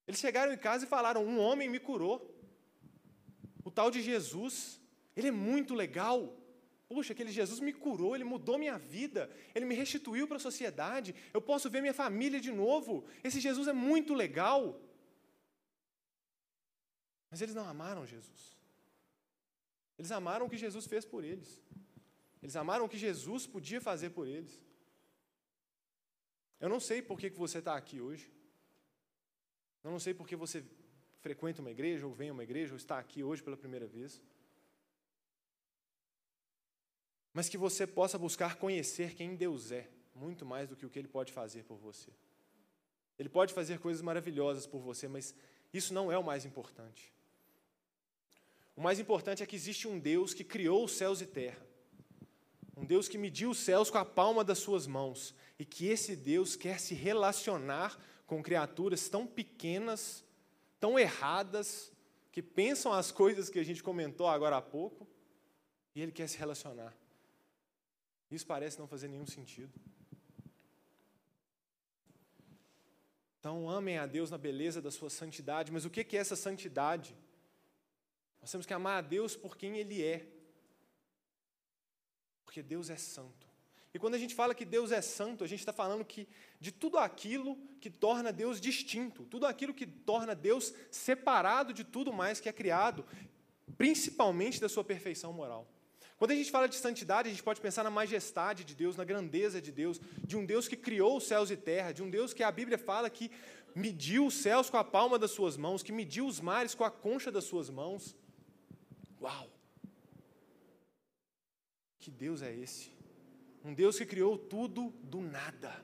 Eles 0.07 0.21
chegaram 0.21 0.53
em 0.53 0.59
casa 0.59 0.85
e 0.85 0.89
falaram: 0.89 1.25
Um 1.25 1.39
homem 1.39 1.71
me 1.71 1.81
curou. 1.81 2.39
O 3.65 3.71
tal 3.71 3.91
de 3.91 4.03
Jesus, 4.03 4.79
ele 5.17 5.29
é 5.29 5.33
muito 5.33 5.75
legal. 5.75 6.37
Puxa, 6.93 7.15
aquele 7.15 7.33
Jesus 7.41 7.59
me 7.67 7.73
curou, 7.73 8.15
ele 8.15 8.25
mudou 8.33 8.59
minha 8.59 8.79
vida, 8.79 9.23
ele 9.55 9.65
me 9.71 9.75
restituiu 9.83 10.27
para 10.29 10.37
a 10.37 10.47
sociedade, 10.49 11.15
eu 11.37 11.41
posso 11.51 11.71
ver 11.71 11.81
minha 11.81 11.95
família 11.95 12.41
de 12.47 12.53
novo. 12.53 12.95
Esse 13.25 13.41
Jesus 13.47 13.67
é 13.67 13.73
muito 13.73 14.13
legal. 14.13 14.61
Mas 17.31 17.41
eles 17.41 17.55
não 17.55 17.67
amaram 17.75 18.05
Jesus. 18.15 18.43
Eles 19.99 20.13
amaram 20.21 20.45
o 20.47 20.51
que 20.51 20.59
Jesus 20.65 20.87
fez 20.93 21.07
por 21.13 21.25
eles. 21.25 21.51
Eles 22.43 22.57
amaram 22.57 22.85
o 22.85 22.91
que 22.93 22.99
Jesus 22.99 23.47
podia 23.47 23.81
fazer 23.81 24.11
por 24.11 24.27
eles. 24.27 24.61
Eu 26.61 26.69
não 26.69 26.81
sei 26.89 27.01
por 27.01 27.19
que 27.19 27.31
você 27.31 27.59
está 27.59 27.75
aqui 27.75 28.01
hoje. 28.03 28.31
Eu 29.83 29.91
não 29.91 29.99
sei 29.99 30.13
por 30.13 30.29
que 30.29 30.37
você 30.37 30.63
frequenta 31.21 31.63
uma 31.63 31.71
igreja, 31.71 32.07
ou 32.07 32.13
vem 32.13 32.29
a 32.29 32.33
uma 32.35 32.45
igreja, 32.49 32.73
ou 32.75 32.77
está 32.77 32.99
aqui 32.99 33.23
hoje 33.25 33.43
pela 33.43 33.57
primeira 33.57 33.87
vez. 33.87 34.23
Mas 37.33 37.49
que 37.49 37.57
você 37.57 37.87
possa 37.87 38.19
buscar 38.19 38.57
conhecer 38.57 39.15
quem 39.15 39.35
Deus 39.35 39.73
é, 39.73 39.89
muito 40.15 40.45
mais 40.45 40.69
do 40.69 40.77
que 40.77 40.85
o 40.85 40.91
que 40.91 40.99
Ele 40.99 41.09
pode 41.09 41.33
fazer 41.33 41.65
por 41.65 41.77
você. 41.77 42.11
Ele 43.19 43.29
pode 43.29 43.53
fazer 43.53 43.79
coisas 43.79 44.03
maravilhosas 44.03 44.67
por 44.67 44.81
você, 44.81 45.09
mas 45.09 45.35
isso 45.73 45.95
não 45.95 46.11
é 46.11 46.19
o 46.19 46.25
mais 46.25 46.45
importante. 46.45 47.13
O 48.77 48.81
mais 48.81 48.99
importante 48.99 49.43
é 49.43 49.47
que 49.47 49.57
existe 49.57 49.87
um 49.87 49.99
Deus 49.99 50.35
que 50.35 50.45
criou 50.45 50.85
os 50.85 50.93
céus 50.93 51.21
e 51.21 51.27
terra 51.27 51.73
um 52.77 52.85
Deus 52.85 53.09
que 53.09 53.19
mediu 53.19 53.51
os 53.51 53.59
céus 53.59 53.91
com 53.91 53.99
a 53.99 54.05
palma 54.05 54.43
das 54.43 54.59
suas 54.59 54.87
mãos, 54.87 55.35
e 55.59 55.65
que 55.65 55.87
esse 55.87 56.17
Deus 56.17 56.57
quer 56.57 56.81
se 56.81 56.95
relacionar 56.95 57.99
com 58.27 58.43
criaturas 58.43 59.09
tão 59.09 59.27
pequenas, 59.27 60.25
tão 60.81 60.99
erradas, 60.99 61.93
que 62.31 62.43
pensam 62.43 62.93
as 62.93 63.13
coisas 63.13 63.51
que 63.51 63.59
a 63.59 63.65
gente 63.65 63.83
comentou 63.83 64.27
agora 64.27 64.57
há 64.57 64.63
pouco, 64.63 65.07
e 65.95 66.01
ele 66.01 66.13
quer 66.13 66.29
se 66.29 66.39
relacionar. 66.39 66.93
Isso 68.35 68.47
parece 68.47 68.79
não 68.79 68.87
fazer 68.87 69.09
nenhum 69.09 69.27
sentido. 69.27 69.73
Então, 73.39 73.69
amem 73.69 73.99
a 73.99 74.07
Deus 74.07 74.31
na 74.31 74.39
beleza 74.39 74.81
da 74.81 74.91
sua 74.91 75.11
santidade, 75.11 75.73
mas 75.73 75.85
o 75.85 75.91
que 75.91 76.17
é 76.17 76.21
essa 76.21 76.37
santidade? 76.37 77.17
Nós 78.41 78.51
temos 78.51 78.67
que 78.67 78.73
amar 78.73 78.99
a 78.99 79.07
Deus 79.07 79.37
por 79.37 79.57
quem 79.57 79.79
Ele 79.79 80.03
é, 80.03 80.27
porque 82.45 82.63
Deus 82.63 82.89
é 82.89 82.97
santo. 82.97 83.53
E 83.95 83.99
quando 83.99 84.15
a 84.15 84.19
gente 84.19 84.35
fala 84.35 84.55
que 84.55 84.65
Deus 84.65 84.91
é 84.91 85.03
santo, 85.03 85.45
a 85.45 85.47
gente 85.47 85.59
está 85.59 85.73
falando 85.73 86.05
que 86.05 86.27
de 86.59 86.73
tudo 86.73 86.99
aquilo 86.99 87.57
que 87.81 87.91
torna 87.91 88.33
Deus 88.33 88.61
distinto, 88.61 89.27
tudo 89.27 89.45
aquilo 89.45 89.75
que 89.75 89.87
torna 89.87 90.35
Deus 90.35 90.73
separado 90.91 91.75
de 91.75 91.85
tudo 91.85 92.13
mais 92.13 92.41
que 92.41 92.49
é 92.49 92.53
criado, 92.53 93.05
principalmente 93.77 94.61
da 94.61 94.69
sua 94.69 94.83
perfeição 94.83 95.33
moral. 95.33 95.69
Quando 96.23 96.31
a 96.31 96.37
gente 96.37 96.53
fala 96.53 96.69
de 96.69 96.77
santidade, 96.77 97.29
a 97.29 97.33
gente 97.33 97.43
pode 97.43 97.61
pensar 97.61 97.83
na 97.83 97.91
majestade 97.91 98.63
de 98.63 98.77
Deus, 98.77 98.97
na 98.97 99.03
grandeza 99.03 99.61
de 99.61 99.73
Deus, 99.73 100.01
de 100.25 100.37
um 100.37 100.47
Deus 100.47 100.69
que 100.69 100.77
criou 100.77 101.17
os 101.17 101.25
céus 101.25 101.51
e 101.51 101.57
terra, 101.57 101.91
de 101.91 102.01
um 102.01 102.09
Deus 102.09 102.33
que 102.33 102.45
a 102.45 102.53
Bíblia 102.53 102.79
fala 102.79 103.11
que 103.11 103.29
mediu 103.75 104.27
os 104.27 104.35
céus 104.35 104.71
com 104.71 104.77
a 104.77 104.85
palma 104.85 105.19
das 105.19 105.33
suas 105.33 105.57
mãos, 105.57 105.83
que 105.83 105.91
mediu 105.91 106.25
os 106.25 106.41
mares 106.41 106.77
com 106.77 106.85
a 106.85 106.93
concha 106.93 107.33
das 107.33 107.43
suas 107.43 107.69
mãos. 107.69 108.15
Uau! 109.21 109.51
Que 111.99 112.09
Deus 112.09 112.41
é 112.41 112.55
esse? 112.55 112.93
Um 113.65 113.75
Deus 113.75 113.99
que 113.99 114.07
criou 114.07 114.39
tudo 114.39 114.95
do 115.03 115.21
nada. 115.21 115.75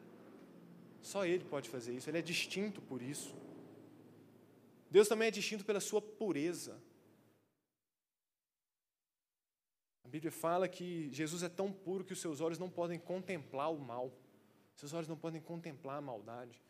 Só 1.03 1.27
Ele 1.27 1.43
pode 1.47 1.69
fazer 1.69 1.97
isso, 1.97 2.09
Ele 2.09 2.19
é 2.19 2.23
distinto 2.23 2.81
por 2.81 3.03
isso. 3.03 3.35
Deus 4.89 5.09
também 5.09 5.27
é 5.27 5.33
distinto 5.33 5.65
pela 5.65 5.81
sua 5.81 6.01
pureza. 6.01 6.81
A 10.09 10.11
Bíblia 10.11 10.33
fala 10.33 10.67
que 10.67 11.13
Jesus 11.13 11.43
é 11.43 11.51
tão 11.51 11.71
puro 11.71 12.03
que 12.03 12.15
os 12.15 12.21
seus 12.23 12.41
olhos 12.41 12.59
não 12.59 12.71
podem 12.71 12.99
contemplar 12.99 13.71
o 13.71 13.79
mal, 13.79 14.11
seus 14.75 14.95
olhos 14.95 15.07
não 15.07 15.19
podem 15.19 15.39
contemplar 15.39 15.99
a 15.99 16.01
maldade. 16.01 16.63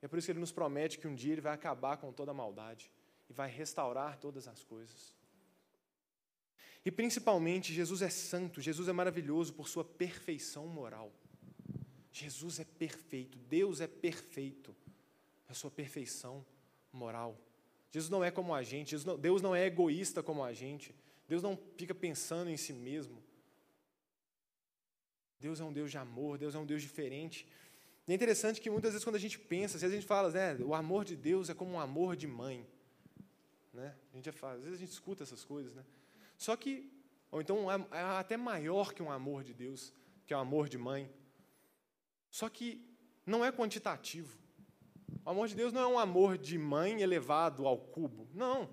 É 0.00 0.06
por 0.06 0.16
isso 0.16 0.26
que 0.26 0.30
ele 0.30 0.38
nos 0.38 0.52
promete 0.52 0.96
que 1.00 1.08
um 1.08 1.14
dia 1.16 1.32
ele 1.32 1.40
vai 1.40 1.52
acabar 1.52 1.96
com 1.96 2.12
toda 2.12 2.30
a 2.30 2.34
maldade 2.34 2.88
e 3.28 3.32
vai 3.32 3.50
restaurar 3.50 4.16
todas 4.18 4.46
as 4.46 4.62
coisas. 4.62 5.12
E 6.84 6.90
principalmente, 6.92 7.72
Jesus 7.72 8.00
é 8.00 8.08
santo, 8.08 8.60
Jesus 8.60 8.86
é 8.86 8.92
maravilhoso 8.92 9.54
por 9.54 9.66
sua 9.66 9.84
perfeição 9.84 10.68
moral. 10.68 11.12
Jesus 12.12 12.60
é 12.60 12.64
perfeito, 12.64 13.36
Deus 13.38 13.80
é 13.80 13.88
perfeito 13.88 14.72
na 15.48 15.54
sua 15.56 15.68
perfeição 15.72 16.46
moral. 16.92 17.36
Jesus 17.90 18.08
não 18.08 18.22
é 18.22 18.30
como 18.30 18.54
a 18.54 18.62
gente, 18.62 18.94
Deus 19.18 19.42
não 19.42 19.52
é 19.52 19.66
egoísta 19.66 20.22
como 20.22 20.44
a 20.44 20.52
gente, 20.52 20.94
Deus 21.26 21.42
não 21.42 21.58
fica 21.76 21.94
pensando 21.94 22.50
em 22.50 22.56
si 22.56 22.72
mesmo. 22.72 23.22
Deus 25.40 25.60
é 25.60 25.64
um 25.64 25.72
Deus 25.72 25.90
de 25.90 25.98
amor, 25.98 26.38
Deus 26.38 26.54
é 26.54 26.58
um 26.58 26.66
Deus 26.66 26.82
diferente. 26.82 27.46
E 28.06 28.12
é 28.12 28.14
interessante 28.14 28.60
que 28.60 28.70
muitas 28.70 28.92
vezes 28.92 29.04
quando 29.04 29.16
a 29.16 29.20
gente 29.20 29.38
pensa, 29.38 29.78
vezes 29.78 29.92
a 29.92 30.00
gente 30.00 30.06
fala, 30.06 30.30
né, 30.30 30.56
o 30.62 30.74
amor 30.74 31.04
de 31.04 31.16
Deus 31.16 31.48
é 31.48 31.54
como 31.54 31.72
um 31.72 31.80
amor 31.80 32.16
de 32.16 32.26
mãe. 32.26 32.66
Né? 33.72 33.94
A 34.12 34.16
gente 34.16 34.32
fala, 34.32 34.54
às 34.54 34.62
vezes 34.62 34.76
a 34.76 34.80
gente 34.80 34.92
escuta 34.92 35.22
essas 35.22 35.44
coisas, 35.44 35.74
né? 35.74 35.84
Só 36.36 36.56
que, 36.56 36.90
ou 37.30 37.40
então 37.40 37.70
é, 37.70 37.74
é 37.90 38.02
até 38.02 38.36
maior 38.36 38.92
que 38.92 39.02
um 39.02 39.10
amor 39.10 39.42
de 39.42 39.54
Deus, 39.54 39.92
que 40.26 40.32
é 40.32 40.36
o 40.36 40.40
um 40.40 40.42
amor 40.42 40.68
de 40.68 40.78
mãe. 40.78 41.10
Só 42.30 42.48
que 42.48 42.84
não 43.26 43.44
é 43.44 43.50
quantitativo. 43.50 44.38
O 45.24 45.30
amor 45.30 45.48
de 45.48 45.54
Deus 45.54 45.72
não 45.72 45.82
é 45.82 45.86
um 45.86 45.98
amor 45.98 46.36
de 46.36 46.58
mãe 46.58 47.00
elevado 47.00 47.66
ao 47.66 47.78
cubo. 47.78 48.28
Não. 48.34 48.68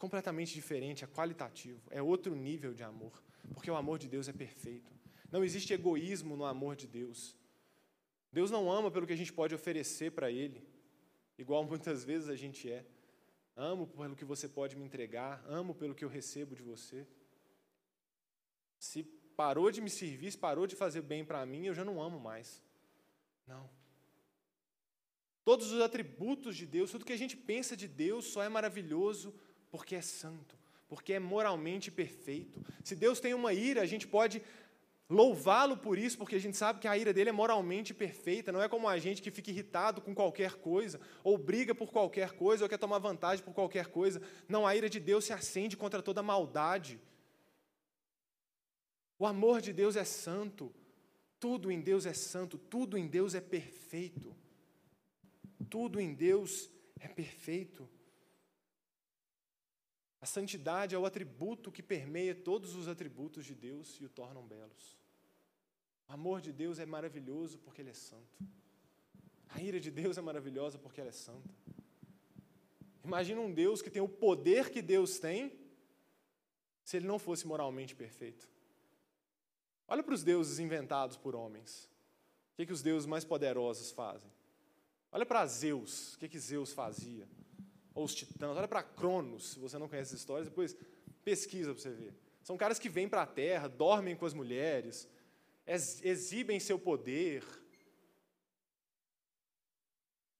Completamente 0.00 0.54
diferente, 0.54 1.04
é 1.04 1.06
qualitativo, 1.06 1.82
é 1.90 2.00
outro 2.00 2.34
nível 2.34 2.72
de 2.72 2.82
amor, 2.82 3.22
porque 3.52 3.70
o 3.70 3.76
amor 3.76 3.98
de 3.98 4.08
Deus 4.08 4.30
é 4.30 4.32
perfeito. 4.32 4.90
Não 5.30 5.44
existe 5.44 5.74
egoísmo 5.74 6.34
no 6.38 6.46
amor 6.46 6.74
de 6.74 6.86
Deus. 6.86 7.36
Deus 8.32 8.50
não 8.50 8.72
ama 8.72 8.90
pelo 8.90 9.06
que 9.06 9.12
a 9.12 9.16
gente 9.16 9.30
pode 9.30 9.54
oferecer 9.54 10.12
para 10.12 10.30
Ele, 10.30 10.66
igual 11.36 11.62
muitas 11.64 12.02
vezes 12.02 12.30
a 12.30 12.34
gente 12.34 12.72
é. 12.72 12.82
Amo 13.54 13.86
pelo 13.88 14.16
que 14.16 14.24
você 14.24 14.48
pode 14.48 14.74
me 14.74 14.86
entregar, 14.86 15.44
amo 15.46 15.74
pelo 15.74 15.94
que 15.94 16.02
eu 16.02 16.08
recebo 16.08 16.56
de 16.56 16.62
você. 16.62 17.06
Se 18.78 19.02
parou 19.36 19.70
de 19.70 19.82
me 19.82 19.90
servir, 19.90 20.30
se 20.32 20.38
parou 20.38 20.66
de 20.66 20.76
fazer 20.76 21.02
bem 21.02 21.26
para 21.26 21.44
mim, 21.44 21.66
eu 21.66 21.74
já 21.74 21.84
não 21.84 22.00
amo 22.00 22.18
mais. 22.18 22.62
Não. 23.46 23.68
Todos 25.44 25.70
os 25.70 25.82
atributos 25.82 26.56
de 26.56 26.64
Deus, 26.64 26.90
tudo 26.90 27.04
que 27.04 27.12
a 27.12 27.18
gente 27.18 27.36
pensa 27.36 27.76
de 27.76 27.86
Deus 27.86 28.24
só 28.24 28.42
é 28.42 28.48
maravilhoso 28.48 29.34
porque 29.70 29.94
é 29.94 30.00
santo, 30.00 30.56
porque 30.88 31.12
é 31.14 31.18
moralmente 31.18 31.90
perfeito. 31.90 32.64
Se 32.82 32.94
Deus 32.96 33.20
tem 33.20 33.34
uma 33.34 33.52
ira, 33.52 33.82
a 33.82 33.86
gente 33.86 34.06
pode 34.06 34.42
louvá-lo 35.08 35.76
por 35.76 35.98
isso, 35.98 36.16
porque 36.16 36.36
a 36.36 36.40
gente 36.40 36.56
sabe 36.56 36.78
que 36.78 36.86
a 36.86 36.96
ira 36.96 37.12
dele 37.12 37.30
é 37.30 37.32
moralmente 37.32 37.92
perfeita, 37.92 38.52
não 38.52 38.62
é 38.62 38.68
como 38.68 38.88
a 38.88 38.96
gente 38.98 39.20
que 39.20 39.30
fica 39.30 39.50
irritado 39.50 40.00
com 40.00 40.14
qualquer 40.14 40.54
coisa, 40.54 41.00
ou 41.24 41.36
briga 41.36 41.74
por 41.74 41.90
qualquer 41.90 42.32
coisa, 42.32 42.64
ou 42.64 42.68
quer 42.68 42.78
tomar 42.78 42.98
vantagem 42.98 43.44
por 43.44 43.52
qualquer 43.52 43.88
coisa. 43.88 44.22
Não, 44.48 44.66
a 44.66 44.74
ira 44.74 44.88
de 44.88 45.00
Deus 45.00 45.24
se 45.24 45.32
acende 45.32 45.76
contra 45.76 46.00
toda 46.00 46.22
maldade. 46.22 47.00
O 49.18 49.26
amor 49.26 49.60
de 49.60 49.72
Deus 49.72 49.96
é 49.96 50.04
santo, 50.04 50.72
tudo 51.40 51.70
em 51.72 51.80
Deus 51.80 52.06
é 52.06 52.12
santo, 52.12 52.56
tudo 52.56 52.96
em 52.96 53.06
Deus 53.06 53.34
é 53.34 53.40
perfeito. 53.40 54.34
Tudo 55.68 56.00
em 56.00 56.14
Deus 56.14 56.70
é 56.98 57.08
perfeito. 57.08 57.88
A 60.20 60.26
santidade 60.26 60.94
é 60.94 60.98
o 60.98 61.06
atributo 61.06 61.72
que 61.72 61.82
permeia 61.82 62.34
todos 62.34 62.74
os 62.74 62.88
atributos 62.88 63.44
de 63.44 63.54
Deus 63.54 63.98
e 64.00 64.04
o 64.04 64.08
tornam 64.08 64.46
belos. 64.46 64.98
O 66.08 66.12
amor 66.12 66.40
de 66.40 66.52
Deus 66.52 66.78
é 66.78 66.86
maravilhoso 66.86 67.58
porque 67.58 67.80
Ele 67.80 67.90
é 67.90 67.94
santo. 67.94 68.38
A 69.54 69.60
ira 69.60 69.80
de 69.80 69.90
Deus 69.90 70.16
é 70.16 70.20
maravilhosa 70.20 70.78
porque 70.78 71.00
ela 71.00 71.10
é 71.10 71.12
santa. 71.12 71.50
Imagina 73.04 73.40
um 73.40 73.52
Deus 73.52 73.82
que 73.82 73.90
tem 73.90 74.00
o 74.00 74.08
poder 74.08 74.70
que 74.70 74.80
Deus 74.80 75.18
tem, 75.18 75.58
se 76.84 76.96
ele 76.96 77.06
não 77.06 77.18
fosse 77.18 77.46
moralmente 77.46 77.94
perfeito. 77.94 78.48
Olha 79.88 80.02
para 80.02 80.14
os 80.14 80.22
deuses 80.22 80.58
inventados 80.58 81.16
por 81.16 81.34
homens. 81.34 81.90
O 82.52 82.56
que, 82.56 82.66
que 82.66 82.72
os 82.72 82.82
deuses 82.82 83.06
mais 83.06 83.24
poderosos 83.24 83.90
fazem? 83.90 84.30
Olha 85.10 85.26
para 85.26 85.46
Zeus, 85.46 86.14
o 86.14 86.18
que, 86.18 86.28
que 86.28 86.38
Zeus 86.38 86.72
fazia? 86.72 87.28
Ou 88.00 88.06
os 88.06 88.14
titãs, 88.14 88.56
olha 88.56 88.66
para 88.66 88.82
Cronos, 88.82 89.50
se 89.50 89.58
você 89.58 89.76
não 89.76 89.86
conhece 89.86 90.14
as 90.14 90.20
histórias, 90.20 90.48
depois 90.48 90.74
pesquisa 91.22 91.74
para 91.74 91.82
você 91.82 91.90
ver. 91.90 92.14
São 92.42 92.56
caras 92.56 92.78
que 92.78 92.88
vêm 92.88 93.06
para 93.06 93.20
a 93.20 93.26
terra, 93.26 93.68
dormem 93.68 94.16
com 94.16 94.24
as 94.24 94.32
mulheres, 94.32 95.06
exibem 95.66 96.58
seu 96.58 96.78
poder. 96.78 97.44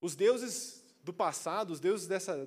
Os 0.01 0.17
deuses 0.17 0.83
do 1.05 1.13
passado, 1.13 1.71
os 1.71 1.81
deuses 1.81 2.07
dessa, 2.07 2.47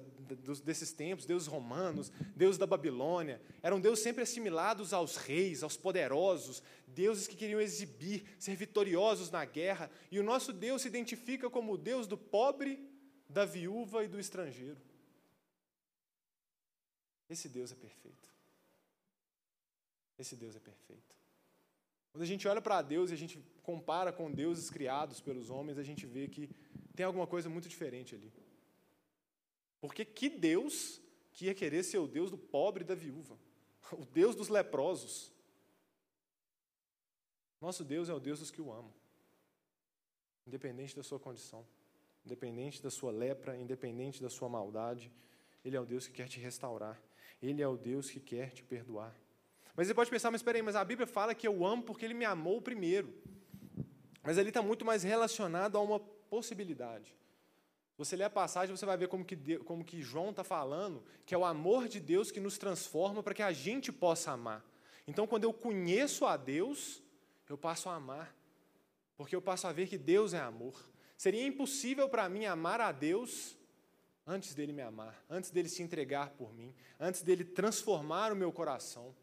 desses 0.66 0.92
tempos, 0.92 1.28
deuses 1.28 1.48
romanos, 1.48 2.12
deuses 2.36 2.58
da 2.58 2.66
Babilônia, 2.66 3.40
eram 3.62 3.80
deuses 3.80 4.04
sempre 4.04 4.24
assimilados 4.24 4.94
aos 4.94 5.16
reis, 5.16 5.62
aos 5.62 5.78
poderosos, 5.78 6.64
deuses 6.88 7.28
que 7.28 7.36
queriam 7.36 7.62
exibir, 7.62 8.24
ser 8.40 8.56
vitoriosos 8.56 9.30
na 9.30 9.46
guerra. 9.46 9.92
E 10.10 10.20
o 10.20 10.24
nosso 10.24 10.52
Deus 10.52 10.82
se 10.82 10.88
identifica 10.88 11.52
como 11.52 11.74
o 11.74 11.78
Deus 11.78 12.08
do 12.08 12.18
pobre, 12.18 12.84
da 13.30 13.46
viúva 13.46 14.04
e 14.04 14.08
do 14.08 14.20
estrangeiro. 14.20 14.82
Esse 17.30 17.50
Deus 17.50 17.72
é 17.72 17.76
perfeito. 17.76 18.30
Esse 20.18 20.36
Deus 20.36 20.56
é 20.56 20.60
perfeito. 20.60 21.16
Quando 22.12 22.24
a 22.24 22.28
gente 22.28 22.48
olha 22.48 22.62
para 22.62 22.82
Deus 22.82 23.10
e 23.10 23.14
a 23.14 23.18
gente 23.18 23.44
compara 23.64 24.14
com 24.14 24.32
deuses 24.32 24.70
criados 24.70 25.20
pelos 25.20 25.50
homens, 25.50 25.78
a 25.78 25.84
gente 25.84 26.06
vê 26.06 26.28
que 26.28 26.50
tem 26.96 27.06
alguma 27.06 27.26
coisa 27.26 27.50
muito 27.50 27.68
diferente 27.68 28.14
ali. 28.14 28.32
Porque 29.82 30.06
que 30.06 30.30
Deus 30.30 31.02
que 31.34 31.46
ia 31.46 31.56
querer 31.56 31.84
ser 31.84 31.98
o 31.98 32.08
Deus 32.08 32.30
do 32.30 32.38
pobre 32.38 32.84
e 32.84 32.88
da 32.88 32.96
viúva? 32.96 33.38
O 33.92 34.06
Deus 34.06 34.36
dos 34.36 34.48
leprosos. 34.48 35.32
Nosso 37.60 37.84
Deus 37.84 38.08
é 38.10 38.14
o 38.14 38.20
Deus 38.20 38.40
dos 38.40 38.50
que 38.50 38.62
o 38.62 38.72
amam. 38.72 38.94
Independente 40.48 40.96
da 40.96 41.04
sua 41.04 41.20
condição, 41.20 41.68
independente 42.26 42.82
da 42.82 42.90
sua 42.90 43.12
lepra, 43.12 43.58
independente 43.58 44.22
da 44.22 44.30
sua 44.30 44.48
maldade, 44.48 45.12
Ele 45.66 45.76
é 45.76 45.80
o 45.82 45.86
Deus 45.86 46.08
que 46.08 46.14
quer 46.14 46.28
te 46.28 46.40
restaurar. 46.40 47.02
Ele 47.44 47.62
é 47.62 47.68
o 47.68 47.76
Deus 47.76 48.10
que 48.10 48.22
quer 48.22 48.52
te 48.52 48.64
perdoar. 48.64 49.14
Mas 49.76 49.88
você 49.88 49.94
pode 49.94 50.10
pensar, 50.10 50.32
mas 50.32 50.40
espera 50.40 50.58
aí, 50.58 50.62
mas 50.62 50.78
a 50.78 50.86
Bíblia 50.86 51.06
fala 51.06 51.36
que 51.36 51.46
eu 51.46 51.66
amo 51.66 51.84
porque 51.84 52.06
Ele 52.06 52.14
me 52.14 52.24
amou 52.24 52.62
primeiro. 52.62 53.14
Mas 54.24 54.38
ali 54.38 54.48
está 54.48 54.62
muito 54.62 54.86
mais 54.86 55.04
relacionado 55.04 55.78
a 55.78 55.82
uma 55.82 56.00
possibilidade. 56.00 57.14
Você 57.98 58.16
ler 58.16 58.24
a 58.24 58.30
passagem, 58.30 58.76
você 58.76 58.86
vai 58.86 58.96
ver 58.96 59.10
como 59.10 59.26
que, 59.26 59.58
como 59.60 59.84
que 59.84 60.02
João 60.02 60.30
está 60.30 60.44
falando, 60.44 61.04
que 61.26 61.36
é 61.36 61.38
o 61.38 61.44
amor 61.44 61.90
de 61.90 62.00
Deus 62.00 62.32
que 62.32 62.40
nos 62.40 62.58
transforma 62.58 63.22
para 63.22 63.34
que 63.34 63.44
a 63.44 63.52
gente 63.52 63.92
possa 63.92 64.32
amar. 64.32 64.66
Então, 65.06 65.28
quando 65.28 65.44
eu 65.44 65.54
conheço 65.54 66.26
a 66.26 66.38
Deus, 66.38 67.04
eu 67.50 67.58
passo 67.58 67.90
a 67.90 67.96
amar, 67.96 68.34
porque 69.18 69.36
eu 69.36 69.42
passo 69.42 69.68
a 69.68 69.74
ver 69.74 69.90
que 69.90 69.98
Deus 69.98 70.34
é 70.34 70.40
amor. 70.40 70.82
Seria 71.18 71.46
impossível 71.46 72.08
para 72.08 72.30
mim 72.30 72.46
amar 72.46 72.80
a 72.80 72.92
Deus 72.92 73.58
antes 74.26 74.54
dele 74.54 74.74
me 74.74 74.82
amar, 74.82 75.24
antes 75.30 75.50
dele 75.52 75.70
se 75.70 75.84
entregar 75.84 76.32
por 76.32 76.54
mim, 76.54 76.74
antes 77.00 77.22
dele 77.22 77.44
transformar 77.44 78.32
o 78.32 78.36
meu 78.36 78.52
coração. 78.52 79.16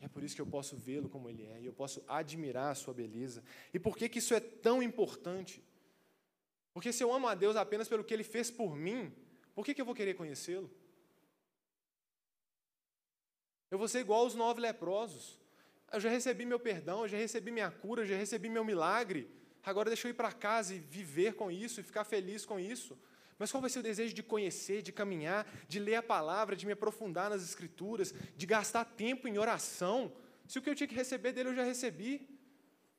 E 0.00 0.04
é 0.04 0.08
por 0.08 0.22
isso 0.22 0.34
que 0.34 0.40
eu 0.40 0.46
posso 0.46 0.76
vê-lo 0.76 1.08
como 1.08 1.28
ele 1.28 1.44
é, 1.44 1.60
e 1.60 1.66
eu 1.66 1.72
posso 1.72 2.02
admirar 2.08 2.70
a 2.70 2.74
sua 2.74 2.94
beleza. 2.94 3.42
E 3.72 3.78
por 3.78 3.96
que, 3.96 4.08
que 4.08 4.18
isso 4.18 4.34
é 4.34 4.40
tão 4.40 4.82
importante? 4.82 5.62
Porque 6.72 6.92
se 6.92 7.02
eu 7.02 7.12
amo 7.12 7.28
a 7.28 7.34
Deus 7.34 7.56
apenas 7.56 7.88
pelo 7.88 8.04
que 8.04 8.14
Ele 8.14 8.24
fez 8.24 8.50
por 8.50 8.76
mim, 8.76 9.12
por 9.54 9.64
que, 9.64 9.74
que 9.74 9.80
eu 9.80 9.84
vou 9.84 9.94
querer 9.94 10.14
conhecê-lo? 10.14 10.70
Eu 13.70 13.78
vou 13.78 13.88
ser 13.88 14.00
igual 14.00 14.20
aos 14.20 14.34
nove 14.34 14.60
leprosos. 14.60 15.38
Eu 15.92 16.00
já 16.00 16.08
recebi 16.08 16.46
meu 16.46 16.58
perdão, 16.58 17.02
eu 17.02 17.08
já 17.08 17.16
recebi 17.16 17.50
minha 17.50 17.70
cura, 17.70 18.02
eu 18.02 18.06
já 18.06 18.16
recebi 18.16 18.48
meu 18.48 18.64
milagre. 18.64 19.30
Agora 19.62 19.90
deixa 19.90 20.08
eu 20.08 20.10
ir 20.10 20.14
para 20.14 20.32
casa 20.32 20.74
e 20.74 20.78
viver 20.78 21.34
com 21.34 21.50
isso 21.50 21.80
e 21.80 21.82
ficar 21.82 22.04
feliz 22.04 22.46
com 22.46 22.58
isso. 22.58 22.98
Mas 23.40 23.50
qual 23.50 23.62
vai 23.62 23.70
ser 23.70 23.78
o 23.78 23.82
desejo 23.82 24.12
de 24.12 24.22
conhecer, 24.22 24.82
de 24.82 24.92
caminhar, 24.92 25.50
de 25.66 25.78
ler 25.78 25.94
a 25.94 26.02
palavra, 26.02 26.54
de 26.54 26.66
me 26.66 26.72
aprofundar 26.72 27.30
nas 27.30 27.42
escrituras, 27.42 28.12
de 28.36 28.44
gastar 28.44 28.84
tempo 28.84 29.26
em 29.26 29.38
oração, 29.38 30.12
se 30.46 30.58
o 30.58 30.62
que 30.62 30.68
eu 30.68 30.74
tinha 30.74 30.86
que 30.86 30.94
receber 30.94 31.32
dele 31.32 31.48
eu 31.48 31.54
já 31.54 31.64
recebi? 31.64 32.28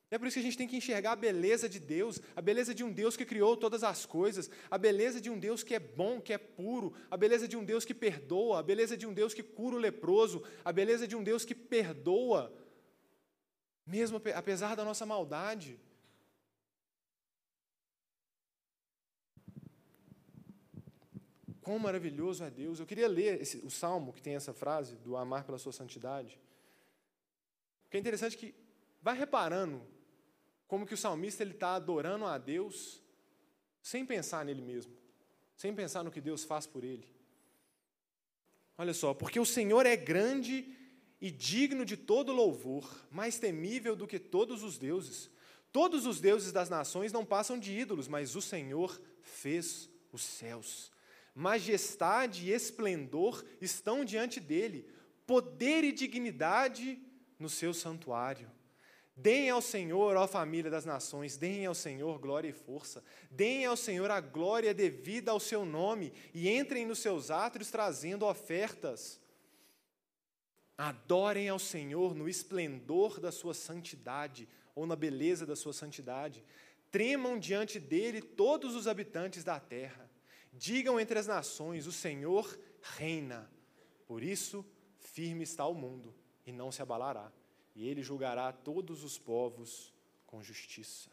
É 0.10 0.18
por 0.18 0.26
isso 0.26 0.34
que 0.34 0.40
a 0.40 0.44
gente 0.44 0.58
tem 0.58 0.68
que 0.68 0.76
enxergar 0.76 1.12
a 1.12 1.16
beleza 1.16 1.70
de 1.70 1.80
Deus, 1.80 2.20
a 2.36 2.42
beleza 2.42 2.74
de 2.74 2.84
um 2.84 2.92
Deus 2.92 3.16
que 3.16 3.24
criou 3.24 3.56
todas 3.56 3.84
as 3.84 4.04
coisas, 4.04 4.50
a 4.72 4.80
beleza 4.80 5.22
de 5.22 5.30
um 5.30 5.38
Deus 5.38 5.62
que 5.62 5.76
é 5.76 5.80
bom, 5.80 6.20
que 6.20 6.34
é 6.34 6.40
puro, 6.40 6.92
a 7.12 7.16
beleza 7.16 7.48
de 7.48 7.56
um 7.56 7.64
Deus 7.64 7.86
que 7.86 7.94
perdoa, 7.94 8.62
a 8.62 8.64
beleza 8.64 8.98
de 8.98 9.06
um 9.06 9.14
Deus 9.14 9.36
que 9.36 9.44
cura 9.44 9.76
o 9.76 9.80
leproso, 9.80 10.44
a 10.66 10.72
beleza 10.74 11.08
de 11.08 11.16
um 11.16 11.24
Deus 11.24 11.46
que 11.46 11.54
perdoa, 11.54 12.52
mesmo 13.86 14.20
apesar 14.34 14.76
da 14.76 14.84
nossa 14.84 15.06
maldade. 15.06 15.80
Quão 21.72 21.80
maravilhoso 21.80 22.44
é 22.44 22.50
Deus. 22.50 22.82
Eu 22.82 22.86
queria 22.86 23.08
ler 23.08 23.42
esse, 23.42 23.60
o 23.60 23.70
salmo 23.70 24.12
que 24.12 24.22
tem 24.22 24.36
essa 24.36 24.52
frase, 24.52 24.98
do 24.98 25.16
amar 25.16 25.46
pela 25.46 25.58
sua 25.58 25.72
santidade. 25.72 26.38
Porque 27.84 27.96
é 27.96 28.00
interessante 28.02 28.36
que, 28.36 28.54
vai 29.02 29.18
reparando 29.18 29.82
como 30.68 30.86
que 30.86 30.94
o 30.94 30.98
salmista 30.98 31.46
está 31.46 31.76
adorando 31.76 32.26
a 32.26 32.38
Deus 32.38 33.02
sem 33.82 34.06
pensar 34.06 34.44
nele 34.44 34.62
mesmo, 34.62 34.94
sem 35.56 35.74
pensar 35.74 36.04
no 36.04 36.12
que 36.12 36.20
Deus 36.20 36.44
faz 36.44 36.68
por 36.68 36.84
ele. 36.84 37.08
Olha 38.78 38.94
só, 38.94 39.14
porque 39.14 39.40
o 39.40 39.46
Senhor 39.46 39.86
é 39.86 39.96
grande 39.96 40.78
e 41.22 41.32
digno 41.32 41.86
de 41.86 41.96
todo 41.96 42.34
louvor, 42.34 43.08
mais 43.10 43.40
temível 43.40 43.96
do 43.96 44.06
que 44.06 44.20
todos 44.20 44.62
os 44.62 44.78
deuses. 44.78 45.32
Todos 45.72 46.06
os 46.06 46.20
deuses 46.20 46.52
das 46.52 46.70
nações 46.70 47.14
não 47.14 47.26
passam 47.26 47.58
de 47.58 47.72
ídolos, 47.72 48.10
mas 48.10 48.36
o 48.36 48.42
Senhor 48.42 49.02
fez 49.22 49.90
os 50.12 50.22
céus. 50.22 50.92
Majestade 51.34 52.48
e 52.48 52.54
esplendor 52.54 53.44
estão 53.62 54.04
diante 54.04 54.40
dele, 54.40 54.88
poder 55.26 55.84
e 55.84 55.92
dignidade 55.92 57.02
no 57.40 57.50
seu 57.50 57.74
santuário. 57.74 58.52
Deem 59.16 59.50
ao 59.50 59.62
Senhor, 59.62 60.16
ó 60.18 60.28
família 60.28 60.72
das 60.72 60.86
nações, 60.86 61.38
deem 61.38 61.66
ao 61.66 61.76
Senhor 61.76 62.18
glória 62.20 62.50
e 62.50 62.54
força. 62.54 63.04
Deem 63.30 63.66
ao 63.66 63.78
Senhor 63.78 64.10
a 64.10 64.20
glória 64.20 64.74
devida 64.74 65.32
ao 65.32 65.40
seu 65.40 65.66
nome 65.66 66.12
e 66.34 66.50
entrem 66.50 66.86
nos 66.86 67.00
seus 67.00 67.30
átrios 67.30 67.70
trazendo 67.70 68.26
ofertas. 68.26 69.22
Adorem 70.78 71.48
ao 71.50 71.60
Senhor 71.60 72.16
no 72.16 72.28
esplendor 72.28 73.20
da 73.20 73.32
sua 73.32 73.54
santidade 73.54 74.50
ou 74.74 74.88
na 74.88 74.96
beleza 74.96 75.46
da 75.46 75.56
sua 75.56 75.74
santidade. 75.74 76.44
Tremam 76.90 77.38
diante 77.38 77.80
dele 77.80 78.22
todos 78.22 78.76
os 78.76 78.88
habitantes 78.88 79.44
da 79.44 79.60
terra. 79.60 80.11
Digam 80.62 81.00
entre 81.00 81.18
as 81.18 81.26
nações: 81.26 81.88
o 81.88 81.92
Senhor 81.92 82.46
reina. 82.82 83.50
Por 84.06 84.22
isso, 84.22 84.64
firme 85.00 85.44
está 85.44 85.66
o 85.66 85.74
mundo 85.74 86.14
e 86.46 86.52
não 86.52 86.72
se 86.72 86.82
abalará 86.82 87.32
e 87.76 87.88
ele 87.88 88.04
julgará 88.04 88.52
todos 88.52 89.04
os 89.04 89.18
povos 89.18 89.94
com 90.26 90.44
justiça. 90.44 91.10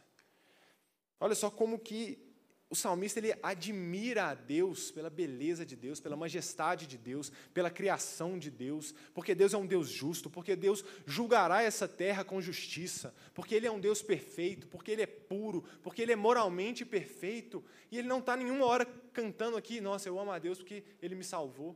Olha 1.20 1.34
só 1.34 1.50
como 1.50 1.78
que 1.78 2.27
o 2.70 2.74
salmista 2.74 3.18
ele 3.18 3.34
admira 3.42 4.26
a 4.26 4.34
Deus 4.34 4.90
pela 4.90 5.08
beleza 5.08 5.64
de 5.64 5.74
Deus, 5.74 6.00
pela 6.00 6.16
majestade 6.16 6.86
de 6.86 6.98
Deus, 6.98 7.32
pela 7.54 7.70
criação 7.70 8.38
de 8.38 8.50
Deus, 8.50 8.94
porque 9.14 9.34
Deus 9.34 9.54
é 9.54 9.56
um 9.56 9.66
Deus 9.66 9.88
justo, 9.88 10.28
porque 10.28 10.54
Deus 10.54 10.84
julgará 11.06 11.62
essa 11.62 11.88
terra 11.88 12.24
com 12.24 12.42
justiça, 12.42 13.14
porque 13.32 13.54
Ele 13.54 13.66
é 13.66 13.70
um 13.70 13.80
Deus 13.80 14.02
perfeito, 14.02 14.66
porque 14.68 14.90
Ele 14.90 15.02
é 15.02 15.06
puro, 15.06 15.64
porque 15.82 16.02
Ele 16.02 16.12
é 16.12 16.16
moralmente 16.16 16.84
perfeito, 16.84 17.64
e 17.90 17.98
Ele 17.98 18.08
não 18.08 18.18
está 18.18 18.36
nenhuma 18.36 18.66
hora 18.66 18.84
cantando 19.14 19.56
aqui, 19.56 19.80
nossa, 19.80 20.08
eu 20.08 20.18
amo 20.18 20.30
a 20.30 20.38
Deus 20.38 20.58
porque 20.58 20.84
Ele 21.00 21.14
me 21.14 21.24
salvou. 21.24 21.74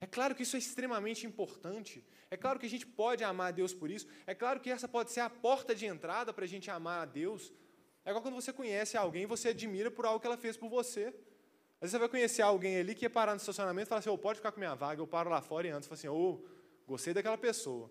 É 0.00 0.06
claro 0.06 0.34
que 0.34 0.44
isso 0.44 0.56
é 0.56 0.58
extremamente 0.58 1.26
importante. 1.26 2.02
É 2.30 2.36
claro 2.36 2.58
que 2.58 2.64
a 2.64 2.70
gente 2.70 2.86
pode 2.86 3.22
amar 3.22 3.48
a 3.48 3.50
Deus 3.50 3.74
por 3.74 3.90
isso. 3.90 4.06
É 4.26 4.34
claro 4.34 4.60
que 4.60 4.70
essa 4.70 4.88
pode 4.88 5.10
ser 5.10 5.20
a 5.20 5.28
porta 5.28 5.74
de 5.74 5.84
entrada 5.84 6.32
para 6.32 6.44
a 6.44 6.48
gente 6.48 6.70
amar 6.70 7.02
a 7.02 7.04
Deus. 7.04 7.52
É 8.04 8.10
igual 8.10 8.22
quando 8.22 8.34
você 8.34 8.52
conhece 8.52 8.96
alguém 8.96 9.26
você 9.26 9.48
admira 9.48 9.90
por 9.90 10.06
algo 10.06 10.20
que 10.20 10.26
ela 10.26 10.36
fez 10.36 10.56
por 10.56 10.68
você. 10.68 11.06
Às 11.06 11.82
vezes 11.82 11.92
você 11.92 11.98
vai 11.98 12.08
conhecer 12.08 12.42
alguém 12.42 12.78
ali 12.78 12.94
que 12.94 13.04
ia 13.04 13.10
parar 13.10 13.32
no 13.32 13.38
estacionamento 13.38 13.86
e 13.86 13.88
falar 13.88 13.98
assim: 14.00 14.10
oh, 14.10 14.18
pode 14.18 14.38
ficar 14.38 14.52
com 14.52 14.58
minha 14.58 14.74
vaga, 14.74 15.00
eu 15.00 15.06
paro 15.06 15.30
lá 15.30 15.40
fora 15.40 15.66
e 15.66 15.70
antes 15.70 15.88
fala 15.88 15.98
assim: 15.98 16.08
oh, 16.08 16.40
gostei 16.86 17.14
daquela 17.14 17.38
pessoa. 17.38 17.90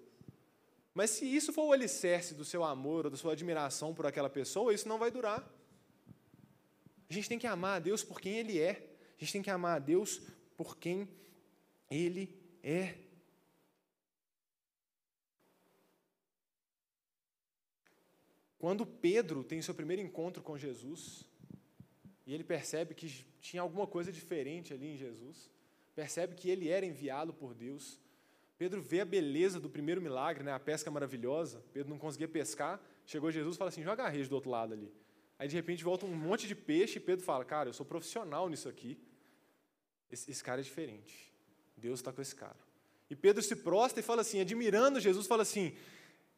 Mas 0.93 1.11
se 1.11 1.25
isso 1.25 1.53
for 1.53 1.65
o 1.65 1.71
alicerce 1.71 2.33
do 2.33 2.43
seu 2.43 2.63
amor 2.63 3.05
ou 3.05 3.11
da 3.11 3.17
sua 3.17 3.33
admiração 3.33 3.93
por 3.93 4.05
aquela 4.05 4.29
pessoa, 4.29 4.73
isso 4.73 4.87
não 4.87 4.97
vai 4.97 5.11
durar. 5.11 5.47
A 7.09 7.13
gente 7.13 7.29
tem 7.29 7.39
que 7.39 7.47
amar 7.47 7.77
a 7.77 7.79
Deus 7.79 8.03
por 8.03 8.19
quem 8.19 8.37
Ele 8.37 8.59
é. 8.59 8.89
A 9.17 9.23
gente 9.23 9.33
tem 9.33 9.41
que 9.41 9.49
amar 9.49 9.77
a 9.77 9.79
Deus 9.79 10.21
por 10.55 10.77
quem 10.77 11.07
ele 11.89 12.37
é. 12.61 12.95
Quando 18.59 18.85
Pedro 18.85 19.43
tem 19.43 19.61
seu 19.61 19.73
primeiro 19.73 20.01
encontro 20.01 20.43
com 20.43 20.57
Jesus, 20.57 21.25
e 22.27 22.33
ele 22.33 22.43
percebe 22.43 22.93
que 22.93 23.25
tinha 23.41 23.61
alguma 23.61 23.87
coisa 23.87 24.11
diferente 24.11 24.73
ali 24.73 24.87
em 24.93 24.97
Jesus, 24.97 25.49
percebe 25.95 26.35
que 26.35 26.49
ele 26.49 26.67
era 26.67 26.85
enviado 26.85 27.33
por 27.33 27.55
Deus. 27.55 27.97
Pedro 28.57 28.81
vê 28.81 28.99
a 28.99 29.05
beleza 29.05 29.61
do 29.61 29.69
primeiro 29.69 30.01
milagre, 30.01 30.43
né, 30.43 30.51
a 30.51 30.59
pesca 30.59 30.91
maravilhosa. 30.91 31.63
Pedro 31.73 31.89
não 31.89 31.97
conseguia 31.97 32.27
pescar, 32.27 32.79
chegou 33.05 33.31
Jesus 33.31 33.55
e 33.55 33.57
fala 33.57 33.69
assim: 33.69 33.81
joga 33.81 34.03
a 34.03 34.09
rede 34.09 34.27
do 34.27 34.35
outro 34.35 34.49
lado 34.49 34.73
ali. 34.73 34.93
Aí 35.39 35.47
de 35.47 35.55
repente 35.55 35.81
volta 35.81 36.05
um 36.05 36.13
monte 36.13 36.45
de 36.45 36.53
peixe 36.53 36.99
e 36.99 37.01
Pedro 37.01 37.23
fala: 37.23 37.45
Cara, 37.45 37.69
eu 37.69 37.73
sou 37.73 37.85
profissional 37.85 38.49
nisso 38.49 38.67
aqui. 38.67 38.99
Esse, 40.11 40.29
esse 40.29 40.43
cara 40.43 40.59
é 40.59 40.63
diferente. 40.63 41.33
Deus 41.77 41.99
está 41.99 42.11
com 42.11 42.21
esse 42.21 42.35
cara. 42.35 42.57
E 43.09 43.15
Pedro 43.15 43.41
se 43.41 43.55
prostra 43.55 44.01
e 44.01 44.03
fala 44.03 44.21
assim, 44.21 44.41
admirando 44.41 44.99
Jesus, 44.99 45.25
fala 45.25 45.43
assim: 45.43 45.75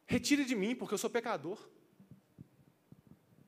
Retire 0.05 0.45
de 0.45 0.55
mim, 0.55 0.75
porque 0.75 0.93
eu 0.93 0.99
sou 0.99 1.09
pecador. 1.09 1.57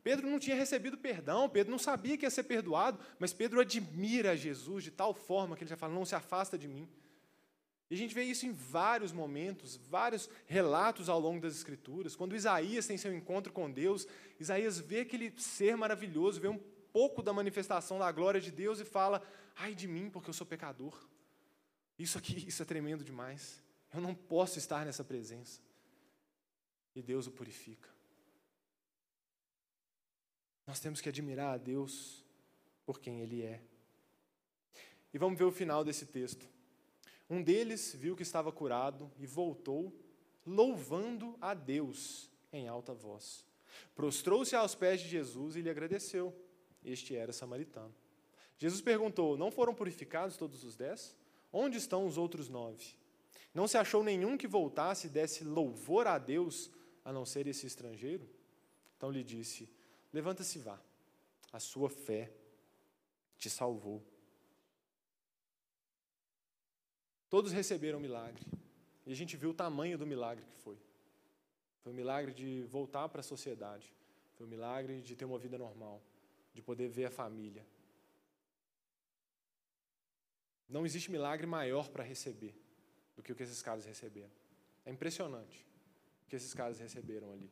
Pedro 0.04 0.30
não 0.30 0.38
tinha 0.38 0.56
recebido 0.56 0.98
perdão, 0.98 1.48
Pedro 1.50 1.72
não 1.72 1.80
sabia 1.80 2.18
que 2.18 2.26
ia 2.26 2.30
ser 2.30 2.44
perdoado, 2.44 3.00
mas 3.18 3.34
Pedro 3.34 3.62
admira 3.62 4.36
Jesus 4.36 4.84
de 4.84 4.92
tal 4.92 5.14
forma 5.14 5.56
que 5.56 5.64
ele 5.64 5.70
já 5.70 5.78
fala: 5.78 5.94
Não 5.94 6.06
se 6.06 6.14
afasta 6.14 6.58
de 6.58 6.68
mim. 6.68 6.88
E 7.90 7.96
a 7.96 7.98
gente 7.98 8.14
vê 8.14 8.24
isso 8.24 8.46
em 8.46 8.52
vários 8.52 9.12
momentos, 9.12 9.78
vários 9.78 10.30
relatos 10.46 11.10
ao 11.10 11.20
longo 11.20 11.40
das 11.40 11.56
Escrituras. 11.56 12.16
Quando 12.16 12.36
Isaías 12.36 12.88
tem 12.88 12.98
seu 12.98 13.14
encontro 13.14 13.54
com 13.54 13.72
Deus, 13.72 14.08
Isaías 14.40 14.80
vê 14.80 15.02
aquele 15.02 15.34
ser 15.38 15.78
maravilhoso, 15.78 16.42
vê 16.42 16.48
um 16.48 16.60
pouco 16.92 17.22
da 17.22 17.32
manifestação 17.32 18.00
da 18.00 18.12
glória 18.12 18.42
de 18.42 18.52
Deus 18.52 18.80
e 18.80 18.86
fala: 18.86 19.22
ai 19.56 19.74
de 19.74 19.88
mim, 19.88 20.10
porque 20.10 20.30
eu 20.30 20.34
sou 20.34 20.46
pecador. 20.46 21.08
Isso 21.98 22.18
aqui, 22.18 22.46
isso 22.48 22.62
é 22.62 22.66
tremendo 22.66 23.04
demais. 23.04 23.64
Eu 23.94 24.02
não 24.02 24.14
posso 24.14 24.58
estar 24.58 24.86
nessa 24.86 25.04
presença. 25.04 25.62
E 26.96 27.02
Deus 27.02 27.28
o 27.28 27.32
purifica. 27.32 27.93
Nós 30.66 30.80
temos 30.80 31.02
que 31.02 31.10
admirar 31.10 31.54
a 31.54 31.58
Deus 31.58 32.24
por 32.86 33.00
quem 33.00 33.22
Ele 33.22 33.42
é. 33.42 33.62
E 35.14 35.18
vamos 35.18 35.38
ver 35.38 35.46
o 35.46 35.52
final 35.52 35.84
desse 35.84 36.06
texto. 36.06 36.48
Um 37.30 37.42
deles 37.42 37.94
viu 37.94 38.16
que 38.16 38.24
estava 38.24 38.52
curado 38.52 39.12
e 39.20 39.26
voltou, 39.26 39.94
louvando 40.46 41.38
a 41.40 41.54
Deus 41.54 42.30
em 42.52 42.68
alta 42.68 42.94
voz. 42.94 43.46
Prostrou-se 43.96 44.56
aos 44.56 44.76
pés 44.76 45.02
de 45.02 45.08
Jesus 45.08 45.56
e 45.56 45.62
lhe 45.62 45.70
agradeceu. 45.70 46.34
Este 46.84 47.16
era 47.16 47.32
samaritano. 47.32 47.94
Jesus 48.58 48.82
perguntou: 48.82 49.38
Não 49.38 49.52
foram 49.52 49.74
purificados 49.74 50.38
todos 50.38 50.64
os 50.64 50.76
dez? 50.76 51.16
Onde 51.52 51.78
estão 51.78 52.06
os 52.06 52.18
outros 52.18 52.50
nove? 52.50 52.96
Não 53.54 53.68
se 53.68 53.78
achou 53.78 54.04
nenhum 54.04 54.38
que 54.38 54.48
voltasse 54.48 55.08
e 55.08 55.10
desse 55.10 55.44
louvor 55.44 56.08
a 56.08 56.18
Deus, 56.18 56.72
a 57.06 57.14
não 57.14 57.26
ser 57.26 57.46
esse 57.48 57.68
estrangeiro? 57.68 58.28
Então 58.98 59.12
lhe 59.12 59.24
disse: 59.24 59.70
Levanta-se 60.14 60.60
e 60.60 60.62
vá, 60.62 60.80
a 61.52 61.60
sua 61.60 61.90
fé 61.90 62.32
te 63.38 63.50
salvou. 63.50 64.02
Todos 67.30 67.52
receberam 67.52 67.98
o 67.98 68.02
milagre. 68.02 68.46
E 69.08 69.12
a 69.12 69.16
gente 69.16 69.36
viu 69.36 69.50
o 69.50 69.54
tamanho 69.54 69.98
do 69.98 70.06
milagre 70.06 70.46
que 70.46 70.56
foi. 70.58 70.78
Foi 71.82 71.92
um 71.92 71.96
milagre 71.96 72.32
de 72.32 72.64
voltar 72.70 73.10
para 73.10 73.22
a 73.22 73.24
sociedade. 73.24 73.92
Foi 74.36 74.46
um 74.46 74.50
milagre 74.50 75.02
de 75.02 75.16
ter 75.16 75.26
uma 75.26 75.40
vida 75.40 75.58
normal, 75.58 76.02
de 76.54 76.62
poder 76.62 76.88
ver 76.88 77.06
a 77.06 77.12
família. 77.12 77.66
Não 80.70 80.86
existe 80.86 81.12
milagre 81.12 81.46
maior 81.46 81.90
para 81.90 82.04
receber 82.04 82.56
do 83.16 83.22
que 83.22 83.32
o 83.32 83.36
que 83.36 83.44
esses 83.44 83.62
caras 83.62 83.86
receberam. 83.86 84.32
É 84.86 84.92
impressionante 84.92 85.66
o 86.26 86.30
que 86.30 86.36
esses 86.36 86.54
caras 86.54 86.80
receberam 86.80 87.32
ali. 87.34 87.50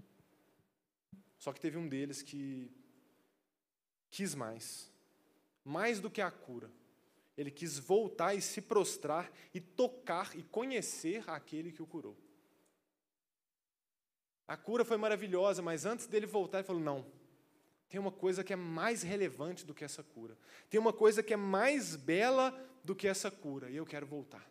Só 1.42 1.52
que 1.52 1.60
teve 1.60 1.76
um 1.76 1.89
deles 1.89 2.22
que 2.22 2.72
quis 4.12 4.36
mais. 4.36 4.92
Mais 5.66 6.00
do 6.00 6.08
que 6.08 6.22
a 6.22 6.30
cura. 6.30 6.72
Ele 7.36 7.50
quis 7.50 7.80
voltar 7.80 8.36
e 8.36 8.42
se 8.42 8.62
prostrar 8.62 9.32
e 9.52 9.60
tocar 9.60 10.38
e 10.38 10.44
conhecer 10.44 11.28
aquele 11.28 11.72
que 11.72 11.82
o 11.82 11.88
curou. 11.88 12.16
A 14.48 14.56
cura 14.56 14.86
foi 14.86 14.98
maravilhosa, 14.98 15.64
mas 15.64 15.84
antes 15.84 16.06
dele 16.06 16.28
voltar, 16.28 16.60
ele 16.60 16.68
falou: 16.68 16.82
não, 16.82 17.12
tem 17.89 18.00
uma 18.00 18.12
coisa 18.12 18.44
que 18.44 18.54
é 18.54 18.56
mais 18.56 19.02
relevante 19.02 19.66
do 19.66 19.74
que 19.74 19.84
essa 19.84 20.04
cura. 20.04 20.38
Tem 20.70 20.80
uma 20.80 20.94
coisa 20.94 21.24
que 21.24 21.34
é 21.34 21.38
mais 21.38 21.96
bela 21.96 22.52
do 22.84 22.96
que 22.96 23.08
essa 23.08 23.32
cura. 23.32 23.68
E 23.72 23.78
eu 23.78 23.86
quero 23.88 24.06
voltar. 24.06 24.48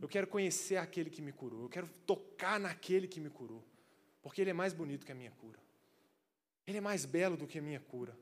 Eu 0.00 0.08
quero 0.08 0.26
conhecer 0.26 0.78
aquele 0.78 1.10
que 1.10 1.20
me 1.20 1.32
curou. 1.32 1.64
Eu 1.64 1.68
quero 1.68 1.90
tocar 2.06 2.58
naquele 2.58 3.06
que 3.06 3.20
me 3.20 3.28
curou. 3.28 3.62
Porque 4.22 4.40
ele 4.40 4.48
é 4.48 4.54
mais 4.54 4.72
bonito 4.72 5.04
que 5.04 5.12
a 5.12 5.14
minha 5.14 5.30
cura. 5.32 5.63
Ele 6.66 6.78
é 6.78 6.80
mais 6.80 7.04
belo 7.04 7.36
do 7.36 7.46
que 7.46 7.58
a 7.58 7.62
minha 7.62 7.80
cura. 7.80 8.16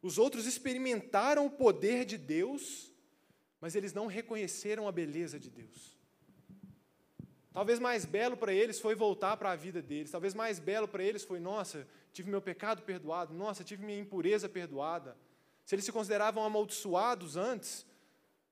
Os 0.00 0.18
outros 0.18 0.46
experimentaram 0.46 1.46
o 1.46 1.50
poder 1.50 2.04
de 2.04 2.18
Deus, 2.18 2.92
mas 3.60 3.74
eles 3.74 3.92
não 3.92 4.06
reconheceram 4.06 4.86
a 4.86 4.92
beleza 4.92 5.38
de 5.40 5.50
Deus. 5.50 5.98
Talvez 7.54 7.78
mais 7.78 8.04
belo 8.04 8.36
para 8.36 8.52
eles 8.52 8.80
foi 8.80 8.94
voltar 8.94 9.36
para 9.36 9.52
a 9.52 9.56
vida 9.56 9.80
deles. 9.80 10.10
Talvez 10.10 10.34
mais 10.34 10.58
belo 10.58 10.88
para 10.88 11.04
eles 11.04 11.22
foi, 11.22 11.38
nossa, 11.38 11.86
tive 12.12 12.28
meu 12.28 12.42
pecado 12.42 12.82
perdoado. 12.82 13.32
Nossa, 13.32 13.62
tive 13.62 13.84
minha 13.84 13.98
impureza 13.98 14.48
perdoada. 14.48 15.16
Se 15.64 15.74
eles 15.74 15.84
se 15.84 15.92
consideravam 15.92 16.44
amaldiçoados 16.44 17.36
antes, 17.36 17.86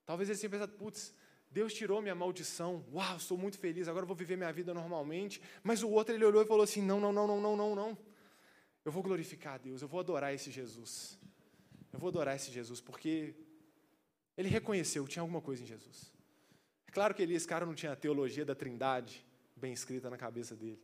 talvez 0.05 0.29
eles 0.29 0.39
tenham 0.39 0.51
pensado, 0.51 0.71
putz, 0.71 1.13
Deus 1.51 1.73
tirou 1.73 2.01
minha 2.01 2.15
maldição. 2.15 2.83
Uau, 2.91 3.17
estou 3.17 3.37
muito 3.37 3.59
feliz, 3.59 3.87
agora 3.87 4.05
vou 4.05 4.15
viver 4.15 4.35
minha 4.37 4.51
vida 4.51 4.73
normalmente. 4.73 5.41
Mas 5.61 5.83
o 5.83 5.89
outro 5.89 6.15
ele 6.15 6.25
olhou 6.25 6.41
e 6.41 6.47
falou 6.47 6.63
assim: 6.63 6.81
"Não, 6.81 6.99
não, 6.99 7.13
não, 7.13 7.27
não, 7.27 7.41
não, 7.41 7.55
não, 7.55 7.75
não. 7.75 7.97
Eu 8.85 8.91
vou 8.91 9.01
glorificar 9.01 9.55
a 9.55 9.57
Deus, 9.57 9.81
eu 9.81 9.87
vou 9.87 9.99
adorar 9.99 10.33
esse 10.33 10.51
Jesus. 10.51 11.17
Eu 11.91 11.99
vou 11.99 12.09
adorar 12.09 12.35
esse 12.35 12.51
Jesus, 12.51 12.81
porque 12.81 13.35
ele 14.37 14.49
reconheceu, 14.49 15.07
tinha 15.07 15.21
alguma 15.21 15.41
coisa 15.41 15.63
em 15.63 15.65
Jesus. 15.65 16.11
É 16.87 16.91
claro 16.91 17.13
que 17.13 17.21
esse 17.23 17.47
cara 17.47 17.65
não 17.65 17.75
tinha 17.75 17.91
a 17.91 17.95
teologia 17.95 18.43
da 18.43 18.55
trindade 18.55 19.25
bem 19.55 19.71
escrita 19.71 20.09
na 20.09 20.17
cabeça 20.17 20.55
dele. 20.55 20.81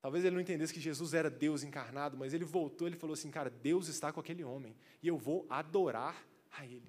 Talvez 0.00 0.24
ele 0.24 0.34
não 0.34 0.40
entendesse 0.40 0.72
que 0.72 0.80
Jesus 0.80 1.12
era 1.12 1.28
Deus 1.28 1.62
encarnado, 1.62 2.16
mas 2.16 2.32
ele 2.32 2.44
voltou, 2.44 2.86
ele 2.86 2.96
falou 2.96 3.12
assim, 3.12 3.30
cara, 3.30 3.50
Deus 3.50 3.86
está 3.88 4.10
com 4.10 4.18
aquele 4.18 4.42
homem, 4.42 4.74
e 5.02 5.08
eu 5.08 5.18
vou 5.18 5.46
adorar 5.50 6.16
a 6.50 6.64
ele. 6.64 6.88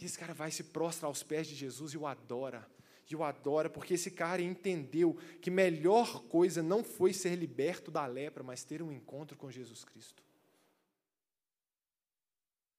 E 0.00 0.04
esse 0.04 0.18
cara 0.18 0.34
vai 0.34 0.50
se 0.50 0.64
prostra 0.64 1.06
aos 1.06 1.22
pés 1.22 1.46
de 1.46 1.54
Jesus 1.54 1.92
e 1.92 1.96
o 1.96 2.06
adora. 2.06 2.68
E 3.10 3.14
o 3.14 3.22
adora 3.22 3.68
porque 3.68 3.94
esse 3.94 4.10
cara 4.10 4.40
entendeu 4.40 5.16
que 5.40 5.50
melhor 5.50 6.22
coisa 6.24 6.62
não 6.62 6.82
foi 6.82 7.12
ser 7.12 7.36
liberto 7.36 7.90
da 7.90 8.06
lepra, 8.06 8.42
mas 8.42 8.64
ter 8.64 8.82
um 8.82 8.90
encontro 8.90 9.36
com 9.36 9.50
Jesus 9.50 9.84
Cristo 9.84 10.24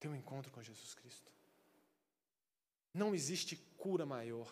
ter 0.06 0.08
um 0.08 0.14
encontro 0.14 0.50
com 0.52 0.62
Jesus 0.62 0.94
Cristo. 0.94 1.30
Não 2.94 3.14
existe 3.14 3.56
cura 3.76 4.06
maior, 4.06 4.50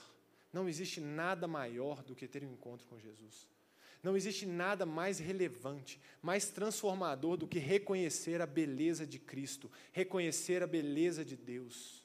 não 0.53 0.68
existe 0.68 1.01
nada 1.01 1.47
maior 1.47 2.03
do 2.03 2.14
que 2.14 2.29
ter 2.29 2.45
um 2.45 2.53
encontro 2.53 2.87
com 2.87 2.99
Jesus. 2.99 3.49
Não 4.03 4.16
existe 4.16 4.45
nada 4.45 4.85
mais 4.85 5.18
relevante, 5.18 5.99
mais 6.20 6.51
transformador 6.51 7.39
do 7.39 7.49
que 7.49 7.59
reconhecer 7.59 8.43
a 8.43 8.47
beleza 8.47 9.07
de 9.07 9.18
Cristo, 9.18 9.70
reconhecer 9.93 10.62
a 10.62 10.66
beleza 10.66 11.25
de 11.25 11.37
Deus. 11.37 12.03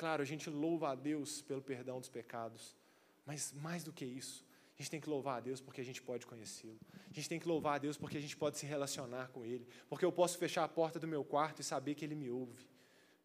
Claro, 0.00 0.22
a 0.22 0.24
gente 0.24 0.48
louva 0.48 0.92
a 0.92 0.94
Deus 0.94 1.42
pelo 1.42 1.60
perdão 1.60 2.00
dos 2.00 2.08
pecados, 2.08 2.74
mas 3.26 3.52
mais 3.52 3.84
do 3.84 3.92
que 3.92 4.06
isso, 4.06 4.46
a 4.72 4.80
gente 4.80 4.90
tem 4.92 4.98
que 4.98 5.10
louvar 5.10 5.36
a 5.36 5.40
Deus 5.40 5.60
porque 5.60 5.78
a 5.78 5.84
gente 5.84 6.00
pode 6.00 6.24
conhecê-lo. 6.26 6.80
A 7.10 7.12
gente 7.12 7.28
tem 7.28 7.38
que 7.38 7.46
louvar 7.46 7.74
a 7.74 7.78
Deus 7.78 7.98
porque 7.98 8.16
a 8.16 8.20
gente 8.20 8.34
pode 8.34 8.56
se 8.56 8.64
relacionar 8.64 9.28
com 9.28 9.44
Ele. 9.44 9.68
Porque 9.90 10.02
eu 10.02 10.10
posso 10.10 10.38
fechar 10.38 10.64
a 10.64 10.68
porta 10.68 10.98
do 10.98 11.06
meu 11.06 11.22
quarto 11.22 11.60
e 11.60 11.62
saber 11.62 11.94
que 11.94 12.02
Ele 12.02 12.14
me 12.14 12.30
ouve. 12.30 12.66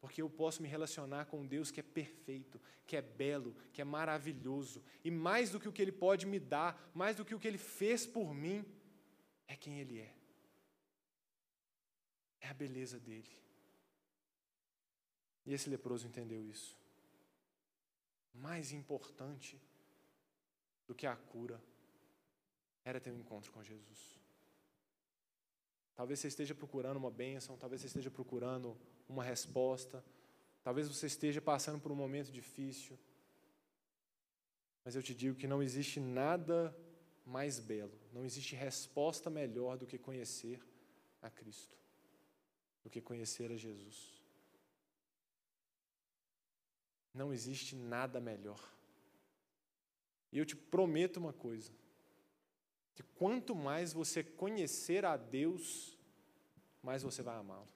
Porque 0.02 0.22
eu 0.22 0.30
posso 0.30 0.62
me 0.62 0.68
relacionar 0.68 1.28
com 1.28 1.40
um 1.40 1.48
Deus 1.48 1.72
que 1.72 1.80
é 1.80 1.84
perfeito, 1.84 2.60
que 2.86 2.98
é 2.98 3.02
belo, 3.02 3.56
que 3.72 3.82
é 3.82 3.86
maravilhoso. 3.86 4.84
E 5.02 5.10
mais 5.10 5.52
do 5.52 5.62
que 5.62 5.70
o 5.70 5.72
que 5.72 5.82
Ele 5.82 5.94
pode 5.94 6.26
me 6.26 6.42
dar, 6.42 6.92
mais 6.94 7.16
do 7.16 7.24
que 7.24 7.34
o 7.34 7.40
que 7.40 7.48
Ele 7.48 7.58
fez 7.58 8.06
por 8.06 8.34
mim, 8.34 8.66
é 9.48 9.56
quem 9.56 9.80
Ele 9.80 10.02
é. 10.02 10.14
É 12.42 12.50
a 12.50 12.54
beleza 12.54 13.00
dele. 13.00 13.45
E 15.46 15.54
esse 15.54 15.70
leproso 15.70 16.08
entendeu 16.08 16.46
isso. 16.46 16.76
Mais 18.34 18.72
importante 18.72 19.62
do 20.88 20.96
que 20.96 21.08
a 21.08 21.16
cura 21.16 21.62
era 22.84 23.00
ter 23.00 23.12
um 23.12 23.20
encontro 23.20 23.52
com 23.52 23.64
Jesus. 23.64 24.20
Talvez 25.96 26.20
você 26.20 26.28
esteja 26.28 26.54
procurando 26.54 26.98
uma 26.98 27.12
bênção, 27.12 27.58
talvez 27.58 27.82
você 27.82 27.88
esteja 27.88 28.12
procurando 28.12 28.78
uma 29.08 29.24
resposta, 29.24 30.04
talvez 30.64 30.88
você 30.88 31.08
esteja 31.08 31.42
passando 31.42 31.80
por 31.80 31.92
um 31.92 31.96
momento 31.96 32.32
difícil. 32.32 33.00
Mas 34.84 34.96
eu 34.96 35.02
te 35.02 35.16
digo 35.16 35.38
que 35.38 35.48
não 35.48 35.64
existe 35.64 36.00
nada 36.00 36.76
mais 37.26 37.60
belo, 37.60 37.98
não 38.12 38.26
existe 38.26 38.56
resposta 38.56 39.30
melhor 39.30 39.78
do 39.78 39.88
que 39.88 39.98
conhecer 39.98 40.62
a 41.22 41.30
Cristo, 41.30 41.76
do 42.84 42.90
que 42.90 43.02
conhecer 43.02 43.52
a 43.52 43.58
Jesus. 43.58 44.15
Não 47.16 47.34
existe 47.34 47.76
nada 47.78 48.20
melhor. 48.20 48.62
E 50.34 50.38
eu 50.38 50.46
te 50.46 50.56
prometo 50.56 51.16
uma 51.16 51.32
coisa: 51.32 51.72
que 52.94 53.02
quanto 53.02 53.56
mais 53.56 53.94
você 53.94 54.22
conhecer 54.22 55.06
a 55.06 55.16
Deus, 55.16 55.98
mais 56.84 57.04
você 57.04 57.24
vai 57.24 57.38
amá-lo. 57.38 57.68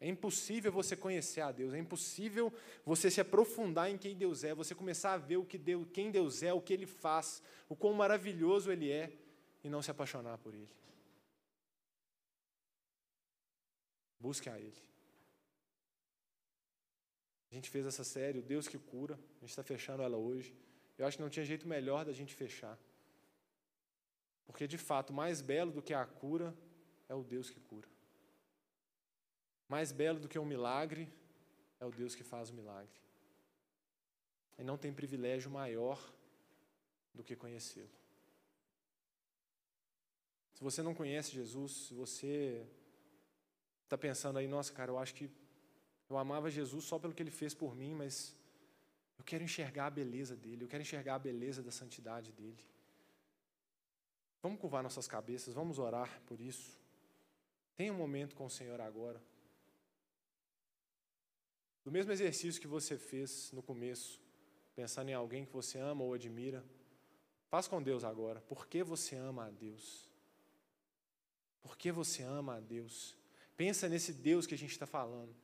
É 0.00 0.08
impossível 0.08 0.72
você 0.72 0.96
conhecer 0.96 1.42
a 1.42 1.52
Deus, 1.52 1.74
é 1.74 1.78
impossível 1.78 2.52
você 2.84 3.10
se 3.10 3.20
aprofundar 3.20 3.90
em 3.90 3.98
quem 3.98 4.16
Deus 4.16 4.42
é, 4.42 4.54
você 4.54 4.74
começar 4.74 5.14
a 5.14 5.18
ver 5.18 5.36
o 5.36 5.44
que 5.44 5.58
Deus, 5.58 5.86
quem 5.92 6.10
Deus 6.10 6.42
é, 6.42 6.52
o 6.52 6.62
que 6.62 6.72
Ele 6.72 6.86
faz, 6.86 7.42
o 7.68 7.76
quão 7.76 7.92
maravilhoso 7.92 8.70
Ele 8.70 8.90
é, 8.90 9.12
e 9.62 9.68
não 9.68 9.82
se 9.82 9.90
apaixonar 9.90 10.38
por 10.38 10.54
Ele. 10.54 10.70
Busque 14.20 14.48
a 14.48 14.58
Ele. 14.58 14.88
A 17.50 17.54
gente 17.54 17.70
fez 17.70 17.86
essa 17.86 18.04
série, 18.04 18.38
o 18.38 18.42
Deus 18.42 18.68
que 18.68 18.78
cura, 18.78 19.14
a 19.14 19.40
gente 19.40 19.50
está 19.50 19.62
fechando 19.62 20.02
ela 20.02 20.16
hoje. 20.16 20.54
Eu 20.98 21.06
acho 21.06 21.16
que 21.16 21.22
não 21.22 21.30
tinha 21.30 21.44
jeito 21.44 21.66
melhor 21.66 22.04
da 22.04 22.12
gente 22.12 22.34
fechar. 22.34 22.78
Porque, 24.46 24.66
de 24.66 24.78
fato, 24.78 25.12
mais 25.12 25.40
belo 25.40 25.70
do 25.70 25.82
que 25.82 25.94
a 25.94 26.04
cura 26.04 26.54
é 27.08 27.14
o 27.14 27.22
Deus 27.22 27.48
que 27.50 27.60
cura. 27.60 27.88
Mais 29.68 29.92
belo 29.92 30.18
do 30.18 30.28
que 30.28 30.38
um 30.38 30.44
milagre 30.44 31.12
é 31.80 31.84
o 31.86 31.90
Deus 31.90 32.14
que 32.14 32.24
faz 32.24 32.50
o 32.50 32.54
milagre. 32.54 33.00
E 34.58 34.64
não 34.64 34.76
tem 34.76 34.92
privilégio 34.92 35.50
maior 35.50 35.98
do 37.14 37.22
que 37.22 37.36
conhecê-lo. 37.36 37.90
Se 40.54 40.64
você 40.64 40.82
não 40.82 40.94
conhece 40.94 41.30
Jesus, 41.30 41.72
se 41.72 41.94
você 41.94 42.66
está 43.84 43.96
pensando 43.96 44.38
aí, 44.38 44.48
nossa, 44.48 44.72
cara, 44.72 44.90
eu 44.90 44.98
acho 44.98 45.14
que 45.14 45.30
eu 46.08 46.16
amava 46.16 46.50
Jesus 46.50 46.84
só 46.84 46.98
pelo 46.98 47.12
que 47.14 47.22
ele 47.22 47.30
fez 47.30 47.54
por 47.54 47.74
mim, 47.74 47.94
mas 47.94 48.34
eu 49.18 49.24
quero 49.24 49.44
enxergar 49.44 49.86
a 49.86 49.90
beleza 49.90 50.34
dele, 50.34 50.64
eu 50.64 50.68
quero 50.68 50.82
enxergar 50.82 51.16
a 51.16 51.18
beleza 51.18 51.62
da 51.62 51.70
santidade 51.70 52.32
dele. 52.32 52.64
Vamos 54.42 54.60
curvar 54.60 54.82
nossas 54.82 55.08
cabeças, 55.08 55.52
vamos 55.52 55.78
orar 55.78 56.22
por 56.26 56.40
isso. 56.40 56.78
Tenha 57.76 57.92
um 57.92 57.96
momento 57.96 58.34
com 58.34 58.46
o 58.46 58.50
Senhor 58.50 58.80
agora. 58.80 59.20
Do 61.84 61.90
mesmo 61.90 62.12
exercício 62.12 62.60
que 62.60 62.66
você 62.66 62.96
fez 62.96 63.50
no 63.52 63.62
começo, 63.62 64.20
pensando 64.74 65.08
em 65.08 65.14
alguém 65.14 65.44
que 65.44 65.52
você 65.52 65.78
ama 65.78 66.04
ou 66.04 66.14
admira, 66.14 66.64
faz 67.48 67.66
com 67.66 67.82
Deus 67.82 68.04
agora. 68.04 68.40
Por 68.42 68.66
que 68.66 68.82
você 68.82 69.16
ama 69.16 69.46
a 69.46 69.50
Deus? 69.50 70.08
Por 71.60 71.76
que 71.76 71.90
você 71.90 72.22
ama 72.22 72.56
a 72.56 72.60
Deus? 72.60 73.16
Pensa 73.56 73.88
nesse 73.88 74.12
Deus 74.12 74.46
que 74.46 74.54
a 74.54 74.58
gente 74.58 74.70
está 74.70 74.86
falando. 74.86 75.34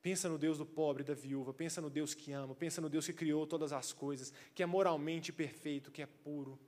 Pensa 0.00 0.28
no 0.28 0.38
Deus 0.38 0.58
do 0.58 0.66
pobre 0.66 1.02
da 1.02 1.14
viúva. 1.14 1.52
Pensa 1.52 1.80
no 1.80 1.90
Deus 1.90 2.14
que 2.14 2.32
ama. 2.32 2.54
Pensa 2.54 2.80
no 2.80 2.88
Deus 2.88 3.06
que 3.06 3.12
criou 3.12 3.46
todas 3.46 3.72
as 3.72 3.92
coisas, 3.92 4.32
que 4.54 4.62
é 4.62 4.66
moralmente 4.66 5.32
perfeito, 5.32 5.90
que 5.90 6.02
é 6.02 6.06
puro. 6.06 6.58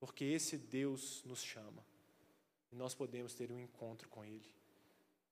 Porque 0.00 0.24
esse 0.24 0.56
Deus 0.56 1.22
nos 1.24 1.42
chama. 1.42 1.84
E 2.70 2.76
nós 2.76 2.94
podemos 2.94 3.34
ter 3.34 3.50
um 3.50 3.58
encontro 3.58 4.08
com 4.08 4.24
Ele 4.24 4.54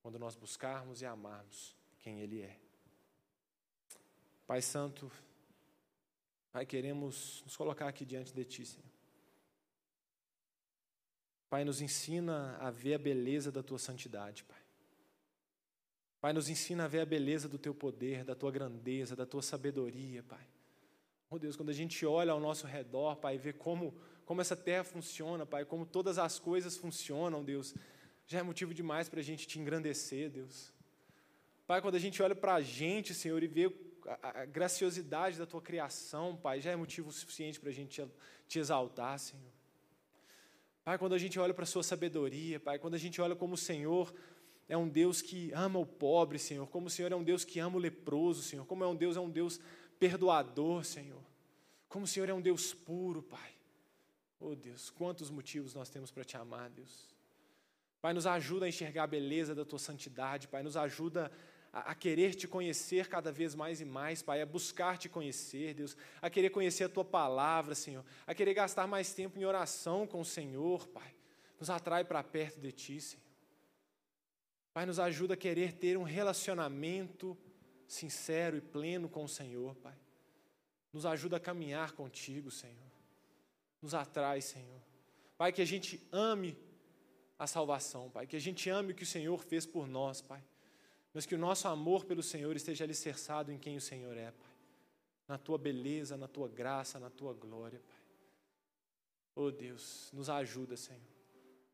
quando 0.01 0.18
nós 0.18 0.37
buscarmos 0.37 1.03
e 1.03 1.07
amarmos 1.07 1.77
quem 1.99 2.20
Ele 2.20 2.41
é. 2.41 2.57
Pai 4.47 4.62
Santo, 4.62 5.11
Pai, 6.53 6.64
queremos 6.64 7.43
nos 7.45 7.57
colocar 7.57 7.89
aqui 7.89 8.05
diante 8.05 8.33
de 8.33 8.45
Ti, 8.45 8.64
Senhor. 8.64 8.87
Pai, 11.51 11.64
nos 11.64 11.81
ensina 11.81 12.57
a 12.59 12.70
ver 12.70 12.95
a 12.95 12.99
beleza 12.99 13.53
da 13.53 13.62
Tua 13.62 13.79
santidade, 13.79 14.45
Pai. 14.45 14.66
Pai, 16.21 16.33
nos 16.33 16.49
ensina 16.49 16.85
a 16.85 16.89
ver 16.89 17.01
a 17.01 17.07
beleza 17.07 17.49
do 17.49 17.59
Teu 17.59 17.75
poder, 17.75 18.25
da 18.25 18.35
Tua 18.35 18.51
grandeza, 18.51 19.14
da 19.14 19.27
Tua 19.27 19.43
sabedoria, 19.43 20.23
Pai. 20.23 20.47
Oh 21.29 21.39
Deus, 21.39 21.57
quando 21.57 21.71
a 21.71 21.75
gente 21.75 22.07
olha 22.07 22.33
ao 22.33 22.41
nosso 22.41 22.67
redor, 22.67 23.17
Pai, 23.17 23.35
e 23.35 23.39
vê 23.39 23.53
como, 23.53 23.95
como 24.25 24.41
essa 24.41 24.57
terra 24.57 24.85
funciona, 24.85 25.45
Pai, 25.45 25.64
como 25.64 25.85
todas 25.85 26.19
as 26.19 26.39
coisas 26.39 26.77
funcionam, 26.77 27.45
Deus, 27.45 27.75
já 28.27 28.39
é 28.39 28.43
motivo 28.43 28.73
demais 28.73 29.09
para 29.09 29.21
a 29.21 29.23
gente 29.23 29.47
te 29.47 29.59
engrandecer, 29.59 30.31
Deus. 30.31 30.73
Pai, 31.67 31.83
quando 31.83 31.97
a 31.97 31.99
gente 31.99 32.23
olha 32.23 32.35
para 32.35 32.55
a 32.55 32.61
gente, 32.61 33.12
Senhor, 33.12 33.43
e 33.43 33.49
vê 33.49 33.73
a, 34.23 34.43
a, 34.43 34.45
graciosidade 34.45 35.37
da 35.37 35.47
tua 35.47 35.61
criação, 35.61 36.37
Pai, 36.37 36.61
já 36.61 36.71
é 36.71 36.77
motivo 36.77 37.11
suficiente 37.11 37.59
para 37.59 37.71
a 37.71 37.73
gente 37.73 38.01
te, 38.01 38.09
te 38.47 38.59
exaltar, 38.61 39.19
Senhor. 39.19 39.53
Pai, 40.85 40.97
quando 40.97 41.14
a 41.14 41.19
gente 41.19 41.41
olha 41.41 41.53
para 41.53 41.64
a 41.64 41.67
sua 41.67 41.83
sabedoria, 41.83 42.61
Pai, 42.61 42.79
quando 42.79 42.95
a 42.95 42.99
gente 42.99 43.21
olha 43.21 43.35
como 43.35 43.55
o 43.55 43.59
Senhor 43.59 44.14
é 44.69 44.77
um 44.77 44.89
Deus 44.89 45.23
que 45.23 45.53
ama 45.53 45.79
o 45.79 45.87
pobre, 45.87 46.39
Senhor, 46.39 46.67
como 46.69 46.87
o 46.87 46.91
Senhor 46.91 47.12
é 47.12 47.17
um 47.17 47.23
Deus 47.23 47.45
que 47.45 47.59
ama 47.61 47.77
o 47.77 47.81
leproso, 47.81 48.43
Senhor, 48.43 48.67
como 48.67 48.83
é 48.83 48.87
um 48.87 48.97
Deus, 48.97 49.17
é 49.17 49.21
um 49.21 49.31
Deus 49.31 49.61
perdoador, 49.99 50.85
Senhor, 50.85 51.23
como 51.89 52.05
o 52.05 52.09
Senhor 52.09 52.29
é 52.29 52.35
um 52.35 52.41
Deus 52.41 52.75
puro, 52.75 53.23
Pai. 53.23 53.55
Oh 54.41 54.55
Deus, 54.55 54.91
quantos 54.91 55.31
motivos 55.31 55.73
nós 55.73 55.89
temos 55.89 56.11
para 56.11 56.25
te 56.25 56.37
amar, 56.37 56.69
Deus. 56.69 57.14
Pai, 58.03 58.12
nos 58.12 58.27
ajuda 58.27 58.67
a 58.67 58.69
enxergar 58.69 59.05
a 59.05 59.07
beleza 59.07 59.55
da 59.55 59.64
tua 59.64 59.79
santidade, 59.79 60.49
Pai, 60.49 60.62
nos 60.62 60.77
ajuda 60.77 61.31
a, 61.73 61.93
a, 61.93 61.95
querer 61.95 62.35
te 62.35 62.47
conhecer 62.47 63.09
cada 63.09 63.31
vez 63.33 63.55
mais 63.55 63.81
e 63.81 63.85
mais, 63.85 64.21
Pai, 64.21 64.43
a 64.43 64.47
buscar 64.47 64.99
te 64.99 65.09
conhecer, 65.09 65.75
Deus, 65.75 65.97
a 66.21 66.29
querer 66.29 66.51
conhecer 66.51 66.85
a 66.85 66.89
tua 66.89 67.05
palavra, 67.05 67.75
Senhor, 67.75 68.05
a 68.27 68.35
querer 68.35 68.53
gastar 68.53 68.87
mais 68.87 69.14
tempo 69.14 69.39
em 69.39 69.45
oração 69.45 70.07
com 70.07 70.21
o 70.21 70.25
Senhor, 70.25 70.87
Pai. 70.89 71.14
Nos 71.59 71.71
atrai 71.71 72.05
para 72.05 72.23
perto 72.23 72.61
de 72.61 72.73
ti, 72.73 73.01
Senhor. 73.01 73.26
Pai, 74.77 74.85
nos 74.85 75.01
ajuda 75.01 75.33
a 75.33 75.37
querer 75.39 75.72
ter 75.72 75.97
um 75.97 76.03
relacionamento 76.03 77.35
sincero 77.89 78.59
e 78.59 78.61
pleno 78.61 79.09
com 79.09 79.24
o 79.24 79.29
Senhor, 79.29 79.74
Pai. 79.77 79.97
Nos 80.93 81.07
ajuda 81.07 81.39
a 81.39 81.41
caminhar 81.41 81.93
contigo, 81.93 82.51
Senhor. 82.51 82.93
Nos 83.81 83.95
atrai, 83.95 84.43
Senhor. 84.43 84.83
Pai, 85.39 85.51
que 85.51 85.62
a 85.62 85.64
gente 85.64 86.07
ame 86.12 86.59
a 87.39 87.47
salvação, 87.47 88.11
Pai. 88.11 88.27
Que 88.27 88.37
a 88.37 88.45
gente 88.47 88.68
ame 88.68 88.93
o 88.93 88.95
que 88.95 89.05
o 89.05 89.07
Senhor 89.07 89.43
fez 89.43 89.64
por 89.64 89.89
nós, 89.89 90.20
Pai 90.20 90.43
mas 91.16 91.24
que 91.24 91.35
o 91.35 91.39
nosso 91.39 91.66
amor 91.66 92.05
pelo 92.05 92.22
Senhor 92.22 92.55
esteja 92.55 92.85
alicerçado 92.85 93.51
em 93.51 93.57
quem 93.57 93.74
o 93.74 93.81
Senhor 93.81 94.14
é, 94.18 94.31
Pai. 94.33 94.51
Na 95.27 95.39
tua 95.39 95.57
beleza, 95.57 96.14
na 96.14 96.29
tua 96.29 96.47
graça, 96.47 97.01
na 97.01 97.09
tua 97.09 97.33
glória, 97.33 97.81
Pai. 97.81 97.97
Oh 99.35 99.51
Deus, 99.51 100.11
nos 100.12 100.29
ajuda, 100.29 100.77
Senhor. 100.77 101.01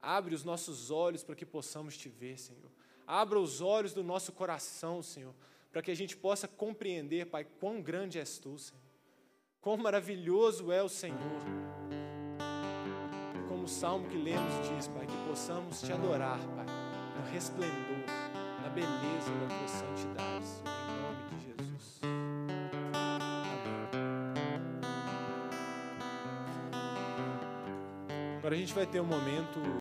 Abre 0.01 0.33
os 0.33 0.45
nossos 0.45 0.93
olhos 0.93 1.25
para 1.25 1.35
que 1.35 1.45
possamos 1.45 1.97
te 1.97 2.09
ver, 2.09 2.39
Senhor. 2.39 2.71
Abra 3.13 3.39
os 3.39 3.61
olhos 3.61 3.93
do 3.93 4.03
nosso 4.03 4.33
coração, 4.33 5.03
Senhor, 5.03 5.35
para 5.71 5.83
que 5.83 5.91
a 5.91 5.95
gente 5.95 6.17
possa 6.17 6.49
compreender, 6.49 7.27
Pai, 7.27 7.45
quão 7.45 7.83
grande 7.83 8.19
és 8.19 8.39
tu, 8.39 8.59
Senhor. 8.59 8.81
Quão 9.61 9.77
maravilhoso 9.77 10.73
é 10.73 10.83
o 10.83 10.89
Senhor. 10.89 11.43
Como 13.49 13.65
o 13.65 13.69
salmo 13.69 14.09
que 14.09 14.17
lemos 14.17 14.69
diz, 14.69 14.89
Pai, 14.89 15.07
que 15.07 15.29
possamos 15.29 15.83
te 15.83 15.93
adorar, 15.93 16.39
Pai, 16.39 16.67
no 17.17 17.31
resplendor 17.31 18.33
beleza 18.75 19.31
da 19.39 19.47
tua 19.49 19.69
santidade, 19.69 20.47
Senhor, 20.47 20.73
em 20.89 20.97
nome 21.03 21.23
de 21.29 21.37
Jesus. 21.45 22.01
Amém. 22.03 22.69
Agora 28.39 28.55
a 28.55 28.59
gente 28.59 28.73
vai 28.73 28.87
ter 28.87 29.01
um 29.01 29.05
momento 29.05 29.61